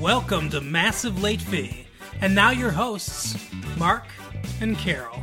[0.00, 1.86] Welcome to Massive Late Fee.
[2.22, 3.36] And now your hosts,
[3.76, 4.04] Mark
[4.62, 5.22] and Carol.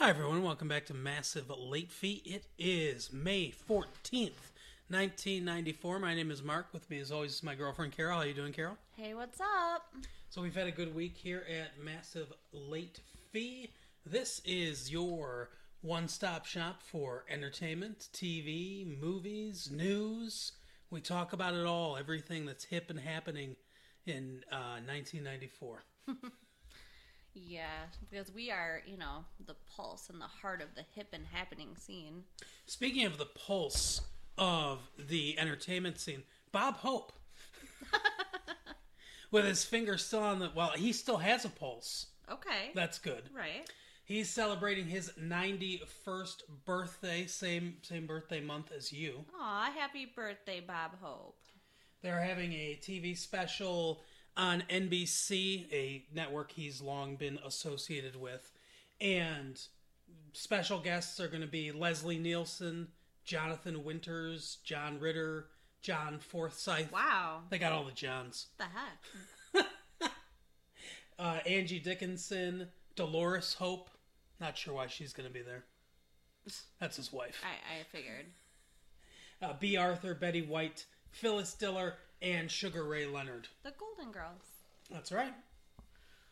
[0.00, 0.42] Hi, everyone.
[0.42, 2.22] Welcome back to Massive Late Fee.
[2.24, 4.50] It is May 14th,
[4.88, 6.00] 1994.
[6.00, 6.66] My name is Mark.
[6.72, 8.16] With me, as always, is my girlfriend, Carol.
[8.16, 8.76] How are you doing, Carol?
[8.96, 9.94] Hey, what's up?
[10.28, 12.98] So we've had a good week here at Massive Late
[13.30, 13.70] Fee.
[14.04, 15.50] This is your
[15.86, 20.52] one-stop shop for entertainment, TV, movies, news.
[20.90, 23.56] We talk about it all, everything that's hip and happening
[24.04, 25.84] in uh, 1994.
[27.38, 27.66] Yeah,
[28.08, 31.76] because we are, you know, the pulse and the heart of the hip and happening
[31.76, 32.24] scene.
[32.64, 34.00] Speaking of the pulse
[34.38, 37.12] of the entertainment scene, Bob Hope,
[39.30, 42.06] with his finger still on the well, he still has a pulse.
[42.30, 42.70] Okay.
[42.74, 43.24] That's good.
[43.36, 43.70] right.
[44.06, 49.24] He's celebrating his 91st birthday, same same birthday month as you.
[49.36, 51.40] Aw, happy birthday, Bob Hope.
[52.02, 54.00] They're having a TV special
[54.36, 58.52] on NBC, a network he's long been associated with,
[59.00, 59.60] and
[60.32, 62.86] special guests are going to be Leslie Nielsen,
[63.24, 65.48] Jonathan Winters, John Ritter,
[65.82, 66.92] John Forsythe.
[66.92, 67.40] Wow.
[67.50, 68.46] They got all the Johns.
[68.56, 69.66] What The heck?
[71.18, 73.88] Uh, Angie Dickinson, Dolores Hope.
[74.40, 75.64] Not sure why she's going to be there.
[76.80, 77.42] That's his wife.
[77.44, 78.26] I, I figured.
[79.42, 83.48] Uh, Bea Arthur, Betty White, Phyllis Diller, and Sugar Ray Leonard.
[83.62, 84.42] The Golden Girls.
[84.90, 85.34] That's right.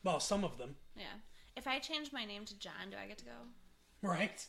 [0.04, 0.76] Well, some of them.
[0.96, 1.04] Yeah.
[1.56, 3.30] If I change my name to John, do I get to go?
[4.02, 4.46] Right.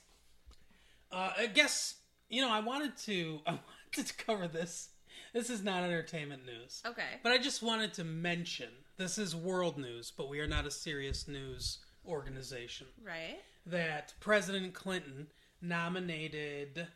[1.11, 1.95] Uh, I guess
[2.29, 4.89] you know I wanted to I wanted to cover this.
[5.33, 7.19] This is not entertainment news, Okay.
[7.23, 10.71] but I just wanted to mention this is world news, but we are not a
[10.71, 12.87] serious news organization.
[13.03, 13.39] Right.
[13.65, 15.27] That President Clinton
[15.61, 16.87] nominated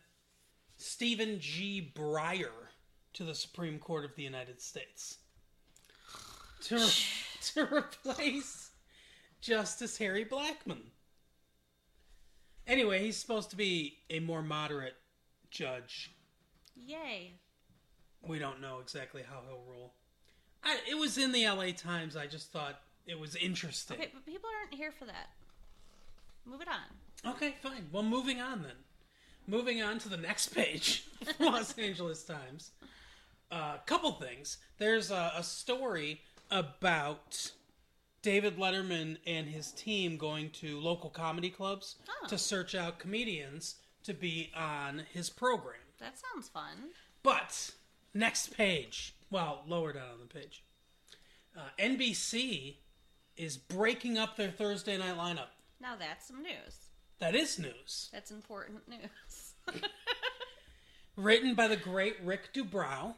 [0.76, 1.92] Stephen G.
[1.94, 2.68] Breyer
[3.14, 5.18] to the Supreme Court of the United States
[6.62, 6.90] to re-
[7.54, 8.70] to replace
[9.40, 10.82] Justice Harry Blackmun.
[12.66, 14.94] Anyway, he's supposed to be a more moderate
[15.50, 16.12] judge.
[16.76, 17.32] Yay.
[18.22, 19.94] We don't know exactly how he'll rule.
[20.62, 22.16] I, it was in the LA Times.
[22.16, 23.96] I just thought it was interesting.
[23.98, 25.30] Okay, but people aren't here for that.
[26.46, 27.32] Move it on.
[27.34, 27.88] Okay, fine.
[27.92, 28.76] Well, moving on then.
[29.46, 31.04] Moving on to the next page,
[31.40, 32.70] Los Angeles Times.
[33.50, 34.58] A uh, couple things.
[34.78, 36.20] There's a, a story
[36.50, 37.50] about
[38.22, 42.26] David Letterman and his team going to local comedy clubs Oh.
[42.28, 45.80] to search out comedians to be on his program.
[45.98, 46.90] That sounds fun.
[47.22, 47.70] But
[48.14, 50.62] next page, well, lower down on the page,
[51.56, 52.76] uh, NBC
[53.40, 55.48] is breaking up their Thursday night lineup.
[55.80, 56.76] Now that's some news.
[57.20, 58.10] That is news.
[58.12, 59.54] That's important news.
[61.16, 63.14] written by the great Rick Dubrow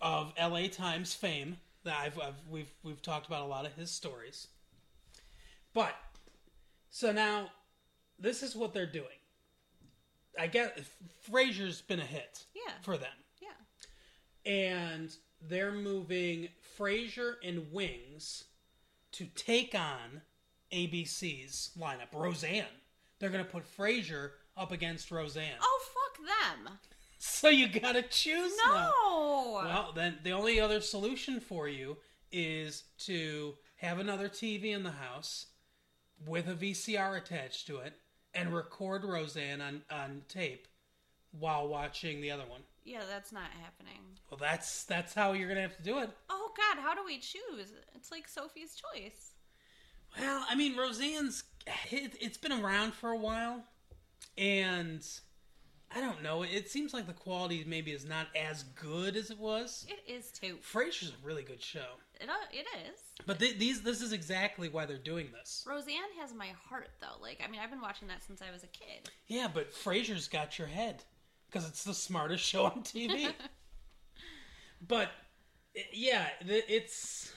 [0.00, 1.56] of LA Times fame.
[1.84, 4.48] That I've, I've we've we've talked about a lot of his stories.
[5.74, 5.94] But
[6.90, 7.48] so now
[8.18, 9.06] this is what they're doing.
[10.38, 10.70] I guess
[11.28, 12.72] Frasier's been a hit Yeah.
[12.82, 13.08] for them.
[13.40, 14.50] yeah.
[14.52, 15.10] And
[15.40, 16.48] they're moving
[16.78, 18.44] Frasier and Wings
[19.12, 20.22] to take on
[20.72, 22.12] ABC's lineup.
[22.12, 22.64] Roseanne.
[23.18, 25.58] They're going to put Frasier up against Roseanne.
[25.60, 26.74] Oh, fuck them.
[27.20, 28.92] So you got to choose now.
[29.02, 29.60] No.
[29.64, 31.96] Well, then the only other solution for you
[32.30, 35.46] is to have another TV in the house
[36.24, 37.94] with a VCR attached to it
[38.34, 40.68] and record Roseanne on, on tape
[41.32, 42.60] while watching the other one.
[42.84, 44.00] yeah, that's not happening.
[44.30, 46.10] Well, that's that's how you're gonna have to do it.
[46.30, 47.72] Oh God, how do we choose?
[47.94, 49.32] It's like Sophie's Choice.
[50.18, 51.44] Well, I mean, Roseanne's
[51.90, 53.62] it, it's been around for a while,
[54.36, 55.06] and
[55.94, 56.42] I don't know.
[56.42, 59.86] It seems like the quality maybe is not as good as it was.
[59.88, 60.56] It is too.
[60.62, 61.86] Frasier's a really good show,
[62.20, 63.00] It, uh, it is.
[63.26, 65.64] but th- these this is exactly why they're doing this.
[65.68, 67.20] Roseanne has my heart though.
[67.22, 69.10] Like, I mean, I've been watching that since I was a kid.
[69.26, 71.04] Yeah, but Frasier's got your head
[71.50, 73.32] because it's the smartest show on TV.
[74.86, 75.10] but
[75.92, 77.32] yeah, it's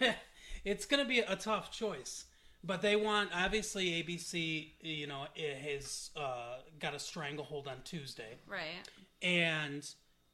[0.64, 2.24] it's going to be a tough choice.
[2.62, 5.24] But they want obviously ABC, you know,
[5.64, 8.86] has uh, got a stranglehold on Tuesday, Right.
[9.22, 9.88] and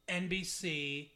[0.09, 1.09] NBC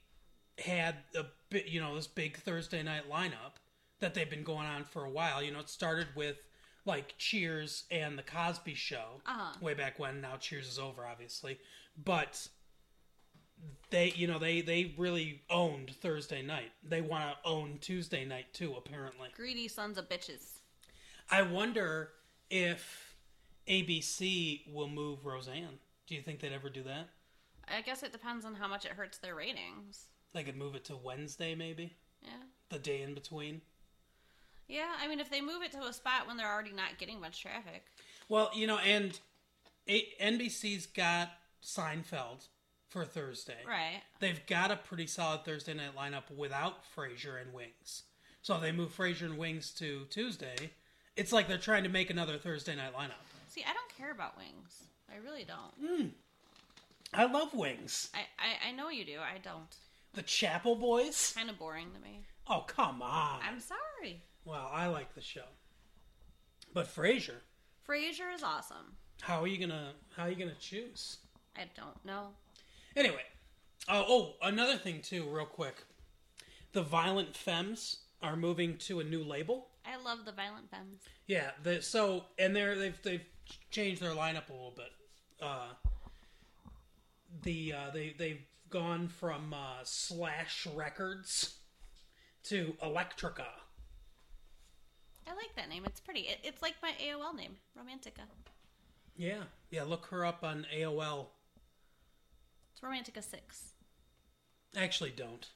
[0.57, 3.55] had a bit, you know, this big Thursday night lineup
[3.99, 5.43] that they've been going on for a while.
[5.43, 6.37] You know, it started with
[6.85, 9.53] like Cheers and the Cosby Show Uh-huh.
[9.61, 10.21] way back when.
[10.21, 11.59] Now Cheers is over, obviously,
[11.97, 12.47] but
[13.89, 16.71] they, you know, they they really owned Thursday night.
[16.83, 19.29] They want to own Tuesday night too, apparently.
[19.35, 20.59] Greedy sons of bitches.
[21.29, 22.09] I wonder
[22.49, 23.15] if
[23.67, 25.79] ABC will move Roseanne.
[26.07, 27.07] Do you think they'd ever do that?
[27.67, 30.07] I guess it depends on how much it hurts their ratings.
[30.33, 31.93] They could move it to Wednesday, maybe
[32.23, 32.31] Yeah.
[32.69, 33.61] the day in between.
[34.67, 37.19] Yeah, I mean, if they move it to a spot when they're already not getting
[37.19, 37.85] much traffic.
[38.29, 39.17] Well, you know, and
[39.87, 41.29] a- NBC's got
[41.63, 42.47] Seinfeld
[42.89, 43.57] for Thursday.
[43.67, 44.01] Right.
[44.19, 48.03] They've got a pretty solid Thursday night lineup without Frasier and Wings.
[48.41, 50.71] So they move Frasier and Wings to Tuesday.
[51.15, 53.21] It's like they're trying to make another Thursday night lineup.
[53.47, 54.83] See, I don't care about wings.
[55.11, 55.89] I really don't.
[55.99, 56.07] Hmm.
[57.13, 58.09] I love Wings.
[58.13, 59.19] I, I, I know you do.
[59.19, 59.75] I don't.
[60.13, 61.33] The Chapel Boys.
[61.35, 62.21] Kind of boring to me.
[62.47, 63.39] Oh come on.
[63.47, 64.21] I'm sorry.
[64.45, 65.45] Well, I like the show,
[66.73, 67.41] but Frasier.
[67.87, 68.95] Frasier is awesome.
[69.21, 71.17] How are you gonna How are you gonna choose?
[71.55, 72.29] I don't know.
[72.95, 73.23] Anyway,
[73.87, 75.83] oh, oh, another thing too, real quick.
[76.73, 79.67] The Violent Femmes are moving to a new label.
[79.85, 81.01] I love the Violent Femmes.
[81.27, 83.25] Yeah, the, so and they're they've they've
[83.71, 84.91] changed their lineup a little bit.
[85.41, 85.69] Uh,
[87.43, 91.55] the uh, they they've gone from uh, Slash Records
[92.43, 93.47] to Electrica.
[95.27, 95.83] I like that name.
[95.85, 96.21] It's pretty.
[96.21, 98.25] It, it's like my AOL name, Romantica.
[99.15, 99.83] Yeah, yeah.
[99.83, 101.27] Look her up on AOL.
[102.81, 103.73] It's Romantica 6.
[104.75, 105.47] Actually, don't.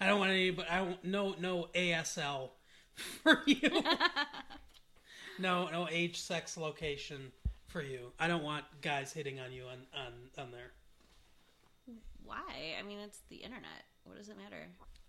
[0.00, 2.50] I don't want any, but I don't, no no ASL
[3.22, 3.70] for you.
[5.38, 7.32] no no age, sex, location
[7.66, 8.12] for you.
[8.18, 10.72] I don't want guys hitting on you on on on there.
[12.24, 12.74] Why?
[12.78, 13.84] I mean, it's the internet.
[14.04, 14.66] What does it matter?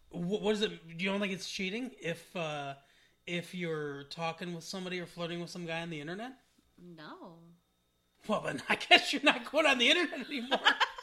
[0.09, 0.97] What, what is it?
[0.97, 2.75] Do you don't think it's cheating if uh,
[3.25, 6.33] if you're talking with somebody or flirting with some guy on the internet?
[6.77, 7.39] No.
[8.27, 10.59] Well, then I guess you're not going on the internet anymore.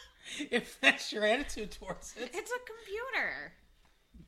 [0.50, 3.52] if that's your attitude towards it, It's a computer.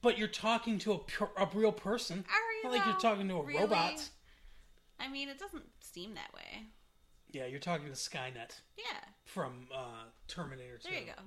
[0.03, 2.25] but you're talking to a, pure, a real person.
[2.29, 2.63] Are you?
[2.65, 3.61] Not like you're talking to a Really?
[3.63, 4.09] robot.
[4.99, 6.65] I mean, it doesn't seem that way.
[7.31, 8.85] Yeah, you're talking to Skynet Yeah.
[9.25, 10.89] from uh, Terminator 2.
[10.91, 11.23] There you go.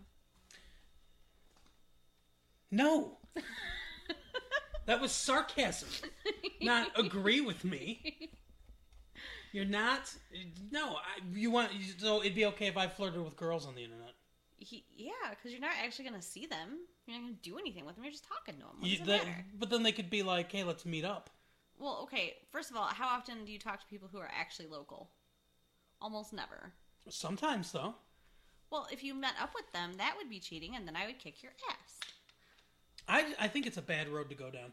[2.72, 3.18] No.
[4.86, 5.90] that was sarcasm.
[6.62, 8.32] Not agree with me.
[9.52, 10.14] You're not.
[10.72, 11.72] No, I, you want.
[11.98, 14.14] So it'd be okay if I flirted with girls on the internet.
[14.70, 16.78] He, yeah, because you're not actually going to see them.
[17.08, 18.04] You're not going to do anything with them.
[18.04, 18.76] You're just talking to them.
[18.80, 19.46] What You- it that- matter?
[19.56, 21.30] but then they could be like, "Hey, let's meet up."
[21.80, 22.38] Well, okay.
[22.52, 25.10] First of all, how often do you talk to people who are actually local?
[26.02, 26.74] Almost never.
[27.10, 27.96] Sometimes, though.
[28.70, 31.18] Well, if you met up with them, that would be cheating, and then I would
[31.18, 32.00] kick your ass.
[33.08, 34.72] I, I think it's a bad road to go down.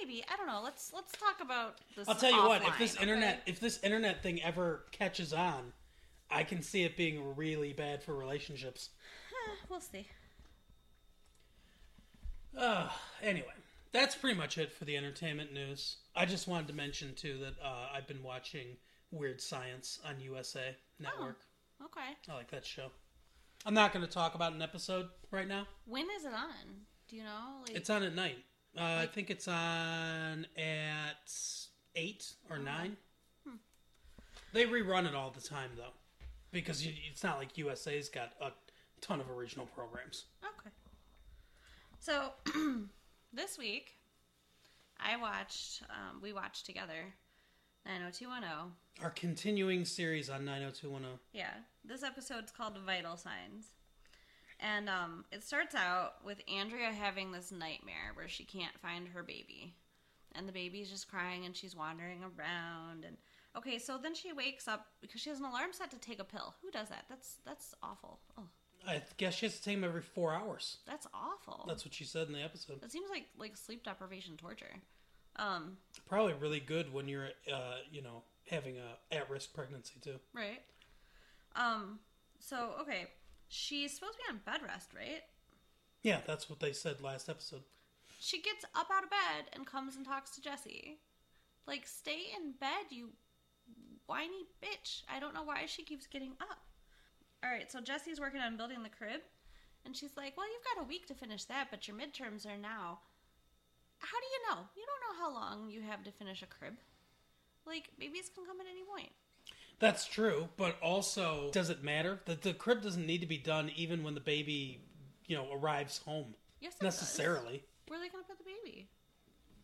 [0.00, 0.62] Maybe I don't know.
[0.64, 2.08] Let's let's talk about this.
[2.08, 2.62] I'll tell you what.
[2.66, 3.02] If this okay?
[3.02, 5.72] internet, if this internet thing ever catches on,
[6.30, 8.88] I can see it being really bad for relationships.
[9.48, 10.06] Eh, we'll see.
[12.56, 12.88] Uh,
[13.22, 13.46] anyway,
[13.92, 15.96] that's pretty much it for the entertainment news.
[16.14, 18.66] I just wanted to mention too that uh, I've been watching
[19.10, 21.40] Weird Science on USA Network.
[21.82, 22.16] Okay.
[22.28, 22.88] I like that show.
[23.64, 25.66] I'm not going to talk about an episode right now.
[25.86, 26.50] When is it on?
[27.08, 27.62] Do you know?
[27.66, 28.38] Like, It's on at night.
[28.76, 31.32] Uh, I think it's on at
[31.94, 32.96] eight or nine.
[34.54, 35.94] They rerun it all the time though,
[36.52, 38.50] because you, it's not like USA's got a
[39.02, 40.24] ton of original programs.
[40.42, 40.70] Okay.
[41.98, 42.32] So
[43.32, 43.96] this week,
[44.98, 45.82] I watched.
[45.90, 47.12] Um, we watched together.
[47.84, 49.04] 90210.
[49.04, 51.18] Our continuing series on 90210.
[51.32, 51.50] Yeah,
[51.84, 53.72] this episode's called Vital Signs.
[54.60, 59.24] And um, it starts out with Andrea having this nightmare where she can't find her
[59.24, 59.74] baby.
[60.36, 63.16] And the baby's just crying and she's wandering around and
[63.56, 66.24] okay, so then she wakes up because she has an alarm set to take a
[66.24, 66.54] pill.
[66.62, 67.04] Who does that?
[67.08, 68.20] That's that's awful.
[68.38, 68.46] Oh,
[68.86, 70.78] I guess she has to take them every four hours.
[70.86, 71.64] that's awful.
[71.68, 72.80] That's what she said in the episode.
[72.80, 74.74] that seems like like sleep deprivation torture.
[75.36, 80.18] Um, Probably really good when you're, uh, you know, having a at-risk pregnancy too.
[80.34, 80.60] right.
[81.56, 82.00] Um,
[82.38, 83.06] so okay,
[83.48, 85.22] she's supposed to be on bed rest, right?
[86.02, 87.62] Yeah, that's what they said last episode.
[88.20, 90.98] She gets up out of bed and comes and talks to Jesse.
[91.66, 93.10] Like, stay in bed, you
[94.06, 95.02] whiny bitch.
[95.12, 96.58] I don't know why she keeps getting up.
[97.44, 99.20] Alright, so Jesse's working on building the crib,
[99.84, 102.58] and she's like, Well, you've got a week to finish that, but your midterms are
[102.58, 103.00] now.
[103.98, 104.62] How do you know?
[104.76, 106.74] You don't know how long you have to finish a crib.
[107.66, 109.12] Like, babies can come at any point.
[109.78, 112.20] That's true, but also, does it matter?
[112.24, 114.80] The, the crib doesn't need to be done even when the baby,
[115.26, 117.58] you know, arrives home Yes, it necessarily.
[117.58, 117.62] Does.
[117.88, 118.88] Where are they going to put the baby?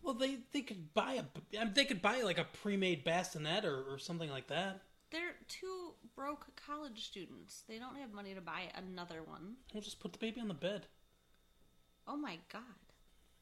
[0.03, 3.99] Well, they they could buy a they could buy like a pre-made bassinet or, or
[3.99, 4.81] something like that.
[5.11, 7.63] They're two broke college students.
[7.69, 9.57] They don't have money to buy another one.
[9.73, 10.87] We'll just put the baby on the bed.
[12.07, 12.63] Oh my god.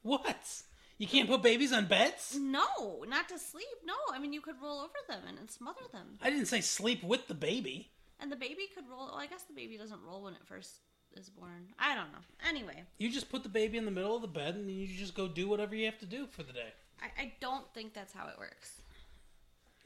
[0.02, 0.62] What?
[0.98, 2.36] You can't put babies on beds?
[2.40, 3.66] No, not to sleep.
[3.84, 6.18] No, I mean you could roll over them and, and smother them.
[6.22, 7.90] I didn't say sleep with the baby.
[8.18, 9.06] And the baby could roll.
[9.06, 10.80] Well, I guess the baby doesn't roll when it first
[11.14, 11.68] is born.
[11.78, 12.18] I don't know.
[12.48, 15.14] Anyway, You just put the baby in the middle of the bed and you just
[15.14, 16.72] go do whatever you have to do for the day.
[17.00, 18.80] I, I don't think that's how it works.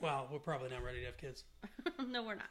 [0.01, 1.45] Well, we're probably not ready to have kids.
[2.09, 2.47] no, we're not.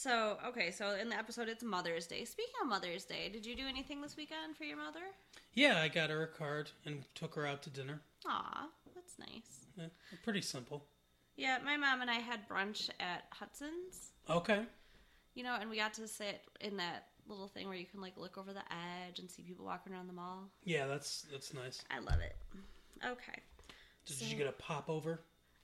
[0.00, 2.26] So, okay, so in the episode, it's Mother's Day.
[2.26, 5.00] Speaking of Mother's Day, did you do anything this weekend for your mother?
[5.54, 8.02] Yeah, I got her a card and took her out to dinner.
[8.26, 9.64] Aw, that's nice.
[9.78, 9.86] Yeah,
[10.22, 10.84] pretty simple.
[11.36, 14.66] Yeah, my mom and I had brunch at Hudson's, Okay.
[15.34, 18.18] you know, and we got to sit in that little thing where you can like
[18.18, 18.62] look over the
[19.06, 20.44] edge and see people walking around the mall.
[20.64, 21.82] Yeah, that's that's nice.
[21.90, 22.36] I love it.
[23.02, 23.40] Okay,
[24.04, 25.20] Did So- you get a popover?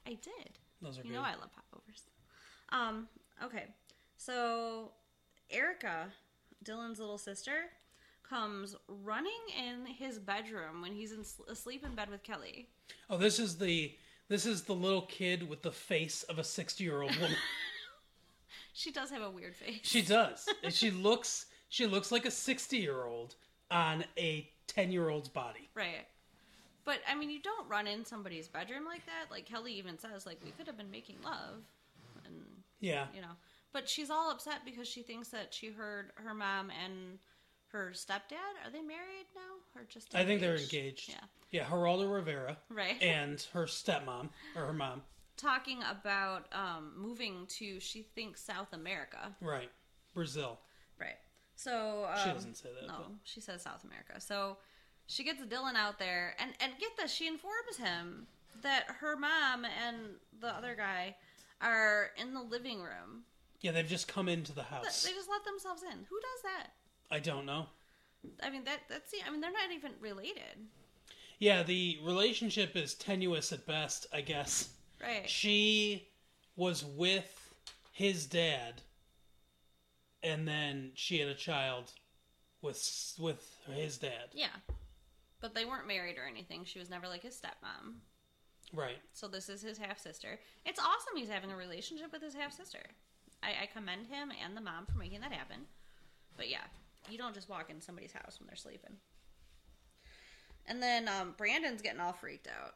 [0.07, 0.59] I did.
[0.81, 1.17] Those are You good.
[1.17, 2.03] know I love popovers.
[2.71, 3.09] Um,
[3.45, 3.67] okay.
[4.25, 4.93] So
[5.51, 6.07] Erica,
[6.65, 7.65] Dylan's little sister,
[8.29, 12.69] comes running in his bedroom when he's in, asleep in bed with Kelly.
[13.11, 13.93] Oh, this is the
[14.29, 17.37] this is the little kid with the face of a sixty year old woman.
[18.75, 19.81] She does have a weird face.
[19.83, 20.49] she does.
[20.65, 23.35] And she looks she looks like a sixty year old
[23.71, 25.69] on a ten year old's body.
[25.75, 26.07] Right.
[26.85, 29.31] But I mean, you don't run in somebody's bedroom like that.
[29.31, 31.59] Like Kelly even says, like we could have been making love,
[32.25, 32.35] and
[32.81, 33.07] Yeah.
[33.15, 33.37] you know.
[33.73, 37.19] But she's all upset because she thinks that she heard her mom and
[37.69, 40.15] her stepdad are they married now or just?
[40.15, 41.09] I think they're engaged.
[41.09, 41.15] Yeah.
[41.51, 42.57] Yeah, Geraldo Rivera.
[42.69, 42.97] Right.
[43.03, 45.03] And her stepmom or her mom.
[45.39, 49.35] Talking about um, moving to she thinks South America.
[49.41, 49.71] Right.
[50.15, 50.59] Brazil.
[51.01, 51.17] Right.
[51.57, 54.21] So um, She doesn't say that, No, but- she says South America.
[54.21, 54.59] So
[55.07, 58.27] she gets Dylan out there, and and get this, she informs him
[58.63, 59.97] that her mom and
[60.41, 61.17] the other guy
[61.61, 63.25] are in the living room.
[63.63, 65.03] Yeah, they've just come into the house.
[65.05, 65.99] They just let themselves in.
[66.11, 66.71] Who does that?
[67.11, 67.67] I don't know.
[68.43, 70.69] I mean that that's I mean they're not even related,
[71.41, 74.69] Yeah, the relationship is tenuous at best, I guess.
[75.03, 75.29] right?
[75.29, 76.09] She
[76.55, 77.55] was with
[77.93, 78.83] his dad,
[80.23, 81.91] and then she had a child
[82.63, 84.29] with with his dad.
[84.33, 84.55] Yeah,
[85.41, 86.65] but they weren't married or anything.
[86.65, 87.95] She was never like his stepmom.
[88.73, 88.99] Right.
[89.13, 90.39] So this is his half sister.
[90.65, 92.81] It's awesome he's having a relationship with his half sister.
[93.43, 95.59] I, I commend him and the mom for making that happen.
[96.37, 96.65] But yeah,
[97.11, 98.97] you don't just walk in somebody's house when they're sleeping.
[100.67, 102.75] And then um, Brandon's getting all freaked out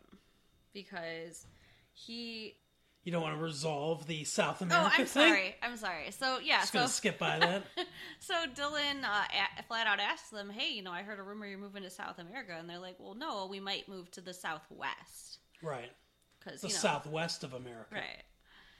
[0.72, 1.46] because
[1.92, 2.56] he.
[3.04, 5.28] You don't want to resolve the South America Oh, I'm thing.
[5.30, 5.54] sorry.
[5.62, 6.10] I'm sorry.
[6.10, 7.62] So yeah, Just so gonna skip by that.
[8.18, 9.24] so Dylan uh,
[9.60, 11.90] a- flat out asks them, "Hey, you know, I heard a rumor you're moving to
[11.90, 15.92] South America," and they're like, "Well, no, we might move to the Southwest right.
[16.40, 17.86] because The you know, southwest of America.
[17.94, 18.24] right."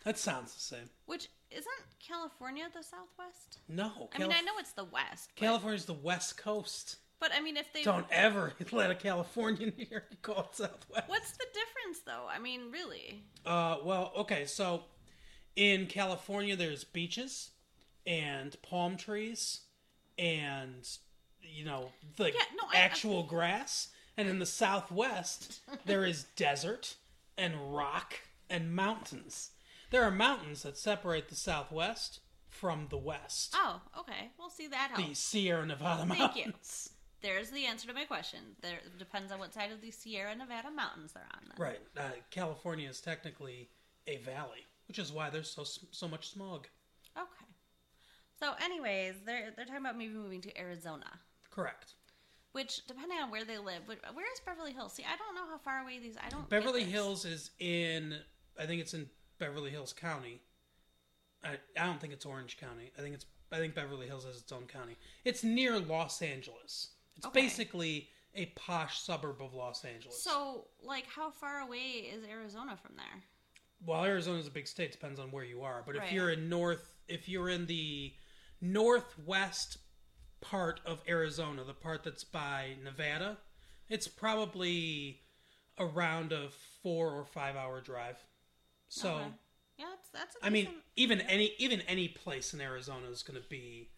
[0.03, 0.91] That sounds the same.
[1.07, 1.67] Which isn't
[2.07, 3.59] California the Southwest?
[3.69, 4.09] No.
[4.15, 6.97] I mean, I know it's the West, but, California's the west coast.
[7.21, 11.09] but I mean, if they Don't ever let a Californian here call it southwest.
[11.09, 12.27] what's the difference though?
[12.31, 13.23] I mean, really?
[13.45, 14.83] Uh, well, okay, so
[15.57, 17.51] in California, there's beaches
[18.07, 19.61] and palm trees
[20.19, 20.87] and
[21.43, 26.97] you know the Yeah, no, I- actual grass, and in the Southwest, there is desert
[27.39, 28.15] and rock
[28.51, 29.51] and mountains.
[29.91, 33.55] There are mountains that separate the Southwest from the West.
[33.55, 34.31] Oh, okay.
[34.39, 35.15] We'll see that the.
[35.15, 36.53] Sierra Nevada Thank you.
[37.23, 38.41] There's the answer to my question.
[38.61, 41.41] There depends on what side of the Sierra Nevada mountains they're on.
[41.49, 41.57] Then.
[41.59, 41.81] Right.
[41.97, 43.69] Uh, California is technically
[44.07, 46.69] a valley, which is why there's so so much smog.
[47.17, 47.47] Okay.
[48.39, 51.07] So, anyways, they're they're talking about maybe moving to Arizona.
[51.51, 51.95] Correct.
[52.53, 54.95] Which, depending on where they live, but where is Beverly Hills?
[54.95, 56.17] See, I don't know how far away these.
[56.25, 56.49] I don't.
[56.49, 56.85] Beverly.
[56.85, 58.15] Hills is in,
[58.59, 60.41] I think it's in Beverly Hills County.
[61.45, 62.91] I, I don't think it's Orange County.
[62.99, 64.97] I think it's I think Beverly Hills has its own county.
[65.25, 66.89] It's near Los Angeles.
[67.17, 67.43] It's Okay.
[67.43, 70.21] basically a posh suburb of Los Angeles.
[70.23, 73.23] So, like, how far away is Arizona from there?
[73.87, 74.91] well, Arizona's a big state.
[74.91, 75.83] Depends on where you are.
[75.87, 78.13] But if you're in north, if you're in the
[78.61, 79.79] northwest
[80.41, 83.37] part of Arizona, the part that's by Nevada,
[83.89, 85.21] it's probably
[85.79, 86.49] around a
[86.83, 88.17] four or five hour drive.
[88.89, 89.15] So.
[89.17, 89.25] Okay.
[89.79, 90.37] yeah, that's that's.
[90.37, 93.89] a I mean, even any even any place in Arizona is going to be,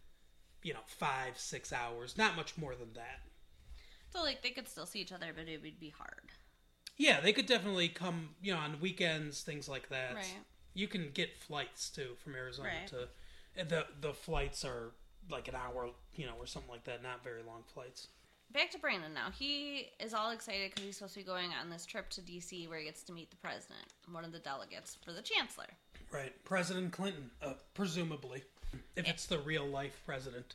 [0.62, 3.20] you know, five six hours, not much more than that.
[4.12, 6.30] so like they could still see each other, but it would be hard.
[6.96, 10.16] Yeah, they could definitely come, you know, on weekends, things like that.
[10.16, 10.38] Right.
[10.74, 12.86] You can get flights too from Arizona Right.
[12.88, 13.08] to,
[13.64, 14.92] the the flights are
[15.30, 17.02] like an hour, you know, or something like that.
[17.02, 18.08] Not very long flights.
[18.52, 19.30] Back to Brandon now.
[19.30, 22.66] He is all excited because he's supposed to be going on this trip to D.C.
[22.66, 25.66] where he gets to meet the president, one of the delegates for the chancellor.
[26.10, 28.42] Right, President Clinton, uh, presumably,
[28.96, 30.54] if it's the real life president.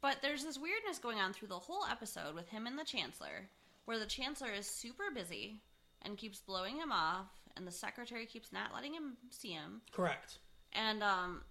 [0.00, 3.48] But there's this weirdness going on through the whole episode with him and the chancellor,
[3.84, 5.60] where the chancellor is super busy
[6.02, 9.82] and keeps blowing him off, and the secretary keeps not letting him see him.
[9.92, 10.38] Correct.
[10.72, 11.42] And um,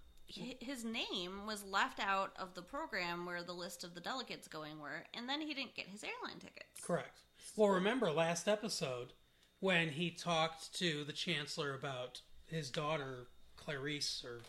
[0.60, 4.80] his name was left out of the program where the list of the delegates going
[4.80, 6.80] were, and then he didn't get his airline tickets.
[6.82, 7.20] Correct.
[7.56, 9.12] Well, remember last episode
[9.60, 14.40] when he talked to the chancellor about his daughter Clarice or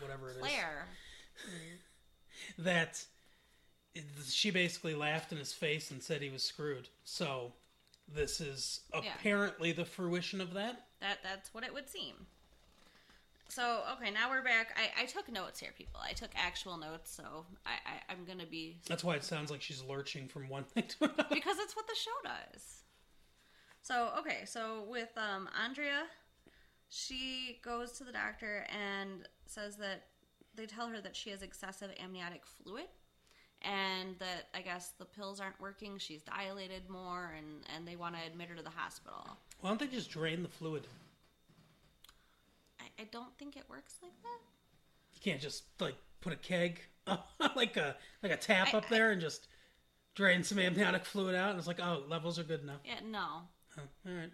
[0.00, 0.86] whatever it is Claire.
[2.58, 3.04] that
[4.28, 6.88] she basically laughed in his face and said he was screwed.
[7.04, 7.52] So
[8.08, 9.14] this is Yeah.
[9.14, 10.86] apparently the fruition of that.
[11.00, 12.26] That that's what it would seem.
[13.48, 14.76] So okay, now we're back.
[14.76, 16.00] I, I took notes here, people.
[16.02, 19.62] I took actual notes, so I, I I'm gonna be That's why it sounds like
[19.62, 21.26] she's lurching from one thing to another.
[21.30, 22.10] because it's what the show
[22.52, 22.82] does.
[23.82, 26.02] So okay, so with um, Andrea,
[26.90, 30.06] she goes to the doctor and says that
[30.54, 32.86] they tell her that she has excessive amniotic fluid,
[33.62, 35.98] and that I guess the pills aren't working.
[35.98, 39.24] She's dilated more, and and they want to admit her to the hospital.
[39.60, 40.86] Why don't they just drain the fluid?
[42.98, 44.38] I, I don't think it works like that.
[45.14, 46.80] You can't just like put a keg
[47.56, 49.48] like a like a tap I- up there and just
[50.14, 52.80] drain some amniotic fluid out and it's like oh levels are good enough.
[52.84, 53.42] Yeah, no.
[53.78, 54.30] Oh, all right.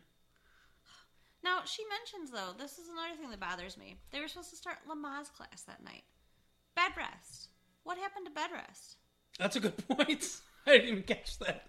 [1.45, 3.97] Now she mentions though, this is another thing that bothers me.
[4.13, 6.05] They were supposed to start Lamaze class that night.
[6.77, 7.49] Bed rest.
[7.85, 8.97] What happened to bed rest?
[9.39, 10.39] That's a good point.
[10.67, 11.67] I didn't even catch that.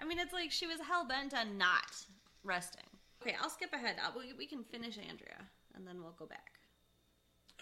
[0.00, 2.04] I mean, it's like she was hell bent on not
[2.44, 2.82] resting.
[3.22, 3.96] Okay, I'll skip ahead.
[4.04, 5.46] I'll, we, we can finish Andrea,
[5.78, 6.58] and then we'll go back.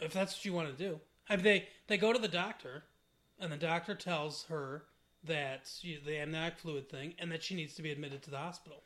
[0.00, 2.82] If that's what you want to do, I mean, they they go to the doctor,
[3.38, 4.85] and the doctor tells her
[5.25, 8.38] that she, the amniotic fluid thing, and that she needs to be admitted to the
[8.38, 8.82] hospital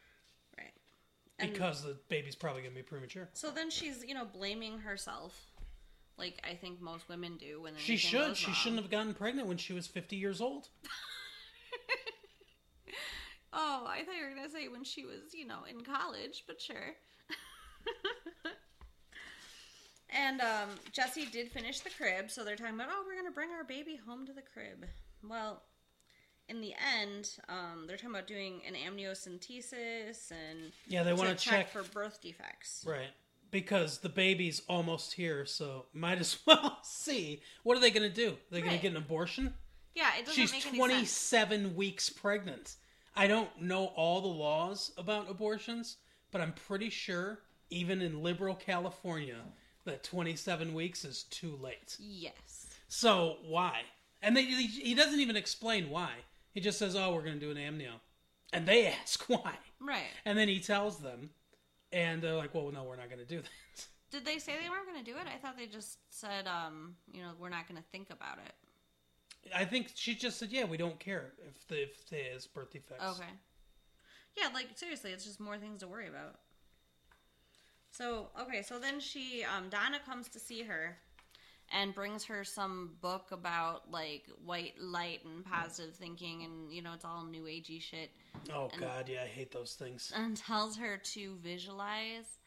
[0.56, 0.72] Right.
[1.38, 3.28] And because the baby's probably going to be premature.
[3.32, 5.38] so then she's, you know, blaming herself,
[6.18, 8.36] like I think most women do when She should.
[8.36, 8.54] She wrong.
[8.54, 10.68] shouldn't have gotten pregnant when she was fifty years old.
[13.52, 16.60] Oh, I thought you were gonna say when she was, you know, in college, but
[16.60, 16.94] sure.
[20.16, 23.50] and um, Jesse did finish the crib, so they're talking about, oh, we're gonna bring
[23.50, 24.86] our baby home to the crib.
[25.28, 25.62] Well,
[26.50, 31.36] in the end, um, they're talking about doing an amniocentesis and Yeah, they want to
[31.36, 32.84] check for birth defects.
[32.86, 33.10] Right.
[33.52, 37.40] Because the baby's almost here, so might as well see.
[37.62, 38.36] What are they going to do?
[38.50, 39.54] They're going to get an abortion?
[39.94, 41.28] Yeah, it doesn't She's make any sense.
[41.30, 42.76] 27 weeks pregnant.
[43.16, 45.96] I don't know all the laws about abortions,
[46.30, 49.38] but I'm pretty sure, even in liberal California,
[49.90, 51.96] that 27 weeks is too late.
[51.98, 52.66] Yes.
[52.88, 53.82] So why?
[54.22, 56.10] And they, he doesn't even explain why.
[56.52, 57.92] He just says, "Oh, we're going to do an amnio,"
[58.52, 60.10] and they ask why, Right.
[60.24, 61.30] and then he tells them,
[61.92, 64.68] and they're like, "Well, no, we're not going to do that." Did they say they
[64.68, 65.28] weren't gonna do it?
[65.32, 68.52] I thought they just said, um, you know, we're not gonna think about it.
[69.54, 73.04] I think she just said, "Yeah, we don't care if the if there's birth defects."
[73.20, 73.30] Okay.
[74.36, 76.40] Yeah, like seriously, it's just more things to worry about.
[77.90, 80.96] So okay, so then she um Donna comes to see her
[81.72, 86.92] and brings her some book about like white light and positive thinking and you know
[86.94, 88.10] it's all new agey shit
[88.52, 90.12] Oh And- God, yeah, I hate those things.
[90.14, 92.38] and tells her to visualize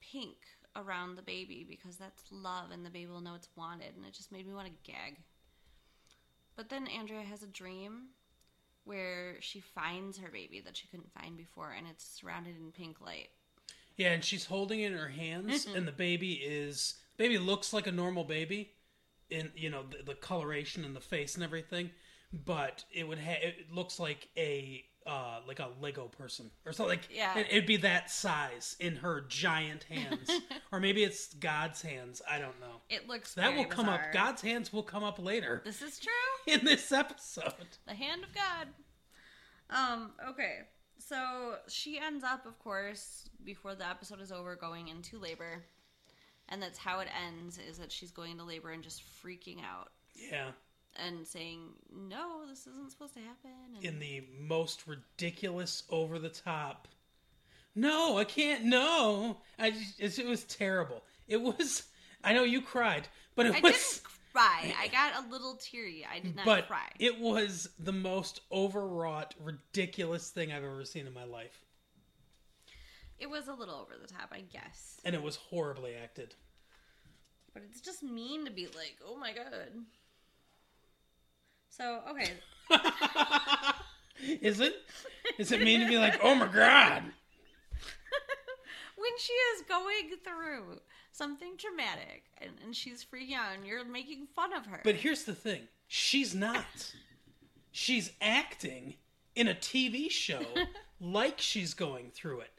[0.00, 0.36] pink
[0.74, 4.12] around the baby because that's love and the baby will know it's wanted and it
[4.12, 5.16] just made me want to gag.
[6.54, 8.08] But then Andrea has a dream
[8.84, 13.00] where she finds her baby that she couldn't find before and it's surrounded in pink
[13.00, 13.28] light.
[13.96, 17.86] Yeah, and she's holding it in her hands, and the baby is baby looks like
[17.86, 18.72] a normal baby,
[19.30, 21.90] in you know the, the coloration and the face and everything,
[22.44, 26.98] but it would ha- it looks like a uh like a Lego person or something.
[26.98, 27.38] Like Yeah.
[27.38, 30.30] it, it'd be that size in her giant hands,
[30.72, 32.20] or maybe it's God's hands.
[32.30, 32.82] I don't know.
[32.90, 34.08] It looks That will come bizarre.
[34.08, 34.12] up.
[34.12, 36.12] God's hands will come up later This is true.
[36.52, 37.54] in this episode.
[37.86, 38.68] The hand of God.
[39.70, 40.58] Um, okay.
[41.08, 45.64] So she ends up, of course, before the episode is over, going into labor.
[46.48, 49.90] And that's how it ends, is that she's going into labor and just freaking out
[50.14, 50.48] Yeah.
[51.04, 51.60] and saying,
[51.92, 53.50] No, this isn't supposed to happen.
[53.76, 56.88] And in the most ridiculous, over the top.
[57.74, 58.64] No, I can't.
[58.64, 61.02] No, I just, it was terrible.
[61.28, 61.84] It was.
[62.24, 63.72] I know you cried, but it I was.
[63.72, 64.02] didn't
[64.36, 64.74] cry.
[64.78, 66.06] I got a little teary.
[66.10, 66.88] I did not but cry.
[66.98, 71.64] it was the most overwrought, ridiculous thing I've ever seen in my life,
[73.18, 75.00] it was a little over the top, I guess.
[75.04, 76.34] and it was horribly acted.
[77.54, 79.70] But it's just mean to be like, oh my god.
[81.70, 82.32] So, okay.
[84.40, 84.74] Is it?
[85.38, 87.02] Is it mean to be like, oh my god?
[88.96, 90.80] when she is going through
[91.16, 94.80] something traumatic and, and she's freaking out and you're making fun of her.
[94.84, 96.92] But here's the thing: she's not.
[97.70, 98.94] She's acting
[99.34, 100.42] in a TV show
[101.00, 102.50] like she's going through it.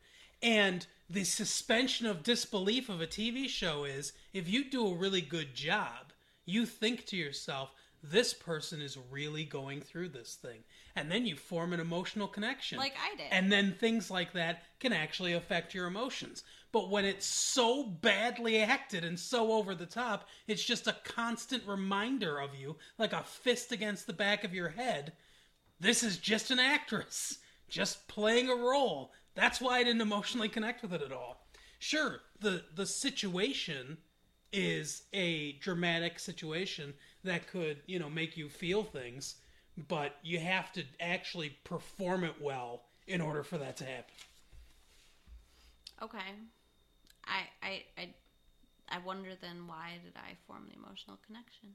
[0.42, 5.22] And the suspension of disbelief of a TV show is if you do a really
[5.22, 6.14] good job,
[6.46, 7.72] you think to yourself,
[8.04, 10.64] this person is really going through this thing.
[10.98, 12.80] And then you form an emotional connection.
[12.80, 13.28] Like I did.
[13.32, 16.44] And then things like that can actually affect your emotions.
[16.72, 21.64] But when it's so badly acted and so over the top, it's just a constant
[21.68, 25.14] reminder of you, like a fist against the back of your head.
[25.80, 27.38] This is just an actress,
[27.70, 29.12] just playing a role.
[29.36, 31.48] That's why I didn't emotionally connect with it at all.
[31.78, 33.98] Sure, the the situation
[34.52, 39.36] is a dramatic situation that could, you know, make you feel things,
[39.88, 44.14] but you have to actually perform it well in order for that to happen.
[46.02, 46.20] Okay.
[47.26, 48.10] I I I
[48.90, 51.70] I wonder then why did I form the emotional connection?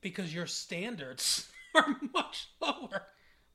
[0.00, 3.02] Because your standards are much lower.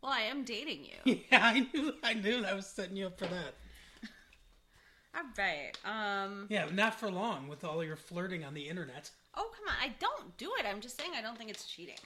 [0.01, 1.19] Well, I am dating you.
[1.31, 3.55] Yeah, I knew I knew I was setting you up for that.
[5.15, 5.71] All right.
[5.85, 6.47] Um.
[6.49, 9.11] Yeah, not for long with all your flirting on the internet.
[9.35, 9.75] Oh come on!
[9.81, 10.65] I don't do it.
[10.65, 11.99] I'm just saying I don't think it's cheating.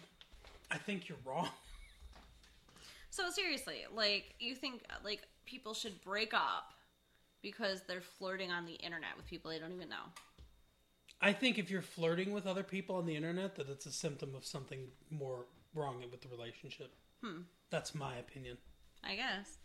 [0.72, 1.50] I think you're wrong.
[3.16, 6.74] So seriously, like you think like people should break up
[7.42, 10.12] because they're flirting on the internet with people they don't even know?
[11.22, 14.36] I think if you're flirting with other people on the internet, that it's a symptom
[14.36, 16.94] of something more wrong with the relationship.
[17.24, 17.44] Hmm.
[17.70, 18.58] That's my opinion.
[19.02, 19.60] I guess.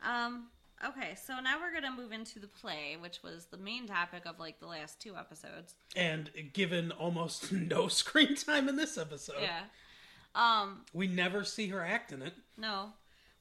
[0.00, 0.46] Um.
[0.86, 4.38] Okay, so now we're gonna move into the play, which was the main topic of
[4.38, 5.74] like the last two episodes.
[5.96, 9.62] And given almost no screen time in this episode, Yeah.
[10.36, 10.82] Um.
[10.92, 12.34] we never see her act in it.
[12.58, 12.90] No,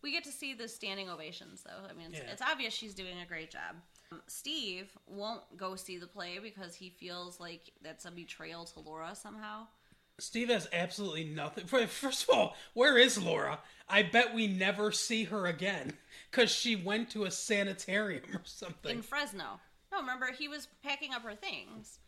[0.02, 1.88] we get to see the standing ovations, though.
[1.90, 2.32] I mean, it's, Yeah.
[2.32, 3.76] it's obvious she's doing a great job.
[4.12, 8.80] Um, Steve won't go see the play because he feels like that's a betrayal to
[8.80, 9.68] Laura somehow.
[10.20, 11.66] Steve has absolutely nothing.
[11.66, 13.60] First of all, where is Laura?
[13.90, 15.94] I bet we never see her again
[16.32, 18.98] because she went to a sanitarium or something.
[18.98, 19.60] in Fresno.
[19.92, 22.00] No, remember he was packing up her things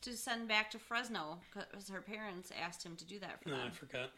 [0.00, 3.56] to send back to Fresno because her parents asked him to do that for no,
[3.58, 3.68] them.
[3.68, 4.10] I forgot.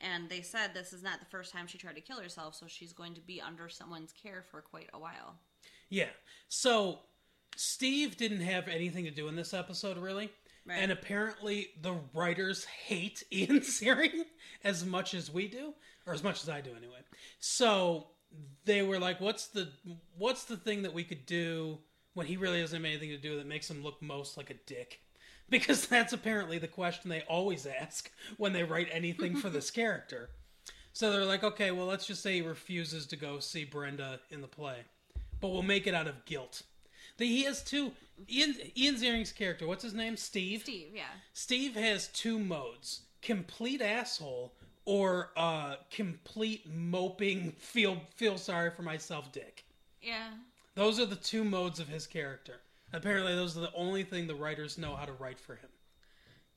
[0.00, 2.66] And they said this is not the first time she tried to kill herself, so
[2.68, 5.36] she's going to be under someone's care for quite a while.
[5.88, 6.08] Yeah.
[6.48, 7.00] So
[7.56, 10.30] Steve didn't have anything to do in this episode, really.
[10.66, 10.78] Right.
[10.78, 14.24] And apparently, the writers hate Ian Ziering
[14.64, 15.74] as much as we do,
[16.06, 16.98] or as much as I do, anyway.
[17.38, 18.08] So
[18.64, 19.68] they were like, "What's the
[20.18, 21.78] what's the thing that we could do
[22.14, 24.54] when he really doesn't have anything to do that makes him look most like a
[24.66, 25.00] dick?"
[25.48, 30.30] Because that's apparently the question they always ask when they write anything for this character.
[30.92, 34.40] So they're like, "Okay, well, let's just say he refuses to go see Brenda in
[34.40, 34.78] the play,
[35.40, 36.62] but we'll make it out of guilt."
[37.18, 37.92] The, he has two.
[38.30, 40.16] Ian Ian Ziering's character, what's his name?
[40.16, 40.62] Steve.
[40.62, 41.02] Steve, yeah.
[41.32, 44.52] Steve has two modes: complete asshole
[44.86, 49.64] or uh, complete moping, feel feel sorry for myself, dick.
[50.00, 50.30] Yeah.
[50.74, 52.60] Those are the two modes of his character.
[52.92, 55.68] Apparently, those are the only thing the writers know how to write for him.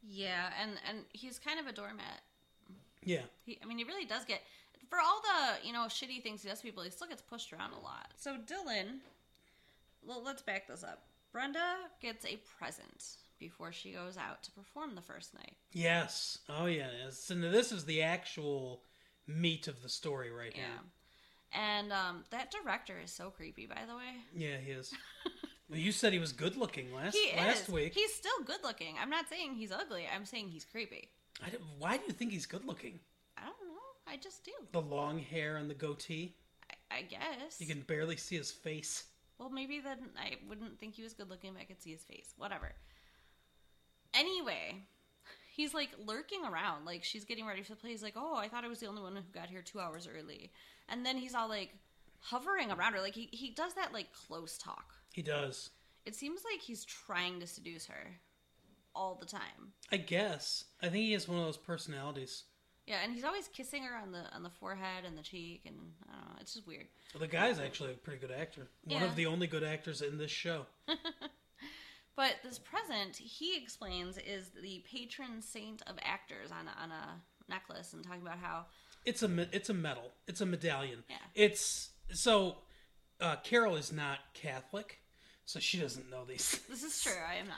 [0.07, 2.21] Yeah, and and he's kind of a doormat.
[3.03, 4.41] Yeah, He, I mean, he really does get
[4.89, 6.83] for all the you know shitty things he does to people.
[6.83, 8.07] He still gets pushed around a lot.
[8.17, 8.99] So Dylan,
[10.05, 11.03] well, let's back this up.
[11.31, 13.05] Brenda gets a present
[13.39, 15.53] before she goes out to perform the first night.
[15.71, 16.87] yes, oh yeah.
[17.29, 18.81] And this is the actual
[19.27, 21.61] meat of the story right Yeah, here.
[21.61, 23.65] and um, that director is so creepy.
[23.65, 24.93] By the way, Yeah, he is.
[25.71, 27.69] you said he was good looking last he last is.
[27.69, 27.93] week.
[27.93, 28.95] He's still good looking.
[29.01, 30.05] I'm not saying he's ugly.
[30.13, 31.09] I'm saying he's creepy.
[31.45, 32.99] I don't- why do you think he's good looking?
[33.37, 33.81] I don't know.
[34.07, 34.51] I just do.
[34.71, 36.35] The long hair and the goatee.
[36.91, 37.59] I, I guess.
[37.59, 39.05] You can barely see his face.
[39.37, 42.03] Well, maybe then I wouldn't think he was good looking if I could see his
[42.03, 42.33] face.
[42.37, 42.73] Whatever.
[44.13, 44.83] Anyway,
[45.53, 46.85] he's like lurking around.
[46.85, 47.91] Like she's getting ready for the play.
[47.91, 50.07] He's like, "Oh, I thought I was the only one who got here two hours
[50.07, 50.51] early."
[50.89, 51.73] And then he's all like
[52.21, 52.99] hovering around her.
[53.01, 54.95] Like he he does that like close talk.
[55.19, 55.71] He does.
[56.05, 58.21] It seems like he's trying to seduce her
[58.95, 59.73] all the time.
[59.91, 60.63] I guess.
[60.81, 62.43] I think he has one of those personalities.
[62.87, 65.75] Yeah, and he's always kissing her on the on the forehead and the cheek, and
[66.09, 66.37] I don't know.
[66.39, 66.85] It's just weird.
[67.13, 68.69] Well, the guy's actually a pretty good actor.
[68.85, 69.07] One Yeah.
[69.07, 70.65] of the only good actors in this show.
[72.15, 77.21] But this present, he explains, is the patron saint of actors on a, on a
[77.49, 78.65] necklace, and talking about how
[79.05, 80.11] It's a it's a medal.
[80.27, 81.03] It's a medallion.
[81.09, 81.15] Yeah.
[81.35, 82.57] It's so.
[83.21, 84.99] Uh, Carol is not Catholic,
[85.49, 86.59] so she doesn't know these.
[86.69, 87.13] this is true.
[87.27, 87.57] I am not.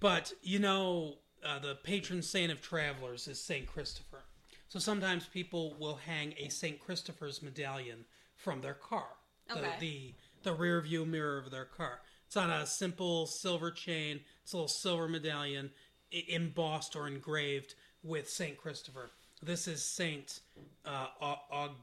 [0.00, 4.24] But you know, uh, the patron saint of travelers is Saint Christopher.
[4.68, 9.06] So sometimes people will hang a Saint Christopher's medallion from their car,
[9.48, 9.72] the, Okay.
[9.78, 12.00] the the rear view mirror of their car.
[12.26, 14.18] It's on a simple silver chain.
[14.42, 15.70] It's a little silver medallion
[16.10, 19.10] embossed or engraved with Saint Christopher.
[19.42, 20.40] This is Saint
[20.84, 21.76] uh, Au- Au-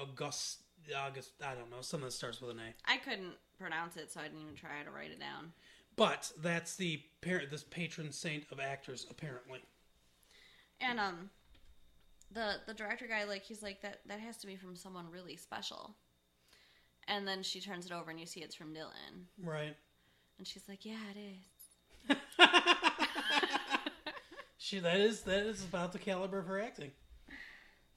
[0.00, 0.60] August.
[0.96, 1.32] August.
[1.44, 1.80] I don't know.
[1.80, 2.90] Something that starts with an A.
[2.92, 5.52] I couldn't pronounce it, so I didn't even try to write it down.
[5.96, 9.60] But that's the par- this patron saint of actors, apparently.
[10.80, 11.30] And um,
[12.32, 15.36] the the director guy like he's like that that has to be from someone really
[15.36, 15.94] special.
[17.08, 19.74] And then she turns it over and you see it's from Dylan, Right.
[20.38, 21.18] and she's like, "Yeah, it
[22.08, 22.16] is."
[24.58, 26.92] she that is that is about the caliber of her acting.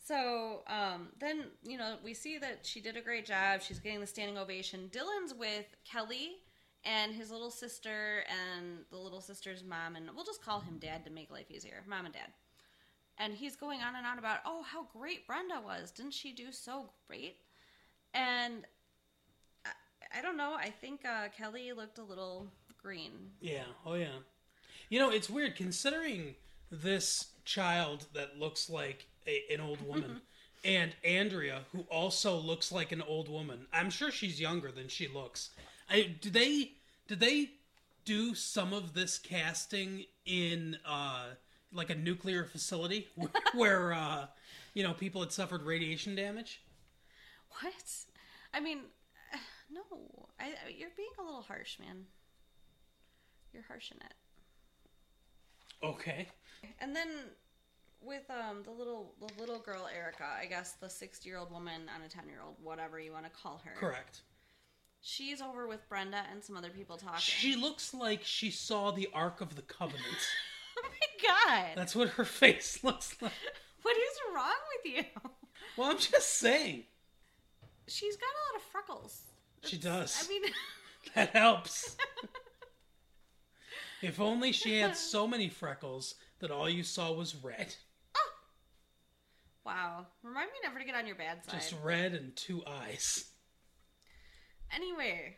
[0.06, 3.62] So um, then, you know, we see that she did a great job.
[3.62, 4.90] She's getting the standing ovation.
[4.92, 6.40] Dylan's with Kelly
[6.84, 11.06] and his little sister and the little sister's mom, and we'll just call him dad
[11.06, 12.28] to make life easier mom and dad.
[13.18, 15.92] And he's going on and on about, oh, how great Brenda was.
[15.92, 17.38] Didn't she do so great?
[18.14, 18.66] And
[19.66, 19.70] I,
[20.20, 20.56] I don't know.
[20.60, 22.48] I think uh, Kelly looked a little
[22.82, 23.12] green.
[23.40, 23.64] Yeah.
[23.86, 24.20] Oh yeah.
[24.90, 26.36] You know, it's weird considering
[26.70, 30.22] this child that looks like a, an old woman
[30.66, 33.66] and Andrea who also looks like an old woman.
[33.74, 35.50] I'm sure she's younger than she looks.
[35.90, 36.72] I did they
[37.08, 37.52] did they
[38.06, 41.26] do some of this casting in uh
[41.74, 44.28] like a nuclear facility where, where uh
[44.74, 46.62] you know people had suffered radiation damage?
[47.62, 47.74] What?
[48.54, 48.80] I mean,
[49.72, 49.82] no.
[50.40, 52.06] I, I- you're being a little harsh, man.
[53.54, 54.14] You're harsh in it.
[55.86, 56.28] Okay.
[56.80, 57.08] And then
[58.06, 61.90] with um the little the little girl Erica, I guess the sixty year old woman
[61.94, 63.74] and a ten year old, whatever you want to call her.
[63.76, 64.22] Correct.
[65.02, 67.20] She's over with Brenda and some other people talking.
[67.20, 70.06] She looks like she saw the Ark of the Covenant.
[70.80, 71.72] oh my god!
[71.76, 73.32] That's what her face looks like.
[73.82, 75.04] What is wrong with you?
[75.78, 76.84] Well, I'm just saying.
[77.88, 79.22] She's got a lot of freckles.
[79.66, 80.24] She does.
[80.24, 80.44] I mean,
[81.16, 81.98] That helps.
[84.02, 87.76] if only she had so many freckles that all you saw was red.
[89.66, 90.06] Wow.
[90.24, 91.56] Remind me never to get on your bad side.
[91.56, 93.26] Just red and two eyes.
[94.76, 95.36] Anyway,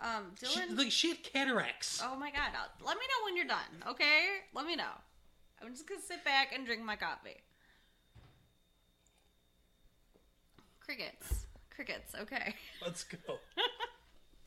[0.00, 0.78] um, She, Dylan.
[0.78, 2.02] like, she had cataracts.
[2.04, 2.50] Oh my god.
[2.56, 4.26] I'll, let me know when you're done, okay?
[4.54, 4.84] Let me know.
[5.62, 7.36] I'm just gonna sit back and drink my coffee.
[10.80, 11.46] Crickets.
[11.74, 12.54] Crickets, okay.
[12.84, 13.18] Let's go.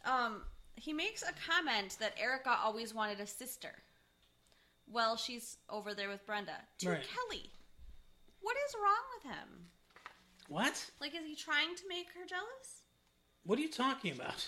[0.07, 0.43] Um,
[0.75, 3.71] he makes a comment that Erica always wanted a sister.
[4.87, 6.57] Well, she's over there with Brenda.
[6.81, 7.01] To Right.
[7.01, 7.49] Kelly.
[8.45, 9.49] What is wrong with him?
[10.49, 10.91] What?
[11.01, 12.83] Like, is he trying to make her jealous?
[13.43, 14.47] What are you talking about?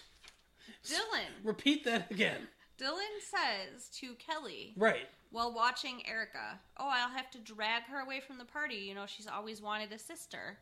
[0.85, 1.31] Dylan.
[1.43, 2.47] Repeat that again.
[2.77, 5.09] Dylan says to Kelly, Right.
[5.31, 8.75] while watching Erica, "Oh, I'll have to drag her away from the party.
[8.75, 10.59] You know, she's always wanted a sister."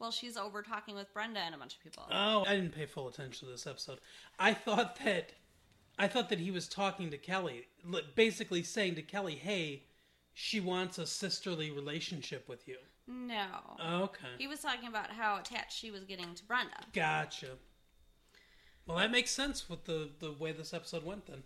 [0.00, 2.08] Well, she's over talking with Brenda and a bunch of people.
[2.10, 4.00] Oh, I didn't pay full attention to this episode.
[4.38, 5.34] I thought that
[5.96, 9.86] I thought that he was talking to Kelly, li- basically saying to Kelly, "Hey,
[10.34, 13.46] she wants a sisterly relationship with you." no,
[13.80, 14.28] Okay.
[14.38, 16.86] he was talking about how attached she was getting to Brenda.
[16.92, 17.58] Gotcha.
[18.86, 21.26] Well, that makes sense with the the way this episode went.
[21.26, 21.42] Then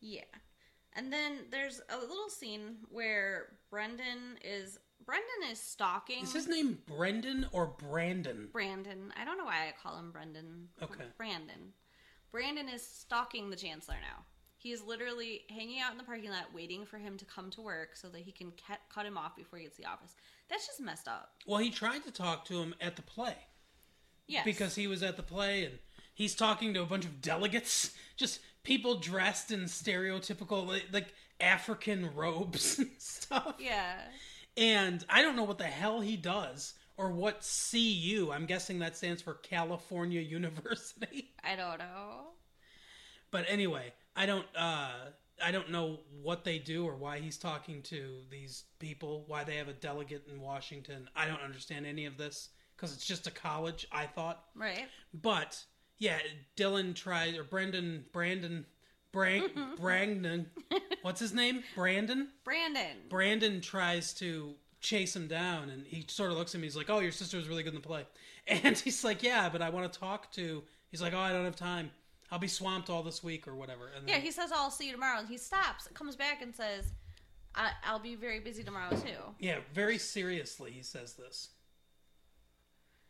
[0.00, 0.24] Yeah,
[0.94, 6.78] and then there's a little scene where Brendan is Brendan is stalking is his name
[6.86, 8.48] Brendan or Brandon?
[8.52, 9.12] Brandon.
[9.16, 10.68] I don't know why I call him Brendan.
[10.82, 11.04] Okay.
[11.16, 11.72] Brandon.
[12.30, 14.24] Brandon is stalking the chancellor now.
[14.62, 17.62] He is literally hanging out in the parking lot waiting for him to come to
[17.62, 20.14] work so that he can cut cut him off before he gets to the office.
[20.50, 21.30] That's just messed up.
[21.46, 23.34] Well, he tried to talk to him at the play
[24.26, 24.44] Yes.
[24.44, 25.78] because he was at the play and
[26.14, 32.14] he's talking to a bunch of delegates, just people dressed in stereotypical like, like African
[32.14, 33.54] robes and stuff.
[33.58, 33.94] Yeah.
[34.58, 38.30] And I don't know what the hell he does or what CU.
[38.30, 41.30] I'm guessing that stands for California University.
[41.42, 42.32] I don't know.
[43.30, 44.90] But anyway, I don't uh
[45.42, 49.56] I don't know what they do or why he's talking to these people, why they
[49.56, 51.08] have a delegate in Washington.
[51.16, 54.44] I don't understand any of this because it's just a college, I thought.
[54.54, 54.86] Right.
[55.14, 55.64] But
[55.98, 56.18] yeah,
[56.54, 58.66] Dylan tries or Brendan Brandon
[59.10, 59.48] Brang
[59.80, 60.50] Brandon
[61.00, 61.62] what's his name?
[61.74, 62.28] Brandon?
[62.44, 62.98] Brandon.
[63.08, 64.52] Brandon tries to
[64.82, 67.38] chase him down and he sort of looks at me he's like, "Oh, your sister
[67.38, 68.04] was really good in the play."
[68.46, 71.44] And he's like, "Yeah, but I want to talk to." He's like, "Oh, I don't
[71.44, 71.90] have time.
[72.30, 74.86] I'll be swamped all this week or whatever." And yeah, then, he says, "I'll see
[74.86, 76.92] you tomorrow." And he stops, comes back, and says,
[77.54, 81.50] I- "I'll be very busy tomorrow too." yeah, very seriously he says this.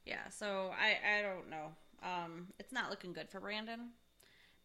[0.07, 1.73] Yeah, so I I don't know.
[2.03, 3.91] Um, it's not looking good for Brandon.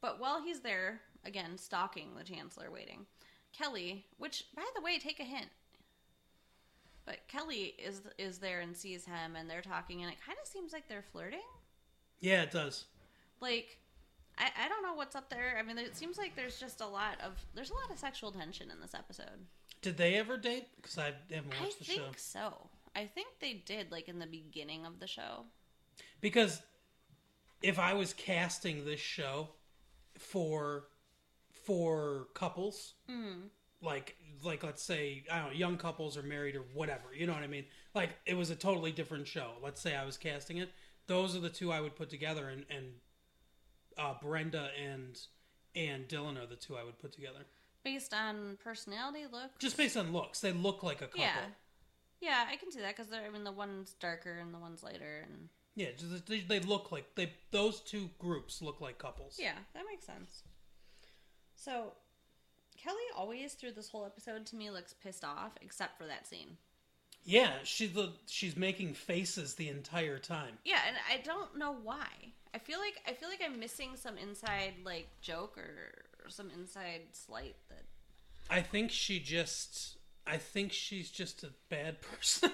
[0.01, 3.05] But while he's there, again, stalking the Chancellor, waiting,
[3.53, 5.49] Kelly, which by the way, take a hint.
[7.05, 10.47] But Kelly is is there and sees him, and they're talking, and it kind of
[10.47, 11.41] seems like they're flirting.
[12.19, 12.85] Yeah, it does.
[13.41, 13.77] Like,
[14.37, 15.55] I I don't know what's up there.
[15.57, 18.31] I mean, it seems like there's just a lot of there's a lot of sexual
[18.31, 19.47] tension in this episode.
[19.81, 20.67] Did they ever date?
[20.77, 21.93] Because I haven't watched the show.
[21.93, 22.69] I think so.
[22.95, 25.45] I think they did, like in the beginning of the show.
[26.21, 26.61] Because
[27.61, 29.49] if I was casting this show
[30.17, 30.87] for
[31.51, 33.49] for couples, Mm.
[33.81, 37.13] like like let's say I don't know, young couples are married or whatever.
[37.13, 37.65] You know what I mean?
[37.93, 39.51] Like it was a totally different show.
[39.63, 40.71] Let's say I was casting it.
[41.07, 42.93] Those are the two I would put together, and and
[43.97, 45.19] uh, Brenda and
[45.75, 47.39] and Dylan are the two I would put together.
[47.83, 49.57] Based on personality, look.
[49.59, 51.19] Just based on looks, they look like a couple.
[51.21, 51.37] Yeah.
[52.21, 53.25] Yeah, I can see that because they're.
[53.25, 56.91] I mean the one's darker and the one's lighter, and Yeah, just, they, they look
[56.91, 57.33] like they.
[57.51, 59.37] Those two groups look like couples.
[59.39, 60.43] yeah, that makes sense.
[61.55, 61.93] So,
[62.81, 66.57] Kelly always through this whole episode to me looks pissed off, except for that scene.
[67.23, 70.57] Yeah, she's the she's making faces the entire time.
[70.63, 72.07] Yeah, and I don't know why.
[72.55, 76.49] I feel like I feel like I'm missing some inside like joke or, or some
[76.57, 77.83] inside slight that.
[78.49, 82.51] I think she just I think she's just a bad person.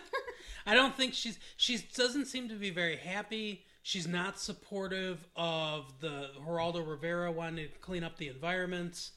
[0.65, 3.63] I don't think she's she doesn't seem to be very happy.
[3.83, 9.11] She's not supportive of the Geraldo Rivera wanting to clean up the environment.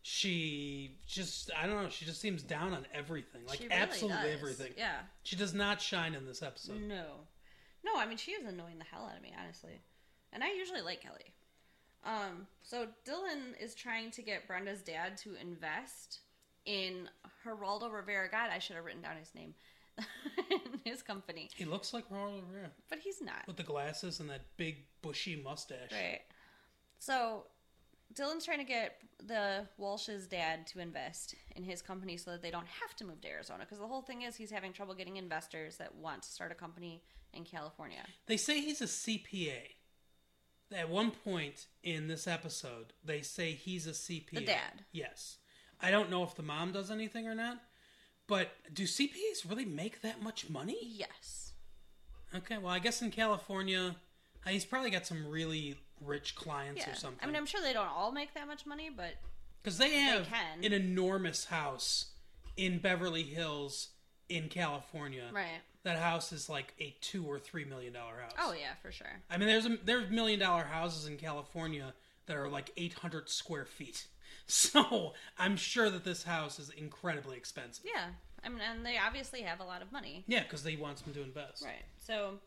[0.00, 3.42] She just I don't know, she just seems down on everything.
[3.46, 4.36] Like really absolutely does.
[4.40, 4.72] everything.
[4.78, 5.00] Yeah.
[5.22, 6.80] She does not shine in this episode.
[6.80, 7.26] No.
[7.84, 9.82] No, I mean she is annoying the hell out of me, honestly.
[10.32, 11.32] And I usually like Kelly.
[12.04, 16.20] Um, so Dylan is trying to get Brenda's dad to invest
[16.64, 17.08] in
[17.44, 18.30] Geraldo Rivera.
[18.30, 19.54] God, I should have written down his name.
[20.50, 21.50] in his company.
[21.54, 23.46] He looks like Geraldo Rivera But he's not.
[23.46, 25.90] with the glasses and that big bushy mustache.
[25.92, 26.20] Right.
[26.98, 27.44] So
[28.14, 32.50] Dylan's trying to get the Walsh's dad to invest in his company so that they
[32.50, 33.60] don't have to move to Arizona.
[33.64, 36.54] Because the whole thing is he's having trouble getting investors that want to start a
[36.54, 37.02] company
[37.34, 38.02] in California.
[38.26, 39.58] They say he's a CPA.
[40.74, 44.30] At one point in this episode, they say he's a CPA.
[44.34, 44.84] The dad.
[44.92, 45.38] Yes.
[45.80, 47.58] I don't know if the mom does anything or not,
[48.28, 50.78] but do CPAs really make that much money?
[50.82, 51.52] Yes.
[52.34, 53.96] Okay, well, I guess in California,
[54.46, 56.92] uh, he's probably got some really rich clients Yeah.
[56.92, 57.18] or something.
[57.22, 59.14] I mean, I'm sure they don't all make that much money, but
[59.62, 60.64] Because they have can.
[60.64, 62.12] an enormous house
[62.56, 63.88] in Beverly Hills
[64.28, 65.28] in California.
[65.32, 65.60] right.
[65.82, 68.32] That house is like a two or three million dollar house.
[68.38, 69.22] Oh yeah, for sure.
[69.30, 71.94] I mean, there's a, there's million dollar houses in California
[72.26, 74.06] that are like 800 square feet.
[74.46, 77.84] So I'm sure that this house is incredibly expensive.
[77.84, 78.06] Yeah.
[78.44, 80.24] I mean, and they obviously have a lot of money.
[80.26, 81.64] Yeah, because they want them to invest.
[81.64, 81.84] Right.
[81.98, 82.40] So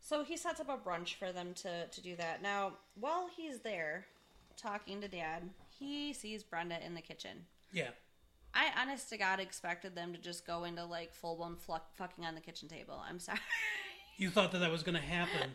[0.00, 2.42] so he sets up a brunch for them to to do that.
[2.42, 4.06] Now, while he's there
[4.56, 7.46] talking to dad, he sees Brenda in the kitchen.
[7.72, 7.90] Yeah.
[8.56, 12.24] I honest to God expected them to just go into like full blown fluck, fucking
[12.24, 13.00] on the kitchen table.
[13.08, 13.38] I'm sorry.
[14.18, 15.50] You thought that that was going to happen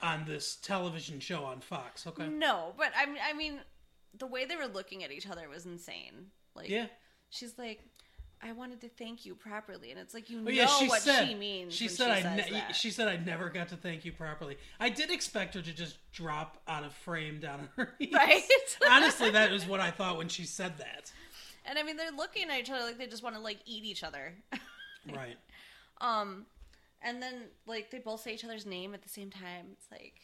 [0.00, 2.06] on this television show on Fox.
[2.06, 2.26] Okay.
[2.26, 3.60] no, but I mean, I mean,
[4.18, 6.28] the way they were looking at each other was insane.
[6.54, 6.86] Like, Yeah.
[7.28, 7.80] she's like,
[8.42, 11.02] "I wanted to thank you properly," and it's like you Oh, know yeah, she what
[11.02, 11.74] said, she means.
[11.74, 12.74] She said she I ne- that.
[12.74, 14.56] she said I never got to thank you properly.
[14.80, 18.14] I did expect her to just drop out of frame down on her knees.
[18.14, 18.40] Right?
[18.90, 21.12] Honestly, that was what I thought when she said that.
[21.68, 23.84] And I mean, they're looking at each other like they just want to like eat
[23.84, 24.34] each other.
[25.14, 25.36] Right.
[26.02, 26.44] Um,
[27.00, 29.66] and then like they both say each other's name at the same time.
[29.72, 30.20] It's like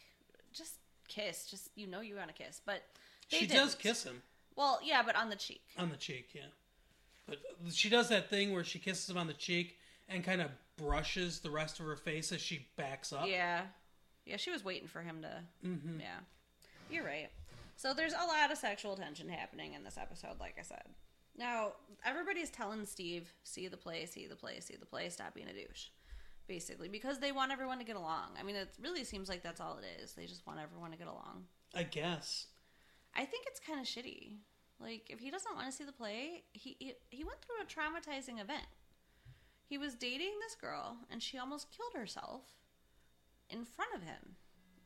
[0.53, 0.73] just
[1.07, 2.83] kiss, just you know you want to kiss, but
[3.31, 3.63] they she didn't.
[3.63, 4.21] does kiss him
[4.55, 5.63] Well, yeah, but on the cheek.
[5.79, 6.47] on the cheek, yeah.
[7.27, 7.39] But
[7.71, 9.77] she does that thing where she kisses him on the cheek
[10.07, 13.25] and kind of brushes the rest of her face as she backs up.
[13.27, 13.61] Yeah,
[14.25, 15.41] yeah, she was waiting for him to.
[15.67, 15.99] Mm-hmm.
[15.99, 16.19] Yeah,
[16.91, 17.29] you're right.
[17.75, 20.83] So there's a lot of sexual tension happening in this episode, like I said.
[21.37, 21.73] Now
[22.05, 25.09] everybody's telling Steve, "See the play, see the play, see the play.
[25.09, 25.87] Stop being a douche."
[26.47, 28.37] Basically, because they want everyone to get along.
[28.39, 30.13] I mean, it really seems like that's all it is.
[30.13, 31.45] They just want everyone to get along.
[31.73, 32.47] I guess.
[33.15, 34.37] I think it's kind of shitty.
[34.79, 37.65] Like, if he doesn't want to see the play, he, he he went through a
[37.65, 38.67] traumatizing event.
[39.67, 42.43] He was dating this girl, and she almost killed herself
[43.49, 44.35] in front of him.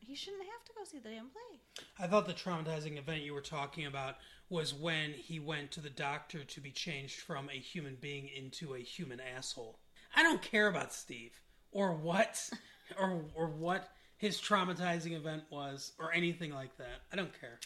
[0.10, 1.86] He shouldn't have to go see the damn play.
[2.00, 4.15] I thought the traumatizing event you were talking about
[4.50, 8.74] was when he went to the doctor to be changed from a human being into
[8.74, 9.78] a human asshole.
[10.15, 11.39] I don't care about Steve
[11.72, 12.50] or what
[13.00, 17.04] or or what his traumatizing event was or anything like that.
[17.13, 17.60] I don't care.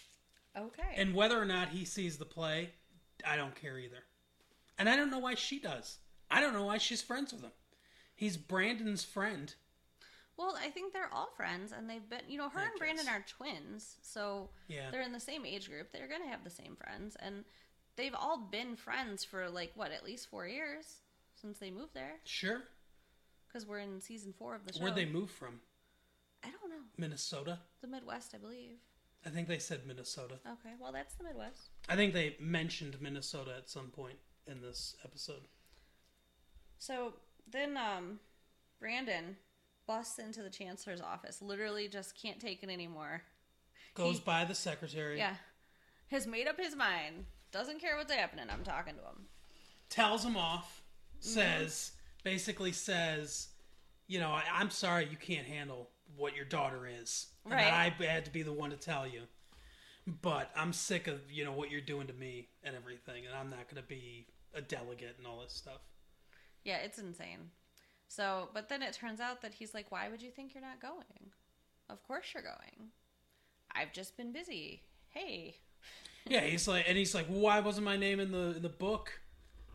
[0.58, 0.96] Okay.
[0.98, 2.72] And whether or not he sees the play,
[3.26, 4.04] I don't care either.
[4.78, 6.00] And I don't know why she does.
[6.30, 7.54] I don't know why she's friends with him.
[8.14, 9.56] He's Brandon's friend.
[10.38, 13.24] Well, I think they're all friends, and they've been, you know, her and Brandon are
[13.28, 14.90] twins, so Yeah.
[14.92, 15.92] they're in the same age group.
[15.92, 17.46] They're going to have the same friends, and
[17.96, 21.02] they've all been friends for, like, what, at least four years
[21.36, 22.20] since they moved there?
[22.24, 22.64] Sure.
[23.48, 24.80] Because we're in season four of the show.
[24.82, 25.62] Where'd they move from?
[26.44, 26.82] I don't know.
[26.98, 27.60] Minnesota?
[27.82, 28.78] The Midwest, I believe.
[29.26, 30.40] I think they said Minnesota.
[30.46, 31.70] Okay, well, that's the Midwest.
[31.88, 34.18] I think they mentioned Minnesota at some point
[34.48, 35.48] in this episode.
[36.78, 37.14] So
[37.50, 38.20] then, um,
[38.80, 39.38] Brandon
[39.88, 41.42] busts into the chancellor's office.
[41.42, 43.24] Literally, just can't take it anymore.
[43.94, 45.18] Goes He- by the secretary.
[45.18, 45.36] Yeah,
[46.08, 47.26] has made up his mind.
[47.52, 48.48] Doesn't care what's happening.
[48.50, 49.28] I'm talking to him.
[49.90, 50.82] tells him off,
[51.20, 51.30] mm-hmm.
[51.30, 51.92] says
[52.24, 53.50] basically says,
[54.08, 57.66] you know, I, I'm sorry you can't handle what your daughter is, and Right.
[58.00, 59.24] I had to be the one to tell you.
[60.22, 63.50] But I'm sick of you know what you're doing to me and everything, and I'm
[63.50, 65.82] not going to be a delegate and all this stuff.
[66.64, 67.52] Yeah, it's insane.
[68.16, 70.80] So, but then it turns out that he's like, "Why would you think you're not
[70.80, 71.32] going?
[71.90, 72.90] Of course you're going.
[73.72, 74.84] I've just been busy.
[75.10, 75.56] Hey,
[76.28, 79.20] Yeah, he's like, and he's like, why wasn't my name in the in the book?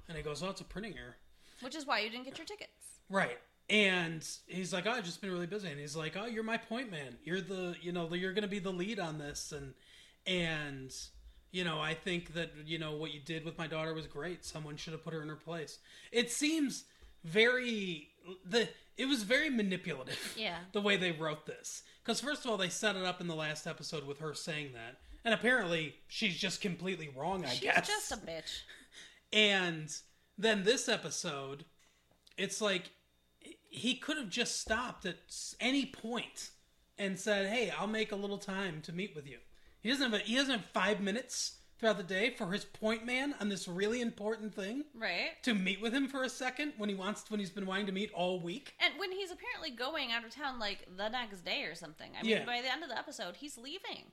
[0.08, 1.16] And he goes, oh, it's a printing error.
[1.60, 2.70] which is why you didn't get your tickets."
[3.10, 3.38] Right.
[3.70, 5.68] And he's like, oh, I've just been really busy.
[5.68, 7.16] And he's like, oh, you're my point man.
[7.24, 9.52] You're the, you know, you're going to be the lead on this.
[9.52, 9.74] And,
[10.26, 10.94] and,
[11.50, 14.42] you know, I think that, you know, what you did with my daughter was great.
[14.44, 15.78] Someone should have put her in her place.
[16.12, 16.84] It seems
[17.24, 18.08] very,
[18.44, 20.34] the, it was very manipulative.
[20.36, 20.58] Yeah.
[20.72, 21.82] The way they wrote this.
[22.04, 24.72] Because, first of all, they set it up in the last episode with her saying
[24.74, 24.98] that.
[25.24, 27.86] And apparently, she's just completely wrong, I She's guess.
[27.86, 28.62] just a bitch.
[29.30, 29.94] And
[30.38, 31.66] then this episode,
[32.38, 32.84] it's like
[33.68, 35.16] he could have just stopped at
[35.60, 36.48] any point
[36.96, 39.36] and said, "Hey, I'll make a little time to meet with you."
[39.82, 43.06] He doesn't have a, he doesn't have five minutes throughout the day for his point
[43.06, 45.40] man on this really important thing Right.
[45.44, 47.92] to meet with him for a second when he wants when he's been wanting to
[47.92, 48.74] meet all week.
[48.80, 52.10] And when he's apparently going out of town like the next day or something.
[52.18, 52.44] I mean, Yeah.
[52.44, 54.12] by the end of the episode, he's leaving.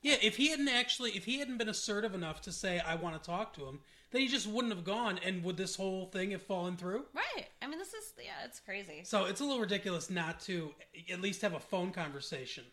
[0.00, 3.20] Yeah, if he hadn't actually, if he hadn't been assertive enough to say, "I want
[3.20, 6.30] to talk to him," then he just wouldn't have gone, and would this whole thing
[6.30, 7.08] have fallen through?
[7.12, 7.48] Right.
[7.60, 9.02] I mean, this is yeah, it's crazy.
[9.02, 10.72] So it's a little ridiculous not to
[11.10, 12.64] at least have a phone conversation,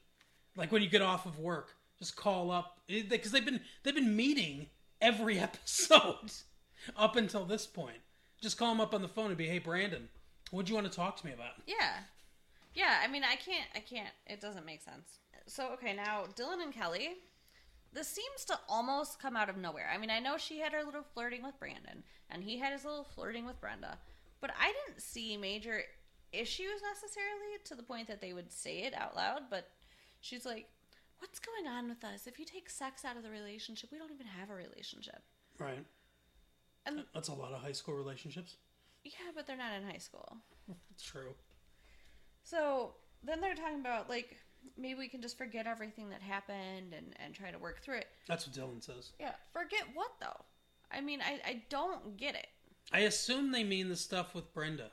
[0.55, 4.15] like when you get off of work, just call up because they've been they've been
[4.15, 4.67] meeting
[5.01, 6.31] every episode
[6.95, 7.97] up until this point.
[8.41, 10.09] Just call them up on the phone and be, "Hey, Brandon,
[10.51, 11.99] what do you want to talk to me about?" Yeah.
[12.73, 15.19] Yeah, I mean, I can't, I can't, it doesn't make sense.
[15.47, 17.11] So, okay, now Dylan and Kelly,
[17.93, 19.89] this seems to almost come out of nowhere.
[19.93, 22.83] I mean, I know she had her little flirting with Brandon, and he had his
[22.83, 23.97] little flirting with Brenda,
[24.41, 25.83] but I didn't see major
[26.33, 29.69] issues necessarily to the point that they would say it out loud, but
[30.19, 30.67] she's like,
[31.25, 32.27] What's going on with us?
[32.27, 35.23] If you take sex out of the relationship, we don't even have a relationship.
[35.57, 35.83] Right.
[36.85, 38.57] And That's a lot of high school relationships.
[39.03, 40.37] yeah, but they're not in high school.
[41.03, 41.33] True.
[42.43, 44.37] So then they're talking about like
[44.77, 48.07] maybe we can just forget everything that happened and and try to work through it.
[48.27, 49.13] That's what Dylan says.
[49.19, 50.45] Yeah, forget what though?
[50.91, 52.47] I mean, I I don't get it.
[52.93, 54.91] I assume they mean the stuff with Brenda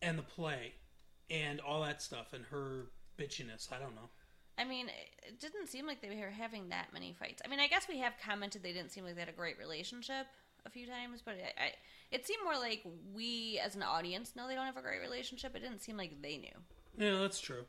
[0.00, 0.74] and the play
[1.28, 2.84] and all that stuff and her
[3.18, 3.72] bitchiness.
[3.72, 4.10] I don't know.
[4.56, 7.42] I mean, it- didn't seem like they were having that many fights.
[7.44, 9.58] I mean, I guess we have commented they didn't seem like they had a great
[9.58, 10.26] relationship
[10.66, 11.72] a few times, but I, I,
[12.10, 12.82] it seemed more like
[13.14, 15.54] we as an audience know they don't have a great relationship.
[15.54, 16.56] It didn't seem like they knew.
[16.96, 17.64] Yeah, that's true.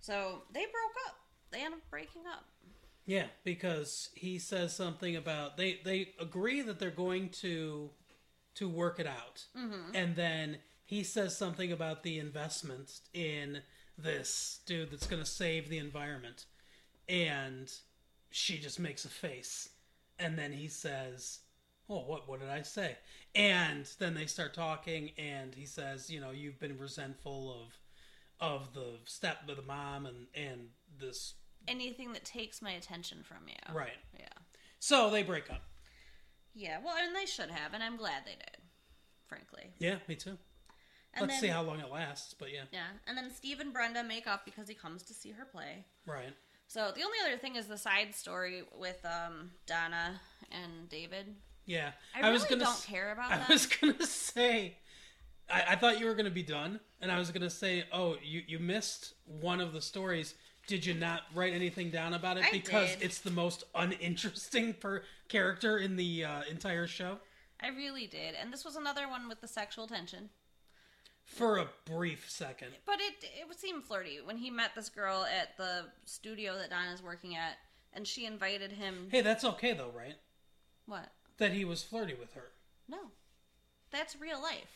[0.00, 1.16] So they broke up.
[1.50, 2.44] They ended up breaking up.
[3.06, 7.90] Yeah, because he says something about they they agree that they're going to
[8.56, 9.94] to work it out, mm-hmm.
[9.94, 13.60] and then he says something about the investment in
[13.96, 16.46] this dude that's going to save the environment,
[17.08, 17.72] and
[18.30, 19.68] she just makes a face,
[20.18, 21.40] and then he says,
[21.88, 22.96] "Oh, what what did I say?"
[23.34, 27.78] And then they start talking, and he says, "You know, you've been resentful of."
[28.40, 30.68] Of the step of the mom and and
[30.98, 31.34] this
[31.68, 33.74] Anything that takes my attention from you.
[33.74, 34.26] right Yeah.
[34.80, 35.62] So they break up.
[36.52, 38.58] Yeah, well, and they should have, and I'm glad they did,
[39.26, 39.72] frankly.
[39.78, 40.36] Yeah, me too.
[41.16, 42.62] And Let's then, see how long it lasts, but yeah.
[42.72, 45.84] Yeah, and then Steve and Brenda make up because he comes to see her play.
[46.06, 46.34] Right.
[46.66, 51.36] So the only other thing is the side story with um, Donna and David.
[51.66, 51.92] Yeah.
[52.14, 53.46] I really was gonna don't s- care about I them.
[53.48, 54.76] was gonna say
[55.48, 58.42] I, I thought you were gonna be done, and I was gonna say, Oh, you,
[58.46, 60.34] you missed one of the stories.
[60.66, 62.44] Did you not write anything down about it?
[62.46, 63.02] I because did.
[63.02, 67.18] it's the most uninteresting per character in the uh, entire show.
[67.60, 70.30] I really did, and this was another one with the sexual tension.
[71.24, 72.68] For a brief second.
[72.86, 77.02] But it it seemed flirty when he met this girl at the studio that Donna's
[77.02, 77.56] working at,
[77.92, 79.08] and she invited him.
[79.10, 80.16] Hey, that's okay though, right?
[80.86, 81.08] What?
[81.38, 82.50] That he was flirty with her.
[82.88, 82.98] No,
[83.90, 84.68] that's real life.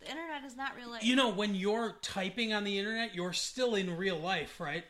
[0.00, 1.04] The internet is not real life.
[1.04, 4.84] You know, when you're typing on the internet, you're still in real life, right?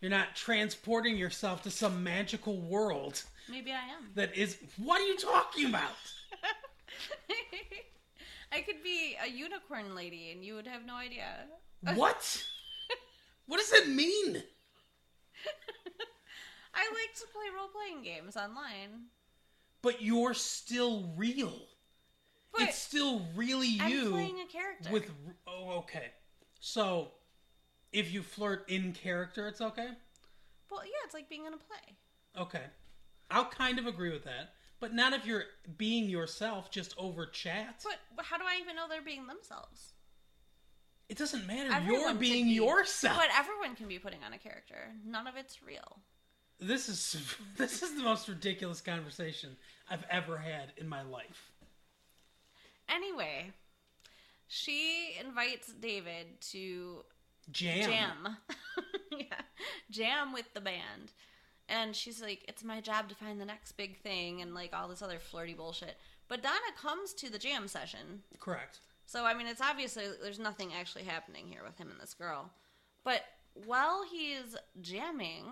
[0.00, 4.10] You're not transporting yourself to some magical world Maybe I am.
[4.14, 4.58] that is.
[4.76, 5.90] What are you talking about?
[8.52, 11.24] I could be a unicorn lady, and you would have no idea.
[11.94, 12.42] What?
[13.48, 14.34] What does it mean?
[16.74, 19.06] I like to play role playing games online.
[19.82, 21.52] But you're still real.
[22.52, 24.90] But it's still really I'm you playing a character.
[24.90, 25.10] with.
[25.46, 26.06] Oh, okay.
[26.58, 27.12] So,
[27.92, 29.90] if you flirt in character, it's okay.
[30.70, 31.96] well, yeah, it's like being in a play.
[32.36, 32.64] Okay,
[33.30, 34.54] I'll kind of agree with that.
[34.80, 35.44] But not if you're
[35.76, 37.84] being yourself just over chat.
[38.14, 39.92] But how do I even know they're being themselves?
[41.08, 41.72] It doesn't matter.
[41.72, 43.16] Everyone you're being be- yourself.
[43.16, 44.88] But everyone can be putting on a character.
[45.04, 45.98] None of it's real.
[46.58, 49.56] This is this is the most ridiculous conversation
[49.88, 51.52] I've ever had in my life.
[52.88, 53.52] Anyway,
[54.48, 57.04] she invites David to
[57.50, 57.90] Jam.
[57.90, 58.36] jam.
[59.12, 59.42] yeah,
[59.90, 61.12] jam with the band.
[61.68, 64.88] And she's like, it's my job to find the next big thing and like all
[64.88, 65.96] this other flirty bullshit.
[66.28, 68.22] But Donna comes to the jam session.
[68.38, 68.80] Correct.
[69.06, 72.50] So, I mean, it's obviously there's nothing actually happening here with him and this girl.
[73.04, 73.22] But
[73.54, 75.44] while he's jamming,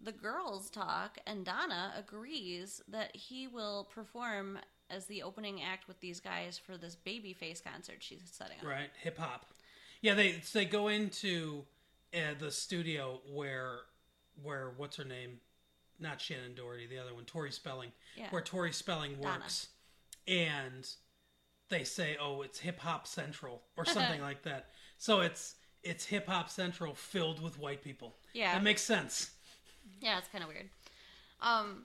[0.00, 4.58] the girls talk, and Donna agrees that he will perform
[4.90, 8.66] as the opening act with these guys for this babyface concert she's setting up.
[8.66, 8.90] Right.
[9.02, 9.46] Hip hop.
[10.00, 11.64] Yeah, they they go into
[12.14, 13.78] uh, the studio where
[14.42, 15.40] where what's her name?
[15.98, 17.90] Not Shannen Doherty, the other one, Tori Spelling.
[18.16, 18.26] Yeah.
[18.30, 19.38] Where Tori Spelling Donna.
[19.40, 19.68] works,
[20.28, 20.86] and
[21.70, 24.66] they say, "Oh, it's Hip Hop Central" or something like that.
[24.98, 28.16] So it's it's Hip Hop Central filled with white people.
[28.34, 28.54] Yeah.
[28.54, 29.30] that makes sense.
[30.00, 30.68] Yeah, it's kind of weird.
[31.40, 31.84] Um,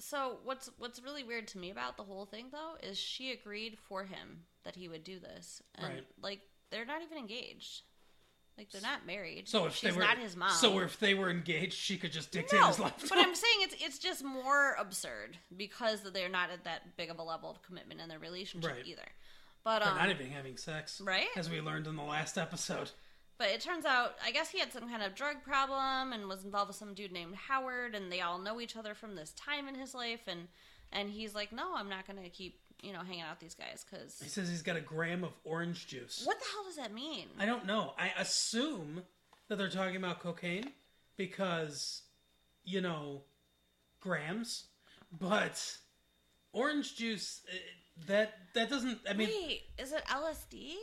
[0.00, 3.78] so what's what's really weird to me about the whole thing though is she agreed
[3.88, 6.06] for him that he would do this, and Right.
[6.20, 6.40] like
[6.70, 7.82] they're not even engaged,
[8.58, 9.48] like they're not married.
[9.48, 12.12] So if she's they were not his mom, so if they were engaged, she could
[12.12, 12.94] just dictate no, his life.
[13.08, 17.18] but I'm saying it's it's just more absurd because they're not at that big of
[17.18, 18.86] a level of commitment in their relationship Right.
[18.86, 19.08] either.
[19.64, 21.26] But They're um, not even having sex, right?
[21.36, 22.90] As we learned in the last episode.
[23.38, 26.44] But it turns out, I guess he had some kind of drug problem and was
[26.44, 29.68] involved with some dude named Howard, and they all know each other from this time
[29.68, 30.22] in his life.
[30.26, 30.48] And
[30.92, 33.54] and he's like, no, I'm not going to keep you know hanging out with these
[33.54, 36.22] guys because He says he's got a gram of orange juice.
[36.24, 37.26] what the hell does that mean?
[37.38, 37.94] I don't know.
[37.98, 39.02] I assume
[39.48, 40.72] that they're talking about cocaine
[41.16, 42.02] because,
[42.64, 43.22] you know,
[44.00, 44.64] grams.
[45.10, 45.78] But
[46.52, 47.56] orange juice, eh,
[48.06, 49.00] that that doesn't.
[49.08, 50.74] I mean, Wait, is it LSD?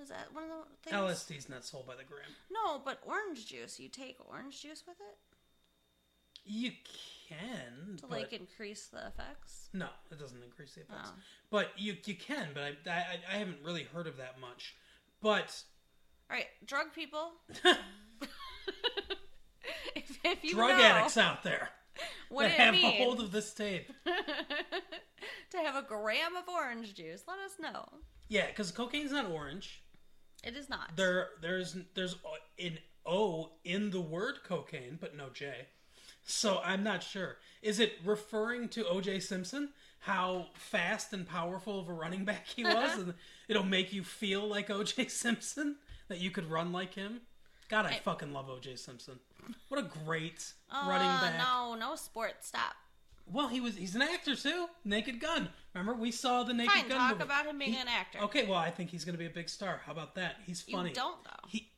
[0.00, 0.96] Is that one of the things?
[0.96, 2.24] LSD's not sold by the gram.
[2.50, 3.78] No, but orange juice.
[3.78, 5.18] You take orange juice with it
[6.44, 6.72] You
[7.38, 9.68] can, to like increase the effects.
[9.72, 10.94] no, it doesn't increase the oh.
[10.94, 11.10] effects.
[11.12, 11.20] Oh.
[11.50, 14.74] But you you can, but I, I I haven't really heard of that much.
[15.20, 15.62] But
[16.30, 17.32] All right, drug people.
[19.94, 21.70] if, if you drug know addicts out there
[22.28, 23.90] what that have means a hold of this tape.
[24.04, 27.88] to have a gram of orange juice, let us know.
[28.28, 29.82] Yeah, because cocaine's not orange.
[30.42, 30.96] It is not.
[30.96, 32.16] There, there's, there's
[32.58, 35.66] an O in the word cocaine, but no J.
[36.24, 37.36] So I'm not sure.
[37.62, 39.20] Is it referring to O.J.
[39.20, 39.70] Simpson?
[40.00, 43.14] How fast and powerful of a running back he was, and
[43.48, 45.06] it'll make you feel like O.J.
[45.08, 45.76] Simpson
[46.08, 47.20] that you could run like him.
[47.68, 48.76] God, I, fucking love O.J.
[48.76, 49.18] Simpson.
[49.68, 51.38] What a great running Uh, back.
[51.38, 52.48] No, no sports.
[52.48, 52.74] Stop.
[53.26, 54.66] Well, he was—he's an actor too.
[54.84, 55.48] Naked Gun.
[55.74, 56.98] Remember, we saw the Naked Fine, Gun.
[56.98, 57.22] talk movie.
[57.22, 58.18] about him being He- an actor.
[58.22, 59.80] Okay, well, I think he's going to be a big star.
[59.86, 60.36] How about that?
[60.44, 60.88] He's funny.
[60.90, 61.48] You don't though.
[61.48, 61.70] He.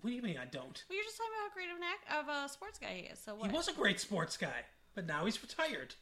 [0.00, 0.84] What do you mean I don't?
[0.88, 3.12] Well, you're just talking about how great of an act of a sports guy he
[3.12, 3.18] is.
[3.18, 3.50] So what?
[3.50, 5.94] He was a great sports guy, but now he's retired,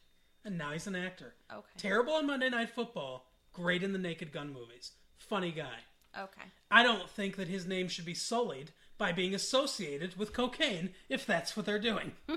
[0.45, 1.33] and now he's an actor.
[1.51, 1.65] Okay.
[1.77, 3.25] Terrible on Monday Night Football.
[3.53, 4.91] Great in the Naked Gun movies.
[5.17, 5.79] Funny guy.
[6.17, 6.47] Okay.
[6.71, 11.25] I don't think that his name should be sullied by being associated with cocaine if
[11.25, 12.13] that's what they're doing.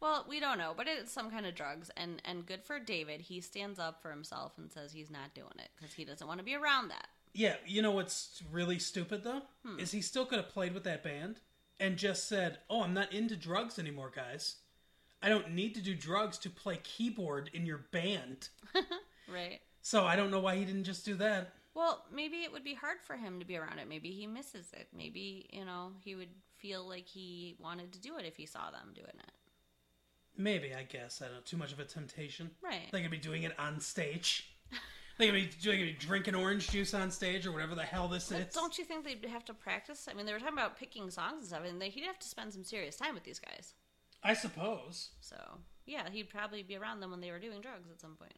[0.00, 3.20] Well, we don't know, but it's some kind of drugs, and and good for David.
[3.20, 6.38] He stands up for himself and says he's not doing it because he doesn't want
[6.38, 7.08] to be around that.
[7.32, 9.78] Yeah, you know what's really stupid though hmm.
[9.78, 11.40] is he still could have played with that band
[11.78, 14.56] and just said, "Oh, I'm not into drugs anymore, guys.
[15.22, 18.48] I don't need to do drugs to play keyboard in your band."
[19.32, 19.60] Right.
[19.82, 21.52] So I don't know why he didn't just do that.
[21.74, 23.88] Well, maybe it would be hard for him to be around it.
[23.88, 24.88] Maybe he misses it.
[24.96, 28.70] Maybe, you know, he would feel like he wanted to do it if he saw
[28.70, 29.32] them doing it.
[30.36, 31.40] Maybe I guess I don't know.
[31.44, 32.50] Too much of a temptation.
[32.62, 32.88] Right.
[32.92, 34.49] They could be doing it on stage.
[35.20, 38.30] They could be doing be drinking orange juice on stage or whatever the hell this
[38.30, 38.52] Well, is.
[38.54, 40.08] don't you think they'd have to practice?
[40.10, 42.28] I mean, they were talking about picking songs and stuff, and they, he'd have to
[42.28, 43.74] spend some serious time with these guys.
[44.22, 45.10] I suppose.
[45.20, 45.36] So,
[45.86, 48.34] yeah, he'd probably be around them when they were doing drugs at some point.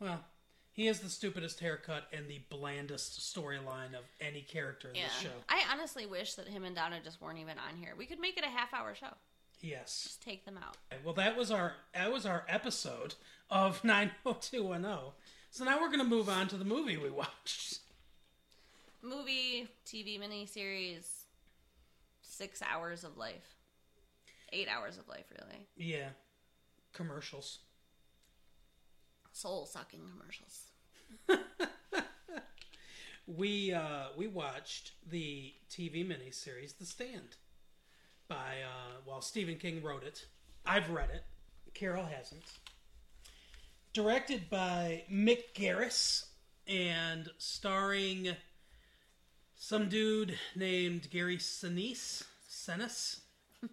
[0.00, 0.24] Well,
[0.72, 5.04] he has the stupidest haircut and the blandest storyline of any character in Yeah.
[5.08, 5.30] this show.
[5.48, 7.94] I honestly wish that him and Donna just weren't even on here.
[7.96, 9.14] We could make it a half hour show.
[9.62, 10.02] Yes.
[10.02, 10.76] Just take them out.
[11.02, 13.14] Well, that was our that was our episode
[13.48, 15.12] of 90210.
[15.56, 17.78] So now we're going to move on to the movie we watched.
[19.00, 21.06] Movie, TV miniseries,
[22.20, 23.54] six hours of life.
[24.52, 25.66] Eight hours of life, really.
[25.74, 26.08] Yeah.
[26.92, 27.60] Commercials.
[29.32, 30.64] Soul sucking commercials.
[33.26, 37.34] We uh we watched the TV miniseries The Stand
[38.28, 40.26] by uh well Stephen King wrote it.
[40.64, 41.24] I've read it.
[41.74, 42.44] Carol hasn't.
[44.06, 46.26] Directed by Mick Garris
[46.66, 48.36] and starring
[49.54, 52.22] some dude named Gary Sinise.
[52.46, 53.20] Sinise.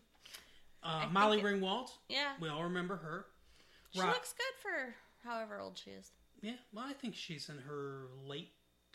[0.81, 1.89] Uh, Molly it- Ringwald.
[2.07, 2.33] Yeah.
[2.39, 3.25] We all remember her.
[3.91, 4.95] She Ro- looks good for
[5.27, 6.11] however old she is.
[6.41, 8.51] Yeah, well, I think she's in her late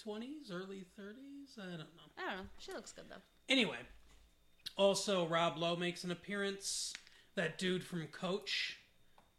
[0.07, 1.59] 20s, early 30s.
[1.59, 1.85] I don't know.
[2.19, 2.45] I don't know.
[2.59, 3.23] She looks good though.
[3.51, 3.77] Anyway,
[4.79, 6.95] also Rob Lowe makes an appearance.
[7.37, 8.79] That dude from Coach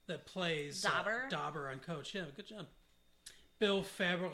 [0.10, 1.24] that plays uh, Dauber?
[1.30, 2.14] Dauber on Coach.
[2.14, 2.66] Yeah, good job.
[3.60, 4.30] Bill Faber.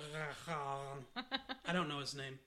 [1.65, 2.39] I don't know his name.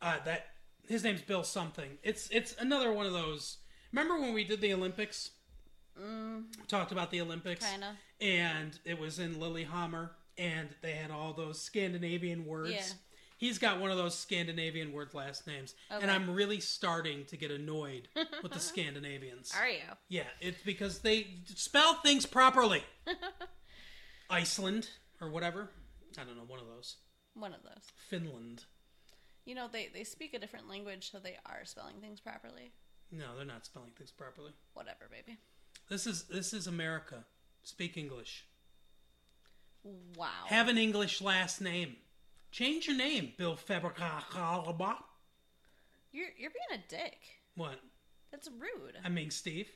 [0.00, 0.46] Uh, that
[0.88, 1.98] his name's Bill something.
[2.02, 3.58] It's it's another one of those.
[3.92, 5.30] Remember when we did the Olympics?
[6.00, 7.96] Mm, Talked about the Olympics, kinda.
[8.20, 12.70] and it was in Lillehammer, and they had all those Scandinavian words.
[12.72, 12.82] Yeah.
[13.42, 17.50] He's got one of those Scandinavian word last names, and I'm really starting to get
[17.50, 18.06] annoyed
[18.40, 19.52] with the Scandinavians.
[19.58, 19.80] Are you?
[20.08, 22.84] Yeah, it's because they spell things properly.
[24.30, 24.90] Iceland
[25.20, 25.70] or whatever.
[26.16, 26.98] I don't know, one of those.
[27.34, 27.82] One of those.
[28.08, 28.62] Finland.
[29.44, 32.70] You know, they, they speak a different language, so they are spelling things properly.
[33.10, 34.52] No, they're not spelling things properly.
[34.74, 35.36] Whatever, baby.
[35.88, 37.24] This is this is America.
[37.64, 38.46] Speak English.
[40.16, 40.28] Wow.
[40.46, 41.96] Have an English last name.
[42.52, 44.96] Change your name, Bill Fabercalaba.
[46.12, 47.18] You're you're being a dick.
[47.56, 47.80] What?
[48.30, 48.96] That's rude.
[49.04, 49.68] I mean Steve.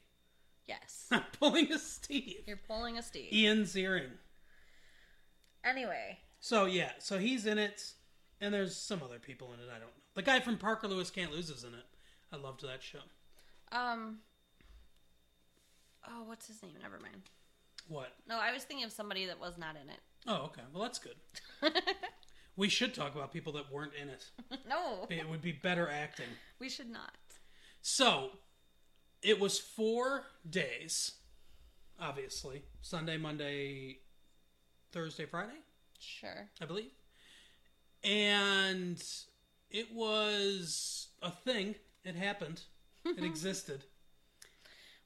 [0.69, 1.07] yes.
[1.11, 2.43] I'm pulling a Steve.
[2.47, 3.33] You're pulling a Steve.
[3.33, 4.13] Ian Ziering.
[5.65, 6.19] Anyway.
[6.39, 7.93] So yeah, so he's in it,
[8.41, 9.69] and there's some other people in it.
[9.71, 10.03] I don't know.
[10.15, 11.85] The guy from Parker Lewis Can't Lose is in it.
[12.33, 13.01] I loved that show.
[13.73, 14.19] Um
[16.09, 16.73] Oh, what's his name?
[16.81, 17.23] Never mind.
[17.89, 18.13] What?
[18.29, 19.99] No, I was thinking of somebody that was not in it.
[20.29, 20.63] Oh, okay.
[20.73, 21.15] Well, that's good.
[22.57, 24.25] We should talk about people that weren't in it.
[24.69, 25.07] no.
[25.11, 26.27] It would be better acting.
[26.59, 27.13] We should not.
[27.83, 28.31] So,
[29.23, 31.13] it was four days,
[32.01, 33.99] obviously Sunday, Monday,
[34.93, 35.59] Thursday, Friday,
[35.99, 36.49] Sure.
[36.61, 36.91] I believe.
[38.05, 39.03] And
[39.71, 41.75] it was a thing.
[42.05, 42.63] It happened.
[43.05, 43.85] It existed.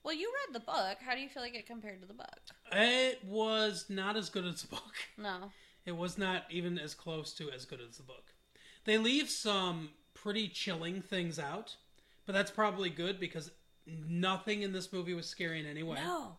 [0.03, 0.99] Well, you read the book.
[1.05, 2.41] How do you feel like it compared to the book?
[2.73, 4.95] It was not as good as the book.
[5.19, 5.51] No.
[5.87, 8.33] It was not even as close to as good as the book.
[8.85, 11.77] They leave some pretty chilling things out,
[12.27, 13.51] but that's probably good because
[13.87, 15.97] nothing in this movie was scary in any way.
[15.97, 16.37] No.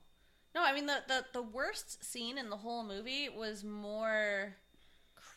[0.53, 4.53] No, I mean the, the the worst scene in the whole movie was more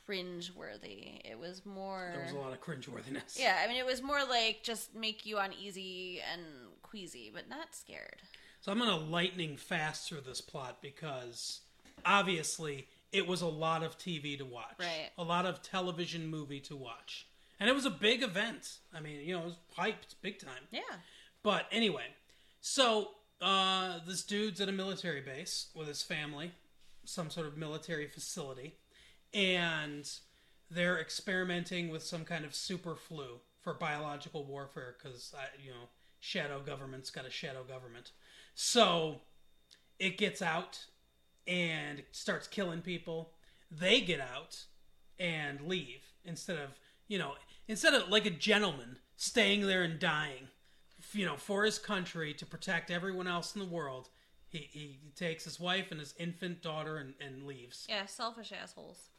[0.07, 1.21] cringe-worthy.
[1.25, 3.39] It was more There was a lot of cringeworthiness.
[3.39, 6.43] Yeah, I mean it was more like just make you uneasy and
[6.83, 8.23] queasy, but not scared.
[8.61, 11.61] So I'm going to lightning fast through this plot because
[12.05, 14.75] obviously it was a lot of TV to watch.
[14.79, 15.11] Right.
[15.17, 17.29] A lot of television movie to watch.
[17.61, 18.79] And it was a big event.
[18.93, 20.65] I mean, you know, it was hyped big time.
[20.73, 20.81] Yeah.
[21.45, 22.07] But anyway,
[22.61, 23.11] so
[23.41, 26.51] uh, this dude's at a military base with his family,
[27.05, 28.75] some sort of military facility,
[29.33, 30.11] and
[30.69, 35.89] they're experimenting with some kind of super flu for biological warfare because you know
[36.19, 38.11] shadow government's got a shadow government.
[38.55, 39.21] So
[40.01, 40.87] it gets out
[41.47, 43.33] and starts killing people.
[43.71, 44.65] They get out
[45.19, 46.71] and leave instead of
[47.07, 47.35] you know
[47.69, 50.49] instead of like a gentleman staying there and dying
[51.13, 54.09] you know, for his country to protect everyone else in the world,
[54.49, 57.87] he, he takes his wife and his infant daughter and, and leaves.
[57.89, 59.11] Yeah, selfish assholes.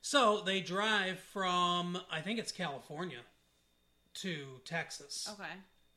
[0.00, 3.20] So they drive from, I think it's California,
[4.14, 5.52] to Texas Okay.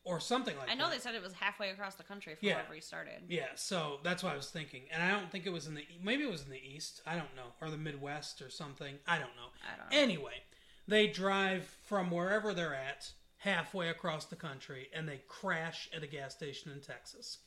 [0.06, 0.72] Or something like that.
[0.72, 0.94] I know that.
[0.98, 2.56] they said it was halfway across the country from Yeah.
[2.56, 3.24] wherever he started.
[3.28, 4.84] Yeah, so that's what I was thinking.
[4.92, 7.02] And I don't think it was in the, maybe it was in the East.
[7.08, 7.54] I don't know.
[7.60, 9.00] Or the Midwest or something.
[9.08, 9.50] I don't know.
[9.68, 9.98] I don't know.
[9.98, 10.44] Anyway,
[10.88, 16.08] they drive from wherever they're at halfway across the country and they crash at a
[16.08, 17.40] gas station in Texas.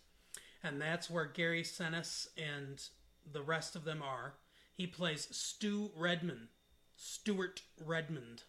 [0.64, 2.82] And that's where Gary Sinise and
[3.30, 4.34] the rest of them are.
[4.74, 6.48] He plays Stu Redman,
[6.96, 8.40] Stuart Redman.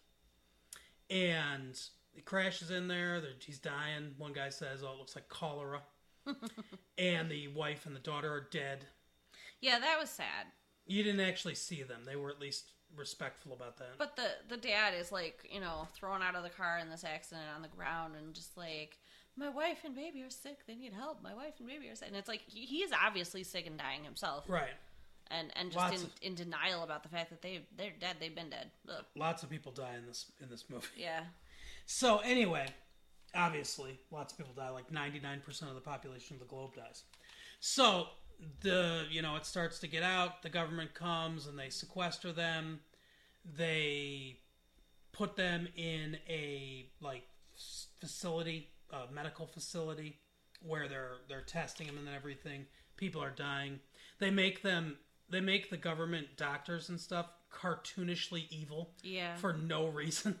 [1.08, 1.80] And
[2.20, 3.22] he crashes in there.
[3.38, 4.14] He's dying.
[4.18, 5.80] One guy says, Oh, it looks like cholera.
[6.98, 8.84] and the wife and the daughter are dead.
[9.62, 10.46] Yeah, that was sad.
[10.86, 12.02] You didn't actually see them.
[12.04, 13.96] They were at least respectful about that.
[13.96, 17.04] But the the dad is like, you know, thrown out of the car in this
[17.04, 18.98] accident on the ground and just like,
[19.34, 20.66] my wife and baby are sick.
[20.66, 21.22] They need help.
[21.22, 22.08] My wife and baby are sick.
[22.08, 24.76] And it's like he, he is obviously sick and dying himself, right.
[25.30, 28.16] and and just in, of- in denial about the fact that they they're dead.
[28.20, 28.70] They've been dead.
[28.90, 29.06] Ugh.
[29.16, 30.86] Lots of people die in this in this movie.
[30.98, 31.22] Yeah.
[31.86, 32.66] So anyway,
[33.34, 34.70] obviously, lots of people die.
[34.70, 37.02] Like ninety nine percent of the population of the globe dies.
[37.60, 38.06] So
[38.62, 40.42] the you know it starts to get out.
[40.42, 42.80] The government comes and they sequester them.
[43.56, 44.36] They
[45.12, 47.24] put them in a like
[48.00, 50.18] facility, a medical facility,
[50.62, 52.66] where they're they're testing them and then everything.
[52.96, 53.80] people are dying.
[54.18, 59.36] They make them they make the government doctors and stuff cartoonishly evil Yeah.
[59.36, 60.38] for no reason.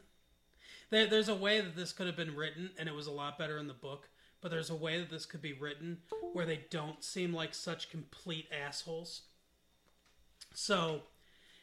[0.90, 3.38] There, there's a way that this could have been written, and it was a lot
[3.38, 4.08] better in the book.
[4.40, 5.98] But there's a way that this could be written
[6.32, 9.22] where they don't seem like such complete assholes.
[10.54, 11.02] So,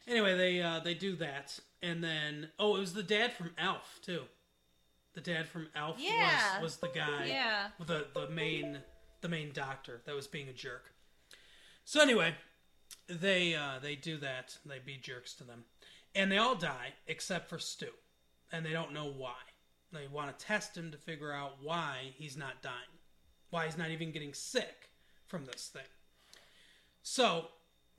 [0.06, 3.98] anyway, they uh, they do that, and then oh, it was the dad from Alf
[4.02, 4.22] too.
[5.14, 6.60] The dad from Alf Yeah.
[6.60, 7.68] was was the guy yeah.
[7.84, 8.78] the the main
[9.20, 10.92] the main doctor that was being a jerk.
[11.84, 12.34] So anyway,
[13.08, 14.56] they uh, they do that.
[14.64, 15.64] They be jerks to them,
[16.14, 17.88] and they all die except for Stu,
[18.52, 19.34] and they don't know why.
[19.92, 22.74] They want to test him to figure out why he's not dying,
[23.50, 24.90] why he's not even getting sick
[25.26, 25.82] from this thing.
[27.02, 27.46] So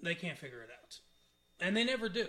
[0.01, 0.99] they can't figure it out,
[1.59, 2.27] and they never do.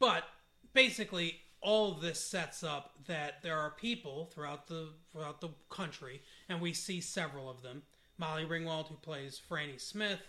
[0.00, 0.24] But
[0.72, 6.60] basically, all this sets up that there are people throughout the throughout the country, and
[6.60, 7.82] we see several of them.
[8.18, 10.20] Molly Ringwald, who plays Franny Smith,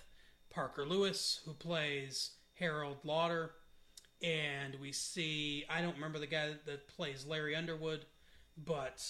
[0.50, 3.52] Parker Lewis, who plays Harold Lauder,
[4.24, 8.06] and we see I don't remember the guy that plays Larry Underwood,
[8.58, 9.04] but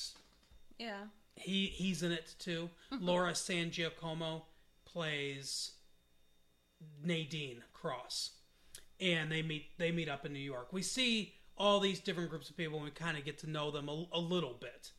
[0.78, 1.06] Yeah.
[1.36, 2.70] he he's in it too.
[2.92, 3.06] Mm-hmm.
[3.06, 4.46] Laura San Giacomo
[4.86, 5.72] plays
[7.04, 8.32] Nadine Cross,
[9.00, 10.72] and they meet they meet up in New York.
[10.72, 13.72] We see all these different groups of people, and we kind of get to know
[13.72, 14.92] them a, a little bit.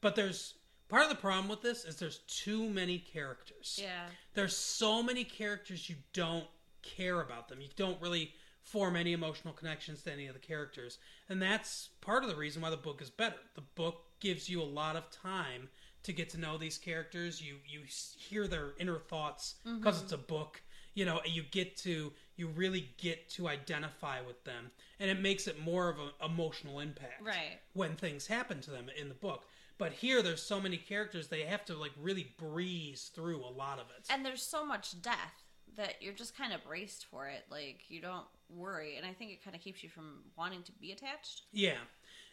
[0.00, 0.54] But there's
[0.88, 3.78] part of the problem with this is there's too many characters.
[3.80, 4.06] Yeah.
[4.34, 6.46] There's so many characters you don't
[6.82, 7.60] care about them.
[7.60, 8.32] You don't really
[8.62, 10.98] form any emotional connections to any of the characters.
[11.28, 13.36] And that's part of the reason why the book is better.
[13.54, 15.68] The book gives you a lot of time
[16.04, 17.40] to get to know these characters.
[17.40, 17.80] You you
[18.16, 19.78] hear their inner thoughts mm-hmm.
[19.78, 20.62] because it's a book.
[20.94, 25.46] You know, you get to you really get to identify with them, and it makes
[25.46, 27.60] it more of an emotional impact Right.
[27.72, 29.46] when things happen to them in the book.
[29.78, 33.78] But here, there's so many characters they have to like really breeze through a lot
[33.78, 34.06] of it.
[34.10, 35.41] And there's so much death
[35.76, 37.44] that you're just kind of braced for it.
[37.50, 40.72] Like you don't worry, and I think it kind of keeps you from wanting to
[40.72, 41.42] be attached.
[41.52, 41.78] Yeah,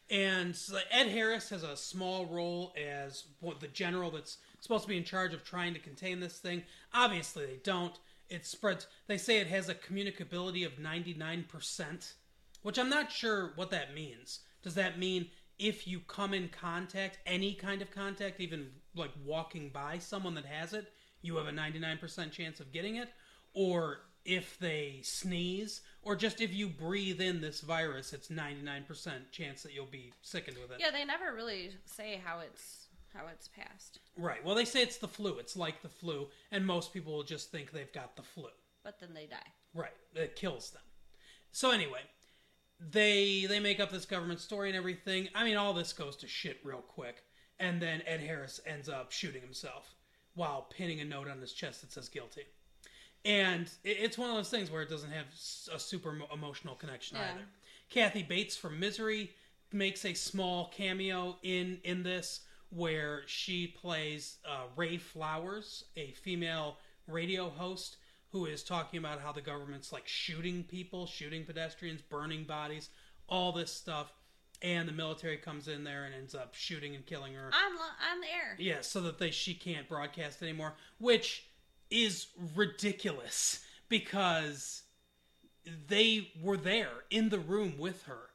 [0.09, 3.25] and so Ed Harris has a small role as
[3.59, 6.63] the general that's supposed to be in charge of trying to contain this thing.
[6.93, 7.97] Obviously, they don't.
[8.29, 8.87] It spreads.
[9.07, 12.13] They say it has a communicability of ninety nine percent,
[12.61, 14.39] which I'm not sure what that means.
[14.61, 15.27] Does that mean
[15.57, 20.45] if you come in contact, any kind of contact, even like walking by someone that
[20.45, 23.09] has it, you have a ninety nine percent chance of getting it,
[23.53, 29.63] or if they sneeze, or just if you breathe in this virus, it's 99% chance
[29.63, 30.77] that you'll be sickened with it.
[30.79, 34.45] Yeah, they never really say how it's how it's passed, Right.
[34.45, 35.39] Well, they say it's the flu.
[35.39, 38.49] It's like the flu, and most people will just think they've got the flu.
[38.83, 39.37] but then they die.
[39.73, 39.95] Right.
[40.13, 40.83] It kills them.
[41.51, 42.01] So anyway,
[42.79, 45.27] they they make up this government story and everything.
[45.33, 47.23] I mean, all this goes to shit real quick,
[47.59, 49.95] and then Ed Harris ends up shooting himself
[50.35, 52.43] while pinning a note on his chest that says guilty.
[53.25, 55.25] And it's one of those things where it doesn't have
[55.73, 57.31] a super emotional connection Yeah.
[57.33, 57.45] either.
[57.89, 59.31] Kathy Bates from Misery
[59.71, 66.77] makes a small cameo in in this where she plays uh, Ray Flowers, a female
[67.07, 67.97] radio host
[68.31, 72.89] who is talking about how the government's like shooting people, shooting pedestrians, burning bodies,
[73.27, 74.13] all this stuff,
[74.61, 77.45] and the military comes in there and ends up shooting and killing her.
[77.47, 78.55] On lo- on the air.
[78.59, 81.45] Yeah, so that they she can't broadcast anymore, which
[81.89, 84.83] is ridiculous because
[85.87, 88.29] they were there in the room with her.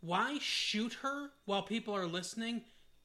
[0.00, 2.62] Why shoot her while people are listening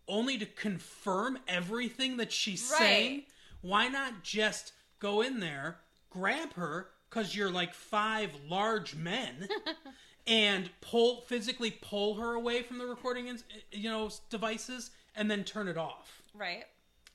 [0.08, 2.78] only to confirm everything that she's Right.
[2.80, 3.24] saying?
[3.62, 5.80] Why not just go in there,
[6.10, 9.48] grab her cuz you're like five large men
[10.28, 13.40] and pull physically pull her away from the recording
[13.72, 16.22] you know devices and then turn it off?
[16.34, 16.66] Right.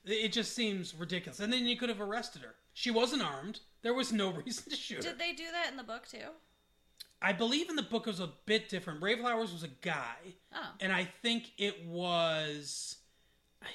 [0.05, 1.39] It just seems ridiculous.
[1.39, 2.55] And then you could have arrested her.
[2.73, 3.59] She wasn't armed.
[3.81, 5.09] There was no reason to shoot her.
[5.11, 6.29] Did they do that in the book too?
[7.21, 9.01] I believe in the book it was a bit different.
[9.03, 10.69] Ray Flowers was a guy, Oh.
[10.79, 12.95] and I think it was.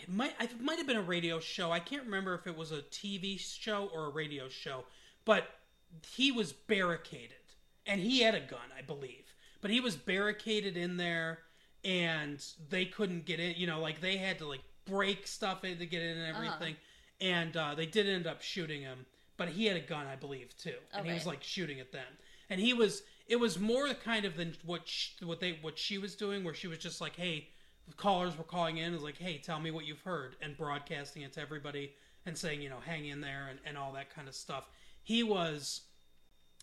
[0.02, 1.70] It might it might have been a radio show.
[1.70, 4.84] I can't remember if it was a TV show or a radio show,
[5.26, 5.46] but
[6.16, 7.36] he was barricaded,
[7.84, 9.34] and he had a gun, I believe.
[9.60, 11.40] But he was barricaded in there,
[11.84, 13.56] and they couldn't get in.
[13.56, 16.76] You know, like they had to like break stuff in to get in and everything.
[17.20, 19.06] And uh, they did end up shooting him,
[19.36, 22.06] but he had a gun, I believe, too, and he was like shooting at them.
[22.50, 23.02] And he was.
[23.26, 26.52] It was more kind of than what sh what they what she was doing, where
[26.52, 27.48] she was just like, "Hey,
[27.96, 31.22] callers were calling in, it was like, hey, tell me what you've heard, and broadcasting
[31.22, 31.92] it to everybody
[32.26, 34.64] and saying, you know, hang in there and, and all that kind of stuff.
[35.02, 35.82] He was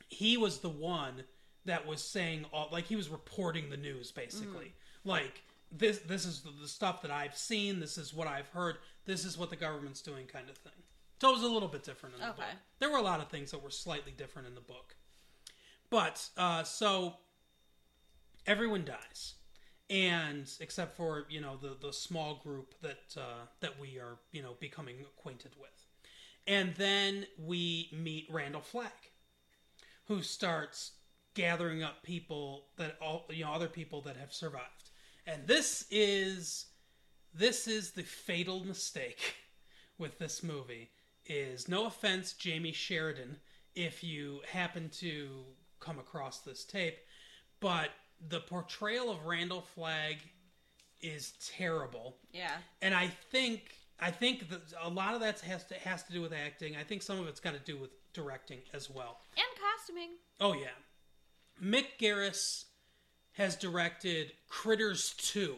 [0.08, 1.24] he was the one
[1.66, 4.74] that was saying all like he was reporting the news basically.
[5.06, 8.78] Like this this is the, the stuff that I've seen, this is what I've heard,
[9.06, 10.74] this is what the government's doing kind of thing.
[11.22, 12.38] So it was a little bit different in the Okay.
[12.38, 12.46] book.
[12.80, 14.96] There were a lot of things that were slightly different in the book.
[15.90, 17.16] But uh, so
[18.48, 19.36] everyone dies,
[19.90, 24.42] and except for you know the the small group that uh, that we are you
[24.42, 25.86] know becoming acquainted with,
[26.48, 28.92] and then we meet Randall Flagg,
[30.08, 30.94] who starts
[31.34, 34.81] gathering up people that all you know other people that have survived,
[35.28, 36.66] and this is
[37.34, 39.36] this is the fatal mistake
[39.98, 40.90] with this movie
[41.26, 43.38] is no offense jamey sheridan
[43.76, 45.30] if you happen to
[45.80, 46.98] come across this tape
[47.60, 47.90] but
[48.30, 50.18] the portrayal of randall flagg
[51.02, 52.52] is terrible Yeah.
[52.82, 56.22] and i think i think that a lot of that has to has to do
[56.22, 59.46] with acting i think some of it's got to do with directing as well And
[59.78, 60.10] costuming.
[60.42, 60.68] Oh yeah,
[61.64, 62.66] Mick Garris
[63.34, 65.56] has directed Critters two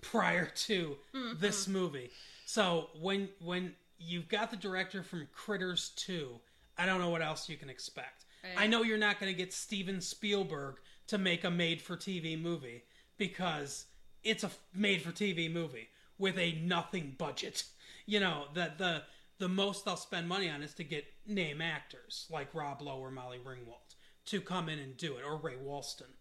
[0.00, 0.96] prior to
[1.38, 1.72] this mm-hmm.
[1.72, 2.10] movie.
[2.44, 6.40] So when when you've got the director from Critters two,
[6.78, 8.24] I don't know what else you can expect.
[8.42, 8.64] Right.
[8.64, 10.76] I know you're not going to get Steven Spielberg
[11.08, 12.84] to make a made for TV movie
[13.18, 13.86] because
[14.22, 15.88] it's a made for TV movie
[16.18, 17.64] with a nothing budget.
[18.06, 19.02] You know, the the
[19.38, 23.10] the most they'll spend money on is to get name actors like Rob Lowe or
[23.10, 26.12] Molly Ringwald to come in and do it, or Ray Walston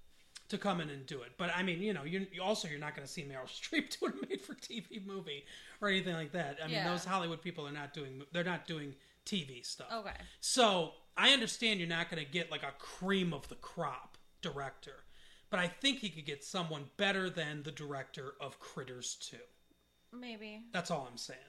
[0.50, 1.32] to come in and do it.
[1.38, 4.14] But I mean, you know, you also you're not going to see Meryl Streep doing
[4.24, 5.46] a made for TV movie
[5.82, 6.58] or anything like that.
[6.64, 6.90] I mean, Yeah.
[6.90, 9.88] those Hollywood people are not doing they're not doing TV stuff.
[9.92, 10.16] Okay.
[10.40, 15.04] So I understand you're not going to get like a cream of the crop director,
[15.50, 19.38] but I think he could get someone better than the director of Critters 2.
[20.14, 20.62] Maybe.
[20.72, 21.40] That's all I'm saying.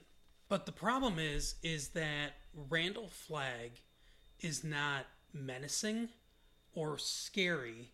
[0.48, 2.32] But the problem is, is that
[2.70, 3.72] Randall Flagg
[4.40, 6.08] is not menacing
[6.72, 7.90] or scary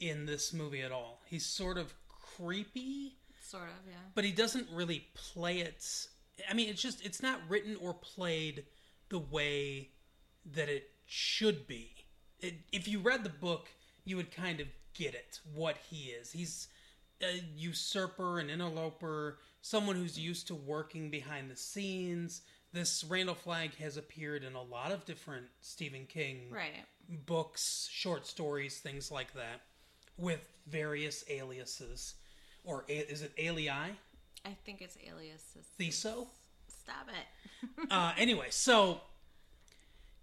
[0.00, 1.20] in this movie at all.
[1.26, 1.92] He's sort of
[2.36, 3.94] creepy Sort of, yeah.
[4.14, 5.84] but he doesn't really play it.
[6.50, 8.64] I mean, it's just it's not written or played
[9.08, 9.90] the way
[10.54, 11.92] that it should be.
[12.40, 13.68] It, if you read the book,
[14.04, 16.32] you would kind of get it what he is.
[16.32, 16.66] He's
[17.22, 22.42] a usurper, an interloper, someone who's used to working behind the scenes.
[22.72, 26.84] This Randall Flagg has appeared in a lot of different Stephen King Right.
[27.26, 29.62] books, short stories, things like that,
[30.16, 32.14] with various aliases.
[32.64, 33.70] Or a- is it alii?
[33.70, 35.66] I think it's aliases.
[35.78, 36.28] Theso?
[36.68, 37.88] Stop it.
[37.90, 39.00] uh, anyway, so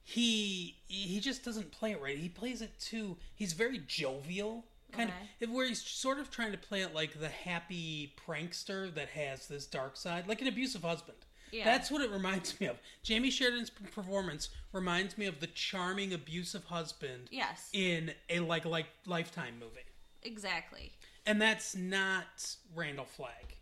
[0.03, 2.17] he he just doesn't play it right.
[2.17, 3.17] He plays it too.
[3.35, 7.29] He's very jovial, kind of where he's sort of trying to play it like the
[7.29, 11.17] happy prankster that has this dark side, like an abusive husband.
[11.53, 11.65] Yeah.
[11.65, 12.77] That's what it reminds me of.
[13.05, 17.69] Jamey Sheridan's performance reminds me of the charming abusive husband yes.
[17.73, 19.85] in a like like Lifetime movie.
[20.23, 20.91] exactly.
[21.27, 23.55] And that's not Randall Flagg.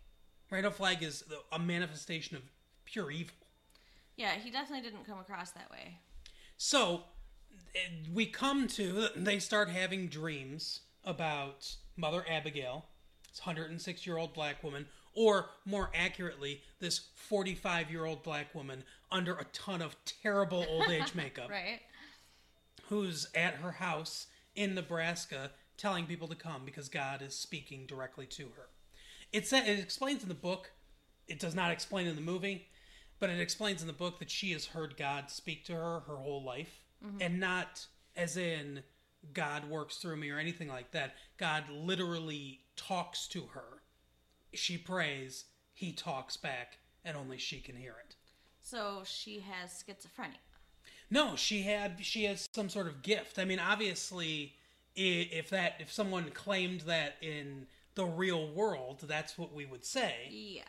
[0.50, 1.22] Randall Flagg is
[1.52, 2.42] a manifestation of
[2.86, 3.34] pure evil.
[4.16, 5.98] Yeah, he definitely didn't come across that way.
[6.56, 7.04] So
[7.74, 7.78] eh,
[8.12, 12.86] we come to they start having dreams about Mother Abigail,
[13.28, 18.84] this 106 year old black woman, or more accurately, this 45 year old black woman
[19.10, 21.80] under a ton of terrible old age makeup, Right.
[22.88, 28.26] who's at her house in Nebraska telling people to come because God is speaking directly
[28.26, 28.68] to her.
[29.32, 30.70] It sa- it explains in the book.
[31.26, 32.68] It does not explain in the movie,
[33.18, 36.16] but it explains in the book that she has heard God speak to her her
[36.16, 37.18] whole life, mm-hmm.
[37.20, 37.86] and not
[38.16, 38.82] as in
[39.32, 41.14] God works through me or anything like that.
[41.38, 43.81] God literally talks to her.
[44.54, 48.16] She prays, he talks back, and only she can hear it.
[48.60, 50.38] So she has schizophrenia.
[51.10, 53.38] No, she had she has some sort of gift.
[53.38, 54.54] I mean, obviously,
[54.94, 60.28] if that if someone claimed that in the real world, that's what we would say.
[60.30, 60.62] Yeah.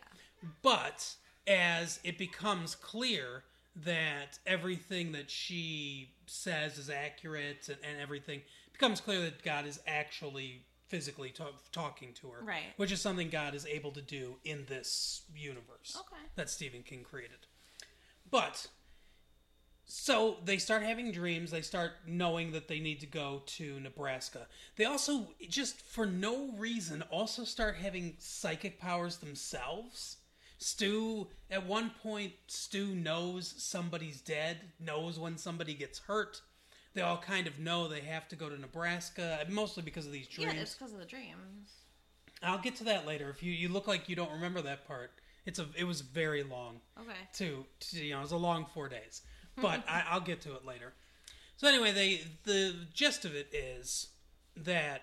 [0.62, 1.16] But
[1.48, 3.44] as it becomes clear
[3.76, 9.80] that everything that she says is accurate and, and everything becomes clear that God is
[9.88, 12.72] actually physically ta- talking to her, Right.
[12.78, 16.22] Which is something God is able to do in this universe Okay.
[16.36, 17.48] that Stephen King created.
[18.30, 18.68] But
[19.86, 21.50] so they start having dreams.
[21.50, 24.46] They start knowing that they need to go to Nebraska.
[24.76, 30.18] They also, just for no reason, also start having psychic powers themselves.
[30.60, 36.42] Stu, at one point, Stu knows somebody's dead, knows when somebody gets hurt.
[36.94, 40.28] They all kind of know they have to go to Nebraska, mostly because of these
[40.28, 40.54] dreams.
[40.54, 41.72] Yeah, it's because of the dreams.
[42.42, 43.30] I'll get to that later.
[43.30, 45.12] If you, you look like you don't remember that part,
[45.46, 47.18] it's a it was very long Okay.
[47.34, 49.22] to, to you know it was a long four days
[49.62, 50.94] but I, i'll get to it later
[51.58, 54.10] so anyway they the gist of it is
[54.56, 55.02] that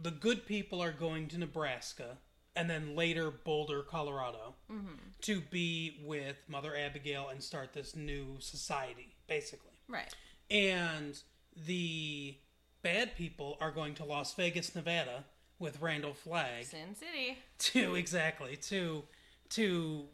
[0.00, 2.18] the good people are going to nebraska
[2.56, 4.94] and then later Boulder, Colorado, mm-hmm.
[5.22, 9.78] to be with Mother Abigail and start this new society, basically.
[9.88, 10.12] Right.
[10.50, 11.20] And
[11.66, 12.36] the
[12.82, 15.24] bad people are going to Las Vegas, Nevada,
[15.58, 17.38] with Randall Flagg Sin City.
[17.58, 19.02] to exactly to
[19.50, 20.04] to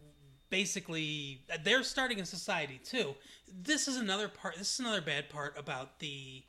[0.50, 3.14] basically they're starting a society too.
[3.52, 4.56] This is another part.
[4.56, 6.44] This is another bad part about the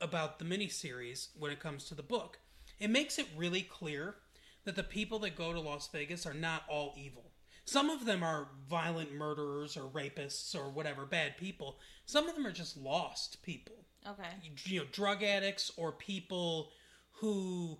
[0.00, 2.38] about the miniseries when it comes to the book.
[2.78, 4.16] It makes it really clear
[4.64, 7.25] that the people that go to Las Vegas are not all evil.
[7.66, 11.78] Some of them are violent murderers or rapists or whatever bad people.
[12.06, 13.74] Some of them are just lost people.
[14.08, 14.28] Okay.
[14.66, 16.70] you know drug addicts or people
[17.14, 17.76] who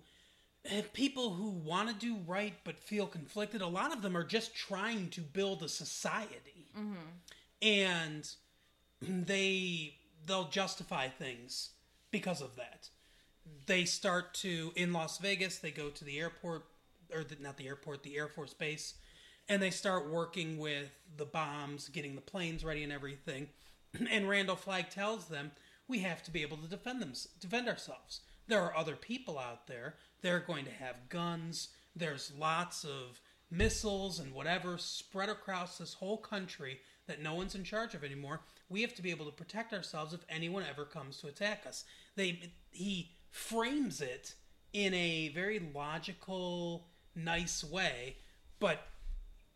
[0.65, 3.61] eh, people who want to do right but feel conflicted.
[3.61, 6.67] A lot of them are just trying to build a society.
[7.61, 8.29] And
[9.25, 11.69] they they'll justify things
[12.11, 12.89] because of that.
[13.67, 16.65] They start to in las vegas they go to the airport
[17.13, 18.95] or the, not the airport the air force base
[19.49, 23.49] and they start working with the bombs getting the planes ready and everything.
[24.11, 25.51] And randall flagg tells them
[25.87, 28.21] we have to be able to defend them defend ourselves.
[28.47, 29.95] There are other people out there.
[30.21, 31.69] They're going to have guns.
[31.95, 33.19] There's lots of
[33.49, 38.41] missiles and whatever spread across this whole country that no one's in charge of anymore.
[38.69, 41.85] We have to be able to protect ourselves if anyone ever comes to attack us.
[42.15, 44.35] They he frames it
[44.73, 48.17] in a very logical nice way
[48.59, 48.87] but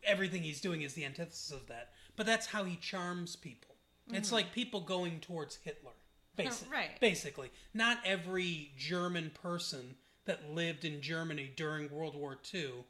[0.04, 1.90] everything he's doing is the antithesis of that.
[2.16, 3.72] But that's how he charms people.
[4.10, 5.92] It's like people going towards Hitler,
[6.36, 7.00] basi- right.
[7.00, 9.94] Basically, not every German person
[10.24, 12.84] that lived in Germany during World War II,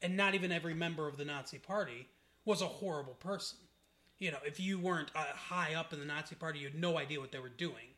[0.00, 2.08] and not even every member of the Nazi Party,
[2.44, 3.58] was a horrible person.
[4.18, 6.96] You know, if you weren't uh, high up in the Nazi Party, you had no
[6.96, 7.96] idea what they were doing.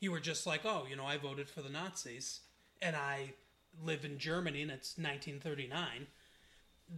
[0.00, 2.40] You were just like, oh, you know, I voted for the Nazis,
[2.82, 3.34] and I
[3.82, 6.06] live in Germany, and it's 1939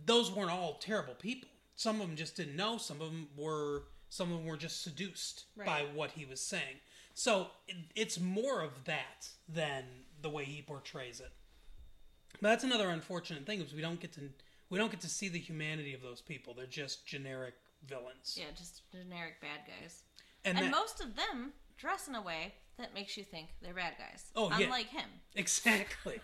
[0.07, 1.49] those weren't all terrible people.
[1.77, 2.79] Some of them just didn't know.
[2.79, 3.85] Some of them were.
[4.11, 5.67] Some of them were just seduced Right.
[5.67, 6.81] by what he was saying.
[7.13, 9.85] So it, it's more of that than
[10.23, 11.31] the way he portrays it.
[12.41, 14.21] But that's another unfortunate thing is we don't get to
[14.71, 16.55] we don't get to see the humanity of those people.
[16.55, 17.55] They're just generic
[17.87, 18.37] villains.
[18.39, 20.03] Yeah, just generic bad guys.
[20.45, 23.75] And, And that- most of them dress in a way that makes you think they're
[23.75, 24.25] bad guys.
[24.37, 24.65] Oh, yeah.
[24.67, 25.09] Unlike him.
[25.35, 26.21] Exactly.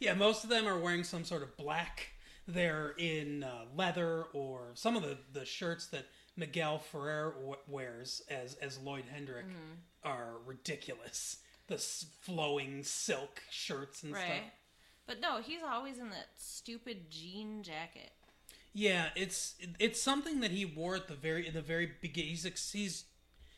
[0.00, 2.08] Yeah, most of them are wearing some sort of black.
[2.50, 8.22] They're in uh, leather or some of the, the shirts that Miguel Ferrer w- wears
[8.30, 9.74] as as Lloyd Hendrick Mm-hmm.
[10.08, 11.36] are ridiculous.
[11.66, 14.24] The s- flowing silk shirts and Right.
[14.24, 14.52] stuff.
[15.06, 18.10] But no, he's always in that stupid jean jacket.
[18.72, 22.30] Yeah, it's it's something that he wore at the very in the very beginning.
[22.30, 23.04] He's he's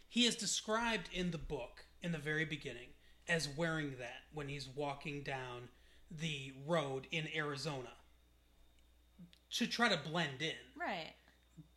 [0.08, 2.88] he is described in the book in the very beginning
[3.28, 5.68] as wearing that when he's walking down
[6.10, 7.90] the road in Arizona
[9.52, 10.52] to try to blend in.
[10.78, 11.12] Right.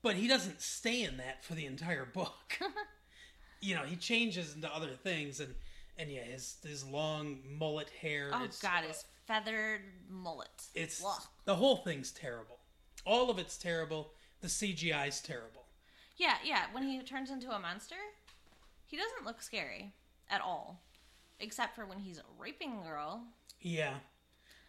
[0.01, 2.59] But he doesn't stay in that for the entire book.
[3.61, 5.55] you know, he changes into other things and
[5.97, 8.31] and yeah, his his long mullet hair.
[8.33, 10.49] Oh it's, god, his feathered mullet.
[10.73, 11.03] it's
[11.45, 12.59] the whole thing's terrible.
[13.05, 14.11] All of it's terrible.
[14.41, 15.65] The CGI's terrible.
[16.17, 16.63] Yeah, yeah.
[16.71, 17.95] When he turns into a monster,
[18.85, 19.93] he doesn't look scary
[20.29, 20.81] at all.
[21.39, 23.23] Except for when he's raping a girl.
[23.59, 23.95] Yeah.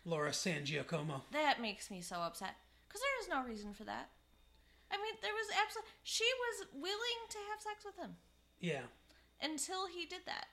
[0.04, 1.22] Laura San Giacomo.
[1.32, 2.56] That makes me so upset.
[2.94, 4.08] Because there is no reason for that.
[4.92, 5.90] I mean, there was absolutely.
[6.04, 8.14] She was willing to have sex with him
[8.60, 8.82] Yeah.
[9.42, 10.46] until he did that.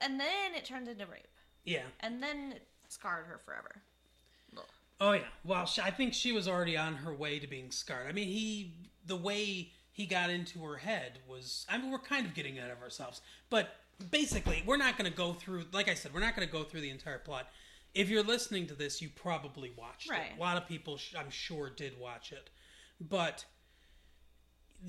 [0.00, 1.28] And then it turned into rape.
[1.64, 1.84] Yeah.
[2.00, 3.76] And then it scarred her forever.
[4.56, 4.64] Ugh.
[5.00, 5.22] Oh yeah.
[5.44, 8.08] Well, she, I think she was already on her way to being scarred.
[8.08, 8.72] I mean, he
[9.06, 11.64] the way he got into her head was.
[11.70, 13.76] I mean, we're kind of getting out of ourselves, but
[14.10, 15.66] basically, we're not going to go through.
[15.70, 17.46] Like I said, we're not going to go through the entire plot.
[17.94, 20.32] If you're listening to this, you probably watched Right.
[20.32, 20.38] it.
[20.38, 22.48] A lot of people, sh- I'm sure, did watch it,
[23.00, 23.44] but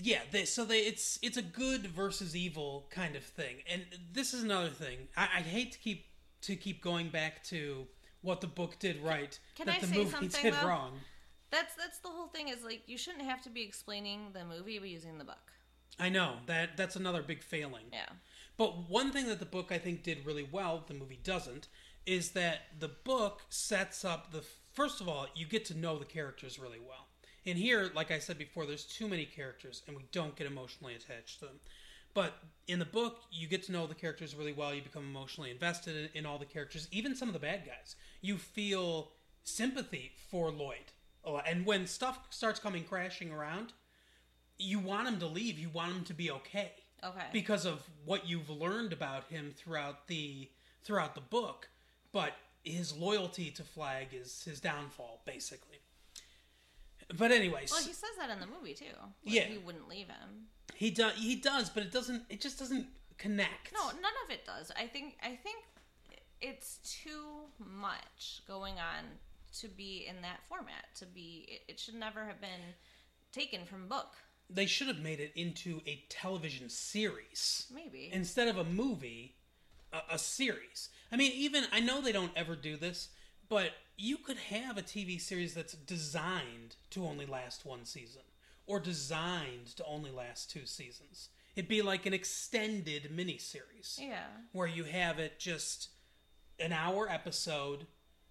[0.02, 0.22] yeah.
[0.32, 4.44] They, so they, it's it's a good versus evil kind of thing, and this is
[4.44, 5.08] another thing.
[5.18, 6.06] I, I hate to keep
[6.42, 7.88] to keep going back to
[8.22, 10.68] what the book did right Can that I the say movie something, did though?
[10.68, 10.94] wrong.
[11.52, 12.48] That's that's the whole thing.
[12.50, 15.52] Is like you shouldn't have to be explaining the movie by using the book.
[16.00, 17.86] I know that that's another big failing.
[17.92, 18.06] Yeah.
[18.58, 21.68] But one thing that the book I think did really well, the movie doesn't,
[22.06, 24.44] is that the book sets up the
[24.74, 27.08] first of all, you get to know the characters really well.
[27.46, 30.96] and here, like I said before, there's too many characters and we don't get emotionally
[30.96, 31.60] attached to them.
[32.14, 32.34] But
[32.68, 34.74] in the book, you get to know the characters really well.
[34.74, 37.96] You become emotionally invested in, in all the characters, even some of the bad guys.
[38.22, 39.12] You feel
[39.44, 40.92] sympathy for Lloyd.
[41.48, 43.74] And when stuff starts coming crashing around,
[44.60, 45.58] you want him to leave.
[45.58, 46.72] You want him to be okay
[47.04, 47.26] Okay.
[47.34, 50.50] because of what you've learned about him throughout the
[50.84, 51.70] throughout the book
[52.14, 52.32] but
[52.64, 55.80] his loyalty to flagg is his downfall basically
[57.18, 58.96] But anyways, Well, he says that in the movie too.
[59.24, 59.44] Yeah.
[59.44, 60.48] he wouldn't leave him.
[60.76, 61.14] he does.
[61.16, 62.24] He does, but it doesn't.
[62.30, 62.88] It just doesn't
[63.18, 63.74] connect.
[63.74, 64.72] No, none of it does.
[64.78, 65.58] I think I think
[66.42, 67.26] it's too
[67.60, 69.04] much going on
[69.60, 70.86] to be in that format.
[71.00, 72.74] To be, it, it should never have been
[73.32, 74.16] taken from book.
[74.50, 78.10] They should have made it into a television series Maybe.
[78.14, 79.36] instead of a movie,
[79.94, 80.90] a, a series.
[81.12, 83.10] I mean, even I know they don't ever do this,
[83.48, 88.24] but you could have a TV series that's designed to only last one season
[88.66, 91.30] or designed to only last two seasons.
[91.56, 94.24] It'd be like an extended miniseries yeah.
[94.54, 95.90] where you have it just
[96.60, 97.86] an hour episode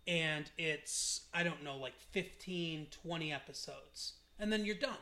[0.06, 4.96] and it's I don't know like 15 20 episodes and then you're done.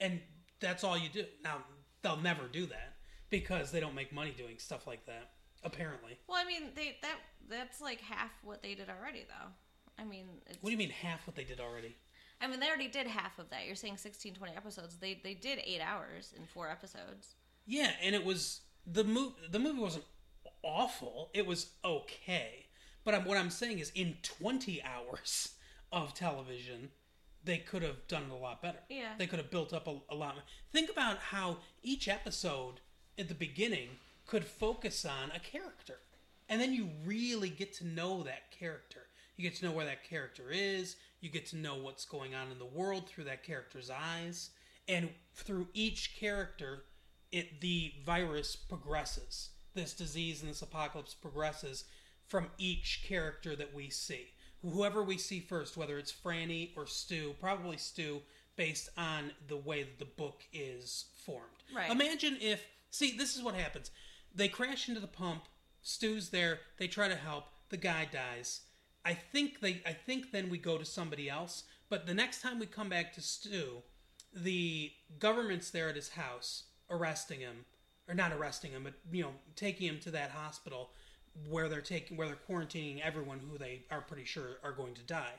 [0.00, 0.20] And
[0.60, 1.24] that's all you do.
[1.42, 1.62] Now
[2.02, 2.96] they'll never do that
[3.30, 5.30] because they don't make money doing stuff like that
[5.68, 6.18] apparently.
[6.28, 7.16] Well, I mean, they that
[7.48, 9.50] that's like half what they did already, though.
[9.98, 11.96] I mean, it's, What do you mean half what they did already?
[12.40, 13.66] I mean, they already did half of that.
[13.66, 14.96] You're saying 16, 20 episodes.
[14.96, 17.34] They they did eight hours in four episodes.
[17.66, 19.34] Yeah, and it was the movie.
[19.50, 20.04] The movie wasn't
[20.62, 21.30] awful.
[21.34, 22.66] It was okay.
[23.04, 25.54] But I'm, what I'm saying is, in 20 hours
[25.90, 26.90] of television,
[27.44, 28.80] they could have done it a lot better.
[28.90, 29.14] Yeah.
[29.18, 30.36] They could have built up a, a lot.
[30.72, 32.80] Think about how each episode
[33.18, 33.88] at the beginning
[34.28, 35.98] could focus on a character,
[36.48, 39.00] and then you really get to know that character.
[39.36, 40.96] You get to know where that character is.
[41.20, 44.50] You get to know what's going on in the world through that character's eyes,
[44.86, 46.84] and through each character,
[47.32, 49.50] it the virus progresses.
[49.74, 51.84] This disease and this apocalypse progresses
[52.26, 54.26] from each character that we see.
[54.62, 58.20] Whoever we see first, whether it's Franny or Stu, probably Stu,
[58.56, 61.44] based on the way that the book is formed.
[61.74, 61.90] Right.
[61.90, 63.90] Imagine if see, this is what happens.
[64.34, 65.44] They crash into the pump,
[65.82, 68.62] Stu's there, they try to help, the guy dies.
[69.04, 72.58] I think they I think then we go to somebody else, but the next time
[72.58, 73.82] we come back to Stu,
[74.34, 77.64] the government's there at his house arresting him
[78.08, 80.90] or not arresting him but you know taking him to that hospital
[81.48, 85.02] where they're taking where they're quarantining everyone who they are pretty sure are going to
[85.02, 85.34] die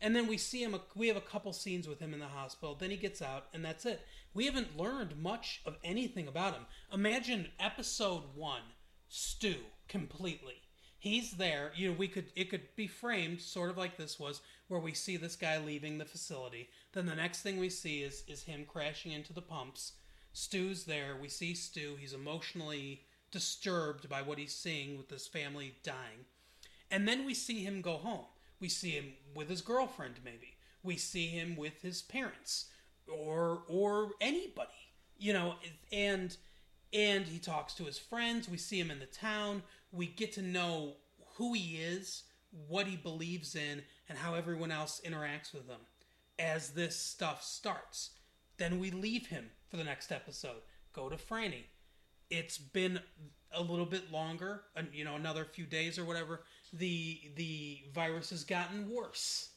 [0.00, 2.74] and then we see him we have a couple scenes with him in the hospital.
[2.74, 4.06] Then he gets out and that's it.
[4.34, 6.66] We haven't learned much of anything about him.
[6.92, 8.62] Imagine episode one
[9.08, 9.56] stu
[9.88, 10.62] completely.
[10.98, 14.40] He's there you know we could it could be framed sort of like this was
[14.68, 16.68] where we see this guy leaving the facility.
[16.92, 19.92] Then the next thing we see is is him crashing into the pumps.
[20.32, 21.16] Stu's there.
[21.20, 21.96] We see stu.
[21.98, 26.26] He's emotionally disturbed by what he's seeing with this family dying.
[26.90, 28.26] And then we see him go home
[28.60, 30.56] we see him with his girlfriend maybe.
[30.82, 32.66] We see him with his parents
[33.08, 34.70] or or anybody
[35.18, 35.54] you know
[35.92, 36.36] and
[36.92, 38.48] and he talks to his friends.
[38.48, 39.62] We see him in the town.
[39.92, 40.94] We get to know
[41.34, 42.24] who he is
[42.68, 45.80] what he believes in and how everyone else interacts with him.
[46.38, 48.10] As this stuff starts
[48.58, 50.62] then we leave him for the next episode.
[50.92, 51.64] Go to franny.
[52.30, 53.00] It's been
[53.52, 56.42] a little bit longer you know another few days or whatever
[56.72, 59.50] the the virus has gotten worse.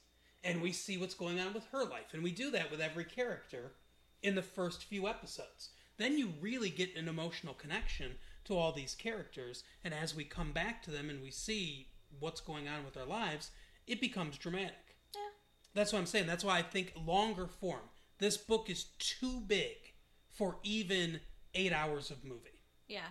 [0.43, 2.14] And we see what's going on with her life.
[2.14, 3.74] And we do that with every character
[4.24, 5.70] in the first few episodes.
[5.97, 8.14] Then you really get an emotional connection
[8.45, 9.66] to all these characters.
[9.84, 11.88] And as we come back to them and we see
[12.22, 13.51] what's going on with their lives
[13.89, 14.95] it becomes dramatic.
[15.16, 15.22] Yeah.
[15.74, 16.28] that's what i'm saying.
[16.28, 17.89] That's why i think longer form.
[18.19, 19.76] This book is too big
[20.30, 21.19] for even
[21.56, 22.61] eight hours of movie.
[22.88, 23.10] Yeah.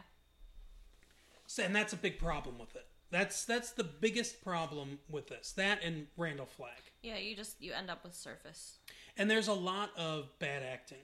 [1.46, 2.86] so, and that's a big problem with it.
[3.10, 5.52] That's that's the biggest problem with this.
[5.52, 6.70] That and Randall Flagg.
[7.02, 7.16] Yeah.
[7.16, 8.78] You just you end up with surface.
[9.16, 10.98] And there's a lot of bad acting.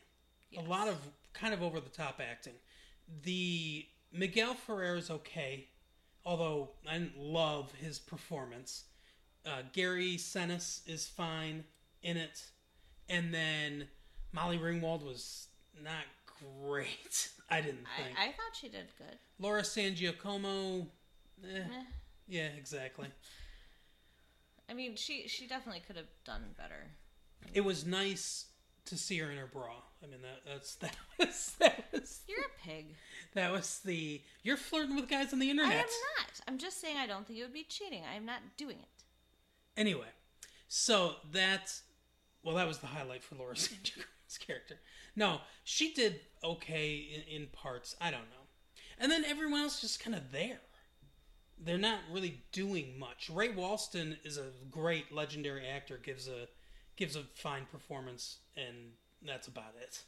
[0.50, 0.64] Yes.
[0.64, 0.96] A lot of
[1.32, 2.54] kind of over the top acting.
[3.22, 5.66] The Miguel Ferrer is okay,
[6.24, 8.84] although I didn't love his performance.
[9.44, 11.64] Uh, Gary Sinise is fine
[12.02, 12.44] in it,
[13.08, 13.88] and then
[14.32, 15.48] Molly Ringwald was
[15.82, 16.04] not
[16.62, 17.30] great.
[17.50, 18.18] I didn't think.
[18.18, 19.18] I, I thought she did good.
[19.38, 20.86] Laura San Giacomo,
[21.42, 21.82] eh, Eh.
[22.28, 23.08] yeah, exactly.
[24.68, 26.90] I mean, she she definitely could have done better.
[27.52, 28.46] It was nice
[28.86, 29.76] to see her in her bra.
[30.02, 32.94] I mean, that that's that was that was You're a pig.
[33.34, 35.72] that was the you're flirting with guys on the internet.
[35.72, 35.86] I am
[36.18, 36.40] not.
[36.48, 38.02] I'm just saying I don't think it would be cheating.
[38.14, 39.04] I'm not doing it.
[39.80, 40.08] Anyway,
[40.68, 41.82] so that's
[42.42, 43.54] well, that was the highlight for Laura
[44.46, 44.76] character.
[45.16, 47.96] No, she did okay in, in parts.
[48.00, 48.46] I don't know,
[48.98, 50.60] and then everyone else just kind of there.
[51.58, 53.30] They're not really doing much.
[53.32, 55.98] Ray Walston is a great legendary actor.
[56.02, 56.48] gives a
[56.96, 58.92] gives a fine performance, and
[59.26, 60.02] that's about it.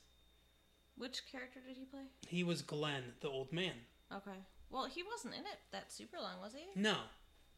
[0.97, 2.05] Which character did he play?
[2.29, 3.75] He was Glenn, the old man.
[4.13, 4.39] Okay.
[4.71, 6.81] Well, he wasn't in it that super long, was he?
[6.81, 6.97] No,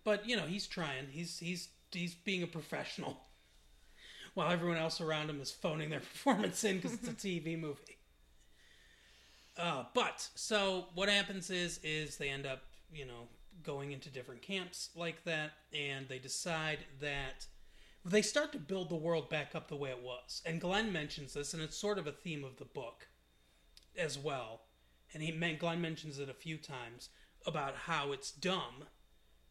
[0.05, 1.07] but you know he's trying.
[1.11, 3.19] He's he's he's being a professional.
[4.39, 7.99] while everyone else around him is phoning their performance in because it's a TV movie.
[9.59, 12.63] Uh, but so what happens is is they end up
[12.93, 13.27] you know
[13.63, 17.47] going into different camps like that, and they decide that
[18.05, 20.43] they start to build the world back up the way it was.
[20.47, 23.09] And Glenn mentions this, and it's sort of a theme of the book
[23.97, 24.63] as well.
[25.13, 27.09] And he Glenn mentions it a few times
[27.47, 28.85] about how it's dumb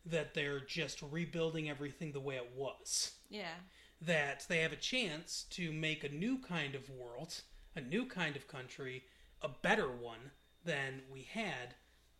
[0.05, 3.13] that they're just rebuilding everything the way it was.
[3.29, 3.55] Yeah.
[4.01, 7.41] That they have a chance to make a new kind of world,
[7.75, 9.03] a new kind of country,
[9.41, 10.31] a better one
[10.63, 11.75] than we had.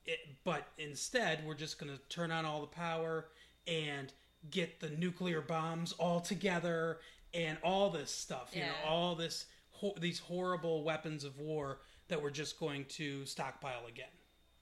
[0.08, 3.28] It, but instead, we're just going to turn on all the power
[3.68, 4.12] and
[4.50, 7.00] get the nuclear bombs all together
[7.34, 8.52] and all this stuff.
[8.54, 8.68] You Yeah.
[8.68, 13.86] know, all this ho- these horrible weapons of war that we're just going to stockpile
[13.88, 14.08] again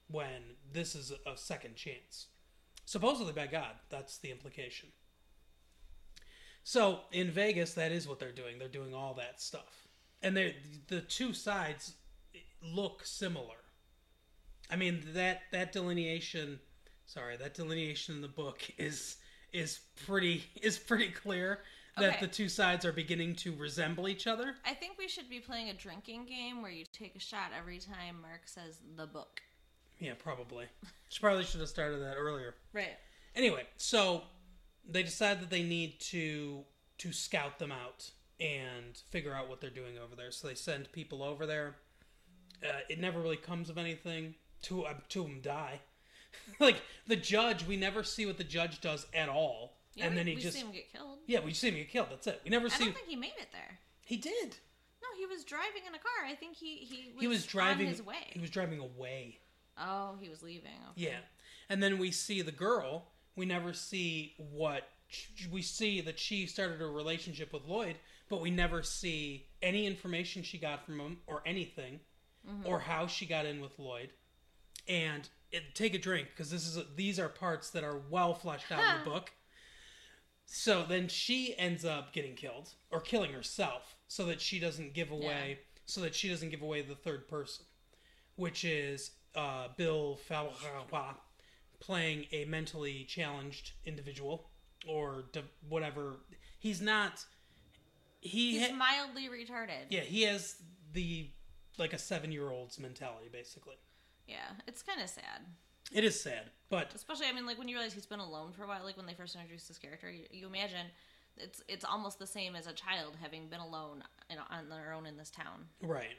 [0.08, 0.42] when
[0.72, 2.26] this is a, a second chance.
[2.84, 4.88] Supposedly by God, that's the implication.
[6.64, 8.58] So in Vegas, that is what they're doing.
[8.58, 9.86] They're doing all that stuff,
[10.22, 10.56] and they
[10.88, 11.94] the two sides
[12.60, 13.56] look similar.
[14.70, 16.58] I mean that that delineation,
[17.06, 19.16] sorry, that delineation in the book is
[19.52, 21.60] is pretty is pretty clear
[21.96, 22.20] that Okay.
[22.26, 24.54] the two sides are beginning to resemble each other.
[24.66, 27.78] I think we should be playing a drinking game where you take a shot every
[27.78, 29.40] time Mark says the book.
[29.98, 30.66] Yeah, probably.
[31.08, 32.54] She probably should have started that earlier.
[32.74, 32.98] Right.
[33.34, 34.24] Anyway, so
[34.86, 36.64] they decide that they need to
[36.98, 38.10] to scout them out
[38.40, 40.30] and figure out what they're doing over there.
[40.30, 41.76] So they send people over there.
[42.62, 44.34] Uh, it never really comes of anything.
[44.62, 45.80] Two uh, two of them die.
[46.60, 49.76] like the judge, we never see what the judge does at all.
[49.94, 51.18] Yeah, and we, then he we just see him get killed.
[51.26, 52.08] yeah, we just see him get killed.
[52.10, 52.40] That's it.
[52.44, 52.84] We never I see.
[52.84, 53.78] I don't think he made it there.
[54.04, 54.56] he did.
[55.02, 56.26] No, he was driving in a car.
[56.28, 58.16] I think he he was, He was driving his way.
[58.30, 59.38] He was driving away.
[59.78, 60.70] Oh, he was leaving.
[60.90, 61.08] Okay.
[61.08, 61.18] Yeah.
[61.68, 63.06] And then we see the girl.
[63.34, 64.88] We never see what
[65.50, 67.96] we see that she started a relationship with Lloyd,
[68.28, 72.00] but we never see any information she got from him or anything
[72.64, 74.10] or how she got in with Lloyd.
[74.88, 78.34] And it, take a drink because this is a, these are parts that are well
[78.34, 79.32] fleshed out in the book.
[80.44, 85.10] So then she ends up getting killed or killing herself so that she doesn't give
[85.10, 87.64] away so that she doesn't give away the third person,
[88.34, 91.14] which is uh, Bill Falcois
[91.78, 94.50] playing a mentally challenged individual
[94.88, 96.16] or de- whatever.
[96.58, 97.24] He's not.
[98.20, 99.86] He He's ha- mildly retarded.
[99.90, 100.56] yeah he has
[100.92, 101.30] the
[101.78, 103.76] like a seven year old's mentality basically.
[104.26, 105.42] Yeah, it's kind of sad.
[105.92, 108.64] It is sad, but Especially, I mean, like when you realize he's been alone for
[108.64, 108.84] a while.
[108.84, 110.86] Like when they first introduced this character, you, you imagine
[111.36, 115.06] it's it's almost the same as a child having been alone in, on their own
[115.06, 115.66] in this town.
[115.80, 116.18] right.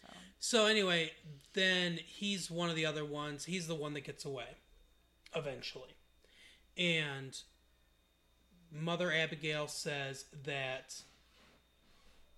[0.00, 0.08] So
[0.38, 1.10] So anyway,
[1.54, 3.44] then he's one of the other ones.
[3.46, 4.56] He's the one that gets away
[5.34, 5.94] eventually.
[6.76, 7.36] And
[8.72, 11.02] Mother Abigail says that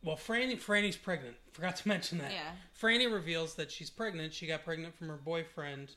[0.03, 1.37] well, Franny Franny's pregnant.
[1.53, 2.33] Forgot to mention that.
[2.33, 2.51] Yeah.
[2.81, 4.33] Franny reveals that she's pregnant.
[4.33, 5.93] She got pregnant from her boyfriend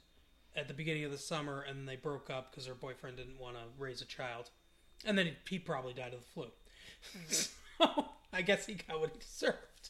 [0.55, 3.55] at the beginning of the summer and they broke up because her boyfriend didn't want
[3.55, 4.49] to raise a child.
[5.05, 6.45] And then he, he probably died of the flu.
[7.13, 7.19] Hmm.
[7.29, 9.89] so I guess he got what he deserved.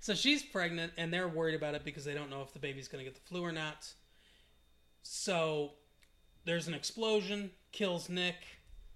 [0.00, 2.88] So she's pregnant, and they're worried about it because they don't know if the baby's
[2.88, 3.92] going to get the flu or not.
[5.04, 5.74] So
[6.44, 8.34] there's an explosion, kills Nick.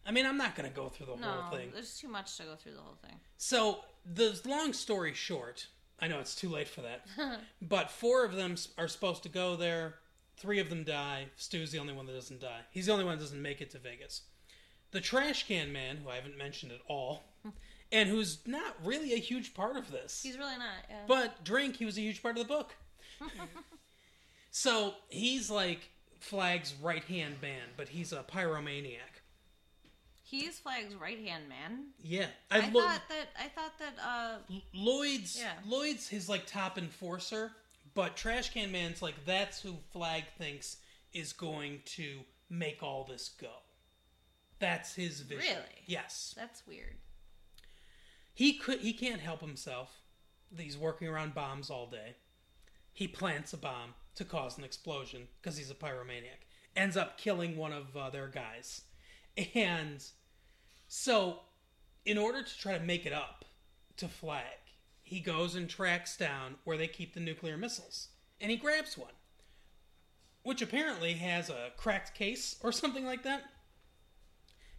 [0.07, 1.71] I mean, I'm not going to go through the no, whole thing.
[1.73, 3.19] there's too much to go through the whole thing.
[3.37, 5.67] So the long story short,
[6.01, 7.07] I know it's too late for that,
[7.63, 9.97] but four of them are supposed to go there.
[10.37, 11.27] Three of them die.
[11.37, 12.61] Stu's the only one that doesn't die.
[12.71, 14.23] He's the only one that doesn't make it to Vegas.
[14.93, 17.25] The trash can man, who I haven't mentioned at all,
[17.93, 20.23] and who's not really a huge part of this.
[20.23, 20.85] He's really not.
[20.89, 20.97] Yeah.
[21.07, 22.77] But Drink, he was a huge part of the book.
[24.51, 29.16] so he's like Flagg's right hand man, but he's a pyromaniac.
[30.29, 31.91] He's Flagg's right hand man.
[32.03, 34.39] Yeah, I, lo- thought that I thought that uh
[34.75, 35.53] Lloyd's Yeah.
[35.65, 37.53] Lloyd's his like top enforcer,
[37.95, 40.79] but Trash Can Man's like that's who Flag thinks
[41.13, 42.19] is going to
[42.51, 43.53] make all this go.
[44.59, 45.45] That's his vision.
[45.49, 45.85] Really?
[45.87, 46.35] Yes.
[46.37, 46.97] that's weird.
[48.35, 50.01] He could he can't help himself.
[50.57, 52.17] He's working around bombs all day.
[52.93, 56.43] He plants a bomb to cause an explosion because he's a pyromaniac.
[56.75, 58.83] Ends up killing one of uh, their guys.
[59.55, 60.03] And
[60.89, 61.41] so
[62.05, 63.45] in order to try to make it up
[63.99, 64.45] to Flagg,
[65.03, 68.09] he goes and tracks down where they keep the nuclear missiles.
[68.41, 69.13] And he grabs one.
[70.43, 73.43] Which apparently has a cracked case or something like that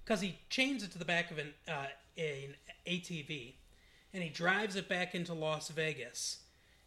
[0.08, 2.56] because he chains it to the back of an, uh, an
[2.88, 3.56] ATV
[4.14, 6.38] and he drives it back into Las Vegas.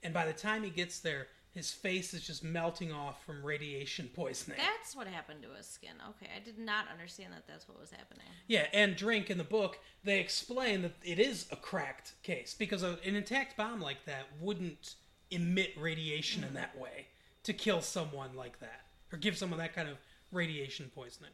[0.03, 4.09] And by the time he gets there, his face is just melting off from radiation
[4.15, 4.59] poisoning.
[4.59, 5.95] That's what happened to his skin.
[6.11, 8.27] Okay, I did not understand that that's what was happening.
[8.47, 12.83] Yeah, and drink in the book, they explain that it is a cracked case because
[12.83, 14.95] an intact bomb like that wouldn't
[15.31, 17.09] emit radiation in that way
[17.43, 18.83] to kill someone like that
[19.13, 19.97] or give someone that kind of
[20.33, 21.33] radiation poisoning.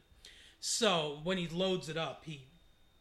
[0.61, 2.49] So when he loads it up, he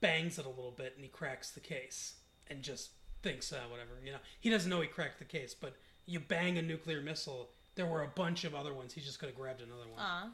[0.01, 2.15] bangs it a little bit and he cracks the case
[2.47, 2.91] and just
[3.23, 4.19] thinks, uh, whatever, you know.
[4.39, 5.75] He doesn't know he cracked the case, but
[6.05, 7.49] you bang a nuclear missile.
[7.75, 8.93] There were a bunch of other ones.
[8.93, 9.99] He just could have grabbed another one.
[9.99, 10.27] Uh,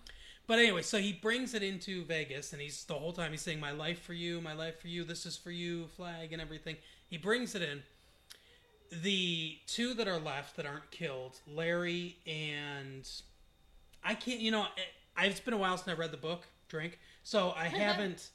[0.47, 3.59] But anyway, so he brings it into Vegas, and he's the whole time he's saying,
[3.59, 5.03] "My life for you, my life for you.
[5.03, 6.77] This is for you." Flagg and everything.
[7.07, 7.83] He brings it in.
[9.01, 13.09] The two that are left that aren't killed, Larry and
[14.03, 14.41] I can't.
[14.41, 14.65] You know,
[15.15, 16.45] I, it's been a while since I read the book.
[16.67, 18.29] Drink, so I haven't.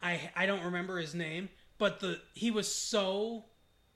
[0.00, 1.48] I I don't remember his name,
[1.78, 3.44] but the he was so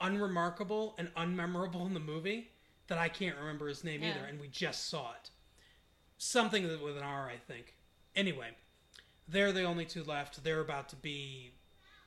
[0.00, 2.48] unremarkable and unmemorable in the movie
[2.93, 4.10] that I can't remember his name Yeah.
[4.10, 5.31] either, and we just saw it
[6.19, 7.74] something with an R, I think.
[8.14, 8.51] Anyway,
[9.27, 10.44] they're the only two left.
[10.44, 11.55] They're about to be,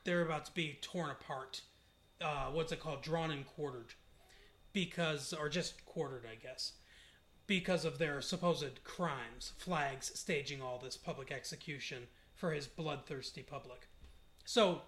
[0.04, 1.62] they're about to be torn apart.
[2.20, 3.02] Uh, what's it called?
[3.02, 3.94] Drawn and quartered,
[4.72, 6.74] because or just quartered, I guess,
[7.48, 9.52] because of their supposed crimes.
[9.58, 13.88] Flagg's staging all this public execution for his bloodthirsty public.
[14.44, 14.82] So,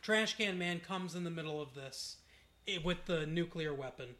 [0.00, 2.18] Trash Can Man comes in the middle of this
[2.68, 4.14] eh, with the nuclear weapon,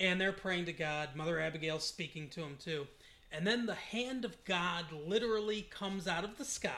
[0.00, 1.10] and they're praying to God.
[1.14, 2.86] Mother Abigail's speaking to him too.
[3.30, 6.70] And then the hand of God literally comes out of the sky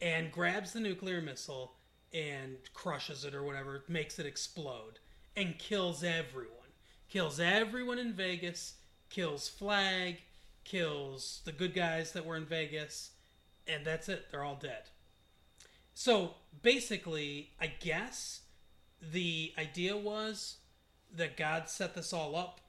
[0.00, 1.74] and grabs the nuclear missile
[2.12, 4.98] and crushes it or whatever, makes it explode,
[5.36, 6.50] and kills everyone.
[7.08, 8.74] Kills everyone in Vegas,
[9.10, 10.16] kills Flagg,
[10.64, 13.10] kills the good guys that were in Vegas,
[13.68, 14.26] and that's it.
[14.30, 14.90] They're all dead.
[15.92, 18.40] So basically, I guess
[19.00, 20.56] the idea was
[21.16, 22.60] that God set this all up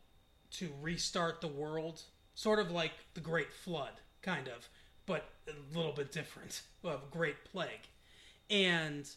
[0.51, 2.01] to restart the world,
[2.33, 3.91] sort of like the Great Flood,
[4.21, 4.69] kind of,
[5.05, 7.89] but a little bit different of Great Plague.
[8.49, 9.09] And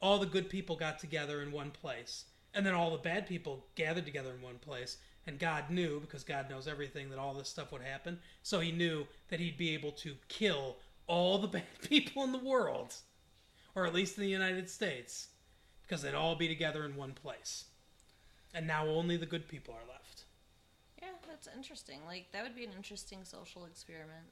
[0.00, 3.66] all the good people got together in one place, and then all the bad people
[3.74, 4.98] gathered together in one place.
[5.26, 8.18] And God knew, because God knows everything, that all this stuff would happen.
[8.42, 10.76] So he knew that he'd be able to kill
[11.06, 12.94] all the bad people in the world,
[13.74, 15.28] or at least in the United States,
[15.82, 17.64] because they'd all be together in one place.
[18.54, 20.24] And now only the good people are left.
[21.02, 22.00] yeah, that's interesting.
[22.06, 24.26] Like that would be an interesting social experiment.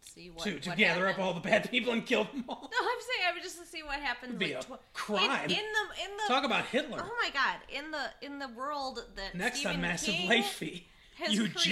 [0.00, 2.70] See what to to what gather up all the bad people and kill them all.
[2.72, 4.34] No, I'm saying I would just to see what happens.
[4.36, 5.44] Be like, a tw- crime.
[5.46, 7.00] in, in the in the Talk about Hitler.
[7.02, 7.56] Oh my god!
[7.68, 10.86] In the in the world that Next Stephen on Massive King Late Fee.
[11.18, 11.62] has Eugenics.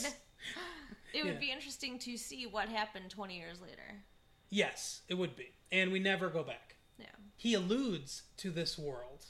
[0.00, 0.14] created,
[1.14, 1.38] it would Yeah.
[1.40, 4.02] be interesting to see what happened 20 years later.
[4.50, 5.52] Yes, it would be.
[5.70, 6.76] And we never go back.
[6.98, 7.06] Yeah.
[7.36, 9.26] He alludes to this world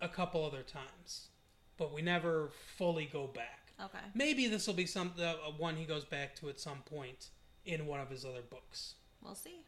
[0.00, 1.28] a couple other times,
[1.76, 3.72] but we never fully go back.
[3.82, 3.98] Okay.
[4.14, 7.28] Maybe this will be some uh, one he goes back to at some point
[7.64, 8.94] in one of his other books.
[9.22, 9.60] We'll see.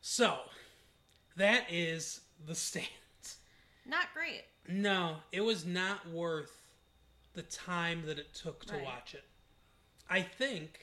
[0.00, 0.38] So,
[1.36, 2.86] that is the stand.
[3.86, 4.44] Not great.
[4.68, 6.52] No, it was not worth
[7.34, 8.84] the time that it took to Right.
[8.84, 9.24] watch it.
[10.10, 10.80] I think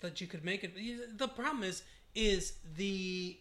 [0.00, 1.18] that you could make it.
[1.18, 1.82] The problem is,
[2.14, 3.38] is the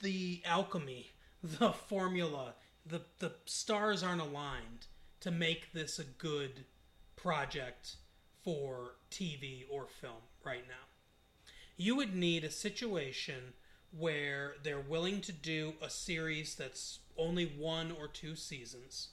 [0.00, 1.10] the alchemy,
[1.42, 2.54] the formula,
[2.86, 4.86] the the stars aren't aligned
[5.20, 6.64] to make this a good
[7.16, 7.96] project
[8.42, 10.86] for TV or film right now.
[11.76, 13.54] You would need a situation
[13.96, 19.08] where they're willing to do a series that's only one or two seasons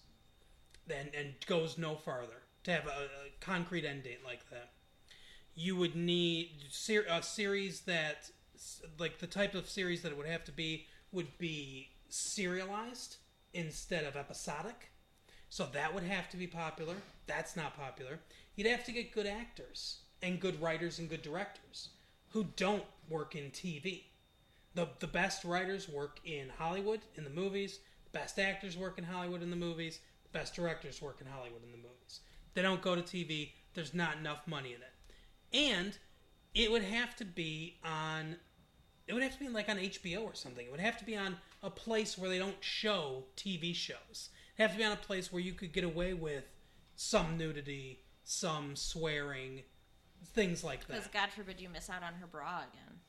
[0.90, 4.72] and, and goes no farther to have a, a concrete end date like that.
[5.56, 8.30] You would need ser- a series that,
[8.98, 13.18] like the type of series that it would have to be, would be serialized
[13.54, 14.92] instead of episodic.
[15.50, 16.96] So that would have to be popular.
[17.26, 18.20] That's not popular.
[18.56, 21.90] You'd have to get good actors and good writers and good directors
[22.30, 24.04] who don't work in TV.
[24.76, 27.80] The the best writers work in Hollywood in the movies.
[28.12, 30.00] The best actors work in Hollywood in the movies.
[30.24, 32.20] The best directors work in Hollywood in the movies.
[32.54, 33.52] They don't go to TV.
[33.74, 35.74] There's not enough money in it.
[35.74, 35.98] And
[36.54, 38.36] it would have to be on
[39.08, 40.66] it would have to be like on HBO or something.
[40.66, 44.30] It would have to be on a place where they don't show TV shows.
[44.58, 46.44] It'd have to be on a place where you could get away with
[46.96, 49.64] some nudity, some swearing,
[50.26, 50.98] things like that.
[50.98, 51.08] Because.
[51.08, 53.00] God forbid you miss out on her bra again.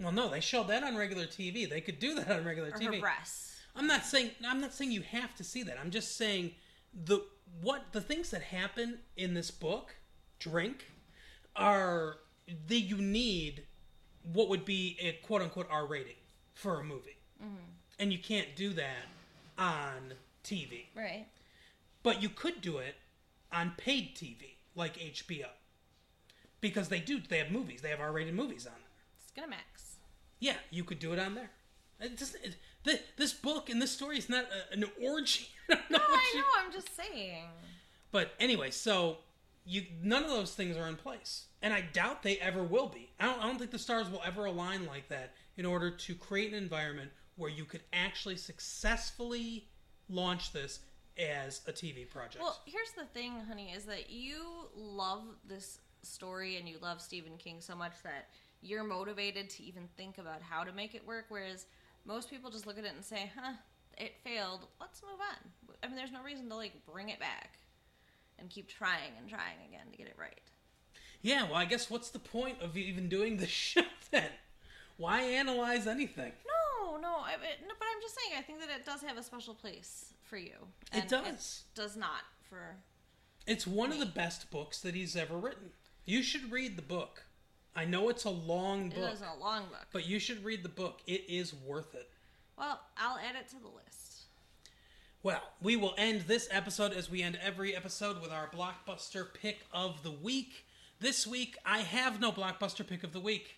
[0.00, 1.68] Well, no, they showed that on regular TV.
[1.68, 2.94] They could do that on regular Or TV.
[2.94, 3.52] her breasts.
[3.76, 5.78] I'm not saying I'm not saying you have to see that.
[5.80, 6.52] I'm just saying
[6.92, 7.24] the
[7.60, 9.96] what the things that happen in this book,
[10.38, 10.84] drink,
[11.56, 12.18] are
[12.66, 13.64] that you need
[14.32, 16.16] what would be a quote unquote R rating
[16.54, 17.56] for a movie, Mm-hmm.
[17.98, 19.06] and you can't do that
[19.58, 20.86] on TV.
[20.96, 21.26] Right.
[22.02, 22.94] But you could do it
[23.52, 25.46] on paid TV, like HBO.
[26.60, 27.80] Because they do, they have movies.
[27.82, 28.72] They have R rated movies on
[29.36, 29.44] there.
[29.46, 29.96] Skinamax.
[30.40, 31.50] Yeah, you could do it on there.
[32.00, 35.48] It doesn't, it, the, this book and this story is not a, an orgy.
[35.70, 36.46] I No, I you- know.
[36.64, 37.44] I'm just saying.
[38.10, 39.18] But anyway, so
[39.66, 43.10] you none of those things are in place, and I doubt they ever will be.
[43.18, 46.14] I don't, I don't think the stars will ever align like that in order to
[46.14, 49.68] create an environment where you could actually successfully
[50.08, 50.80] launch this
[51.18, 52.42] as a TV project.
[52.42, 57.36] Well, here's the thing, honey, is that you love this story and you love Stephen
[57.38, 58.28] King so much that
[58.60, 61.66] you're motivated to even think about how to make it work, whereas
[62.04, 63.52] most people just look at it and say, huh,
[63.98, 64.66] it failed.
[64.80, 65.76] Let's move on.
[65.82, 67.58] I mean, there's no reason to, like, bring it back
[68.38, 70.40] and keep trying and trying again to get it right.
[71.22, 74.30] yeah, well, I guess what's the point of even doing the show then?
[74.96, 76.32] Why analyze anything?
[76.46, 76.63] No,
[77.00, 79.54] no, I, no, but I'm just saying, I think that it does have a special
[79.54, 80.56] place for you.
[80.92, 81.64] It does.
[81.74, 82.76] does not for.
[83.46, 85.70] It's one of the best books that he's ever written.
[86.04, 87.24] You should read the book.
[87.76, 89.86] I know it's a long book, is a long book.
[89.92, 91.00] but you should read the book.
[91.06, 92.08] It is worth it.
[92.56, 94.22] Well, I'll add it to the list.
[95.22, 99.66] Well, we will end this episode as we end every episode with our blockbuster pick
[99.72, 100.66] of the week.
[101.00, 103.56] This week, I have no blockbuster pick of the week.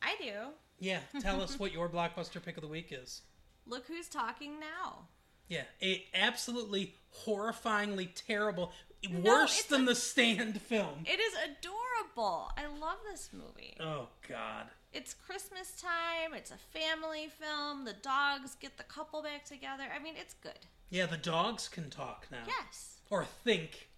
[0.00, 0.32] I do.
[0.80, 3.22] Yeah, tell us what your blockbuster pick of the week is.
[3.66, 5.08] Look who's talking now.
[5.48, 6.94] Yeah, a absolutely
[7.26, 8.72] horrifyingly terrible,
[9.08, 11.04] No, worse than a- the Stand film.
[11.04, 12.50] It is adorable.
[12.56, 13.76] I love this movie.
[13.80, 14.66] Oh God.
[14.92, 16.34] It's Christmas time.
[16.34, 17.84] It's a family film.
[17.84, 19.84] The dogs get the couple back together.
[19.94, 20.58] I mean, it's good.
[20.88, 22.44] Yeah, the dogs can talk now.
[22.46, 23.00] Yes.
[23.10, 23.88] Or think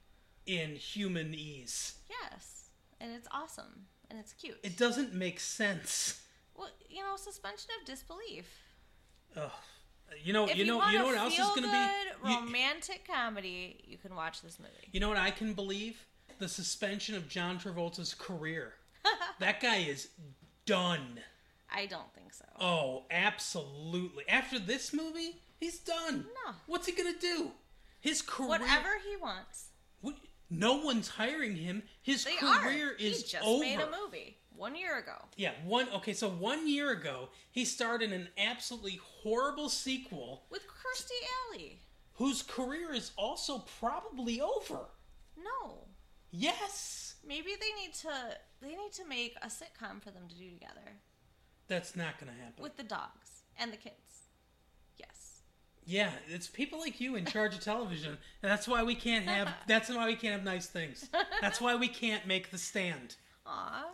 [0.47, 1.97] in human ease.
[2.09, 2.71] Yes.
[3.01, 3.87] And it's awesome.
[4.09, 4.59] And it's cute.
[4.63, 6.23] It doesn't make sense.
[6.59, 8.47] Well, you know, suspension of disbelief.
[9.37, 9.51] Ugh.
[10.23, 12.31] You know, you you, know, you know what else is going to be.
[12.31, 14.89] You- romantic comedy, you can watch this movie.
[14.93, 16.07] You know what I can believe?
[16.39, 18.75] The suspension of John Travolta's career.
[19.41, 20.09] that guy is
[20.65, 21.21] done.
[21.75, 22.45] I don't think so.
[22.61, 24.25] Oh, absolutely.
[24.29, 26.27] After this movie, he's done.
[26.47, 26.53] No.
[26.67, 27.51] What's he gonna do?
[28.01, 28.49] His career.
[28.51, 29.69] Whatever he wants.
[30.01, 30.15] What-
[30.51, 31.83] No one's hiring him.
[32.03, 32.95] His They career are.
[32.95, 33.65] is he just over.
[33.65, 35.17] made a movie one year ago.
[35.37, 35.89] Yeah, one.
[35.97, 41.81] Okay, so one year ago, he starred in an absolutely horrible sequel, With Kirstie Alley.
[42.15, 44.81] whose career is also probably over.
[45.37, 45.85] No.
[46.31, 50.51] Yes, Maybe they need to they need to make a sitcom for them to do
[50.51, 51.01] together
[51.69, 52.63] that's not gonna happen.
[52.63, 54.29] with the dogs and the kids.
[54.97, 55.41] Yes.
[55.85, 58.11] Yeah, it's people like you in charge of television,
[58.43, 59.49] and that's why we can't have.
[59.67, 61.09] That's why we can't have nice things.
[61.41, 63.17] That's why we can't make the stand.
[63.47, 63.87] Aw.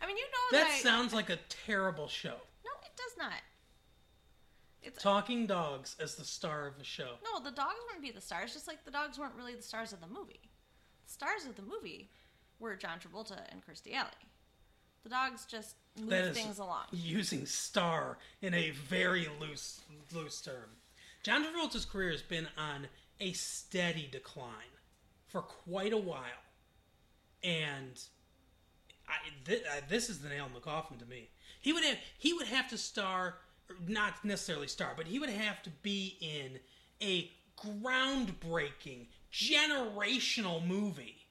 [0.00, 0.80] I mean, you know That that.
[0.82, 2.36] Sounds like a terrible show.
[2.64, 3.40] no, it does not.
[4.82, 7.16] It's Talking dogs as the star of a show.
[7.24, 8.52] no, the dogs wouldn't be the stars.
[8.54, 10.40] Just like the dogs weren't really the stars of the movie.
[11.06, 12.10] The stars of the movie
[12.60, 14.10] were John Travolta and Kirstie Alley.
[15.02, 16.84] The dogs just move things along.
[16.92, 19.80] using star in a very loose
[20.14, 20.70] loose term.
[21.22, 22.86] John Travolta's career has been on
[23.20, 24.52] a steady decline
[25.26, 26.22] for quite a while,
[27.42, 28.00] and
[29.08, 29.14] I,
[29.44, 31.30] th- I, uh, this is the nail in the coffin to me.
[31.60, 33.38] He would have he would have to star,
[33.86, 36.58] not necessarily star, but he would have to be in
[37.02, 41.26] a groundbreaking, generational movie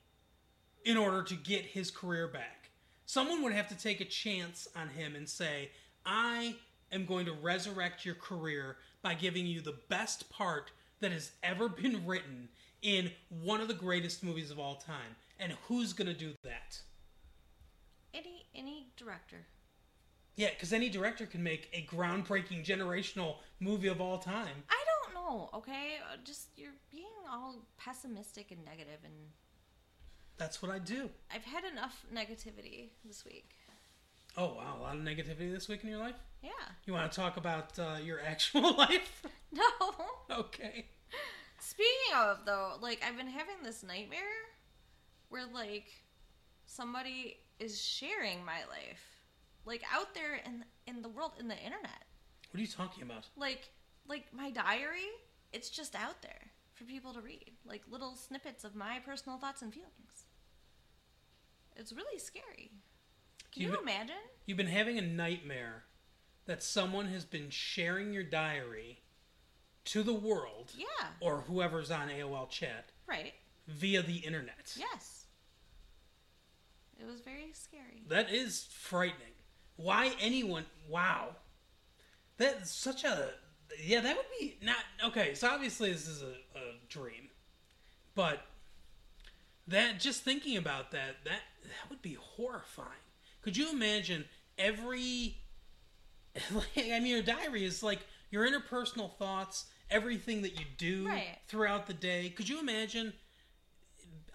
[0.85, 2.69] in order to get his career back.
[3.05, 5.71] Someone would have to take a chance on him and say,
[6.05, 6.55] I
[6.91, 11.69] am going to resurrect your career by giving you the best part that has ever
[11.69, 12.49] been written
[12.81, 15.15] in one of the greatest movies of all time.
[15.39, 16.79] And who's going to do that?
[18.17, 19.45] Any any director.
[20.35, 24.63] Yeah, because any director can make a groundbreaking generational movie of all time.
[24.69, 25.49] I don't know.
[25.53, 29.13] Okay, Uh, just you're being all pessimistic and negative, and
[30.37, 31.09] That's what I do.
[31.33, 33.49] I've had enough negativity this week.
[34.39, 36.13] Oh, wow, a lot of negativity this week in your life?
[36.43, 36.51] Yeah.
[36.85, 39.23] You want to talk about uh, your actual life?
[39.51, 39.63] No.
[40.29, 40.85] okay.
[41.59, 44.19] Speaking of though, like I've been having this nightmare
[45.29, 45.87] where like
[46.67, 49.21] somebody is sharing my life,
[49.65, 52.05] like out there in in the world in the internet,
[52.51, 53.27] What are you talking about?
[53.35, 53.69] like
[54.07, 55.07] like my diary.
[55.53, 59.61] It's just out there for people to read, like little snippets of my personal thoughts
[59.61, 60.25] and feelings.
[61.75, 62.71] It's really scary.
[63.51, 64.15] Can You you imagine?
[64.45, 65.83] You've been having a nightmare
[66.45, 69.01] that someone has been sharing your diary
[69.85, 70.85] to the world Yeah.
[71.21, 73.33] or whoever's on AOL chat Right.
[73.67, 74.75] via the internet.
[74.77, 75.26] Yes.
[76.99, 78.03] It was very scary.
[78.09, 79.33] That is frightening.
[79.75, 80.65] Why anyone?
[80.89, 81.35] Wow,
[82.37, 83.29] that's such a
[83.83, 84.01] yeah.
[84.01, 85.33] That would be not okay.
[85.35, 87.29] So obviously this is a, a extreme.
[88.15, 88.41] But
[89.67, 92.89] that just thinking about that, that that would be horrifying.
[93.41, 94.25] Could you imagine
[94.57, 95.37] every
[96.75, 97.99] I mean your diary is like
[98.31, 101.37] your interpersonal thoughts, everything that you do Right.
[101.47, 102.29] throughout the day.
[102.29, 103.13] Could you imagine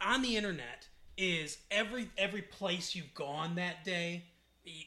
[0.01, 0.87] on the internet
[1.17, 4.25] is every every place you've gone that day,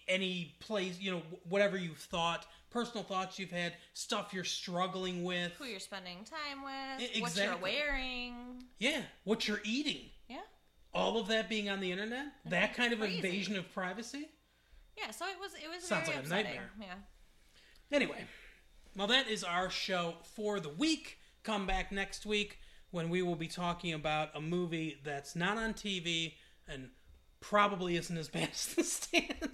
[0.08, 5.54] any place, you know, whatever you've thought, personal thoughts you've had, stuff you're struggling with.
[5.54, 8.64] Who you're spending time with, E- what you're wearing.
[8.80, 10.10] Yeah, what you're eating.
[10.28, 10.42] Yeah.
[10.94, 12.50] All of that being on the internet, mm-hmm.
[12.50, 13.16] that kind of Crazy.
[13.18, 14.30] invasion of privacy.
[14.98, 16.72] Yeah, so it was it was Sounds like a nightmare.
[16.80, 16.96] Yeah.
[17.92, 18.26] Anyway,
[18.96, 21.20] well, that is our show for the week.
[21.44, 22.60] Come back next week
[22.96, 26.32] when we will be talking about a movie that's not on TV
[26.66, 26.88] and
[27.42, 29.34] probably isn't as bad as The Stand.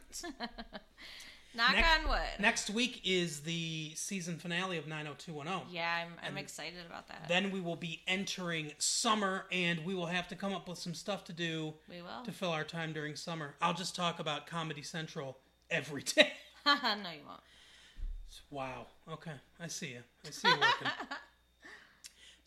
[1.55, 2.19] Knock Next- on wood.
[2.39, 5.73] next week is the season finale of 90210.
[5.73, 7.27] yeah, I'm, I'm excited about that.
[7.27, 10.93] Then we will be entering summer and we will have to come up with some
[10.93, 12.23] stuff to do we will.
[12.23, 13.55] to fill our time during summer.
[13.59, 15.39] I'll just talk about Comedy Central
[15.72, 16.31] every day.
[16.65, 17.41] no, you won't.
[18.51, 18.85] Wow.
[19.11, 19.34] Okay.
[19.59, 20.01] I see you.
[20.26, 20.88] I see you working.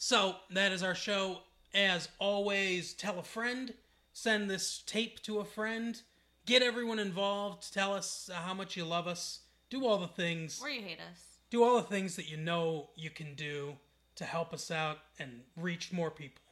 [0.05, 1.39] So that is our show.
[1.72, 3.72] As always, tell a friend.
[4.12, 5.98] Send this tape to a friend.
[6.44, 7.72] Get everyone involved.
[7.72, 9.40] Tell us how much you love us.
[9.70, 10.60] Do all the things.
[10.62, 11.39] Or you hate us.
[11.48, 13.76] Do all the things that you know you can do
[14.16, 16.43] to help us out and reach more people.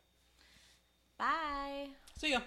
[1.19, 1.89] Bye.
[2.17, 2.41] See ya.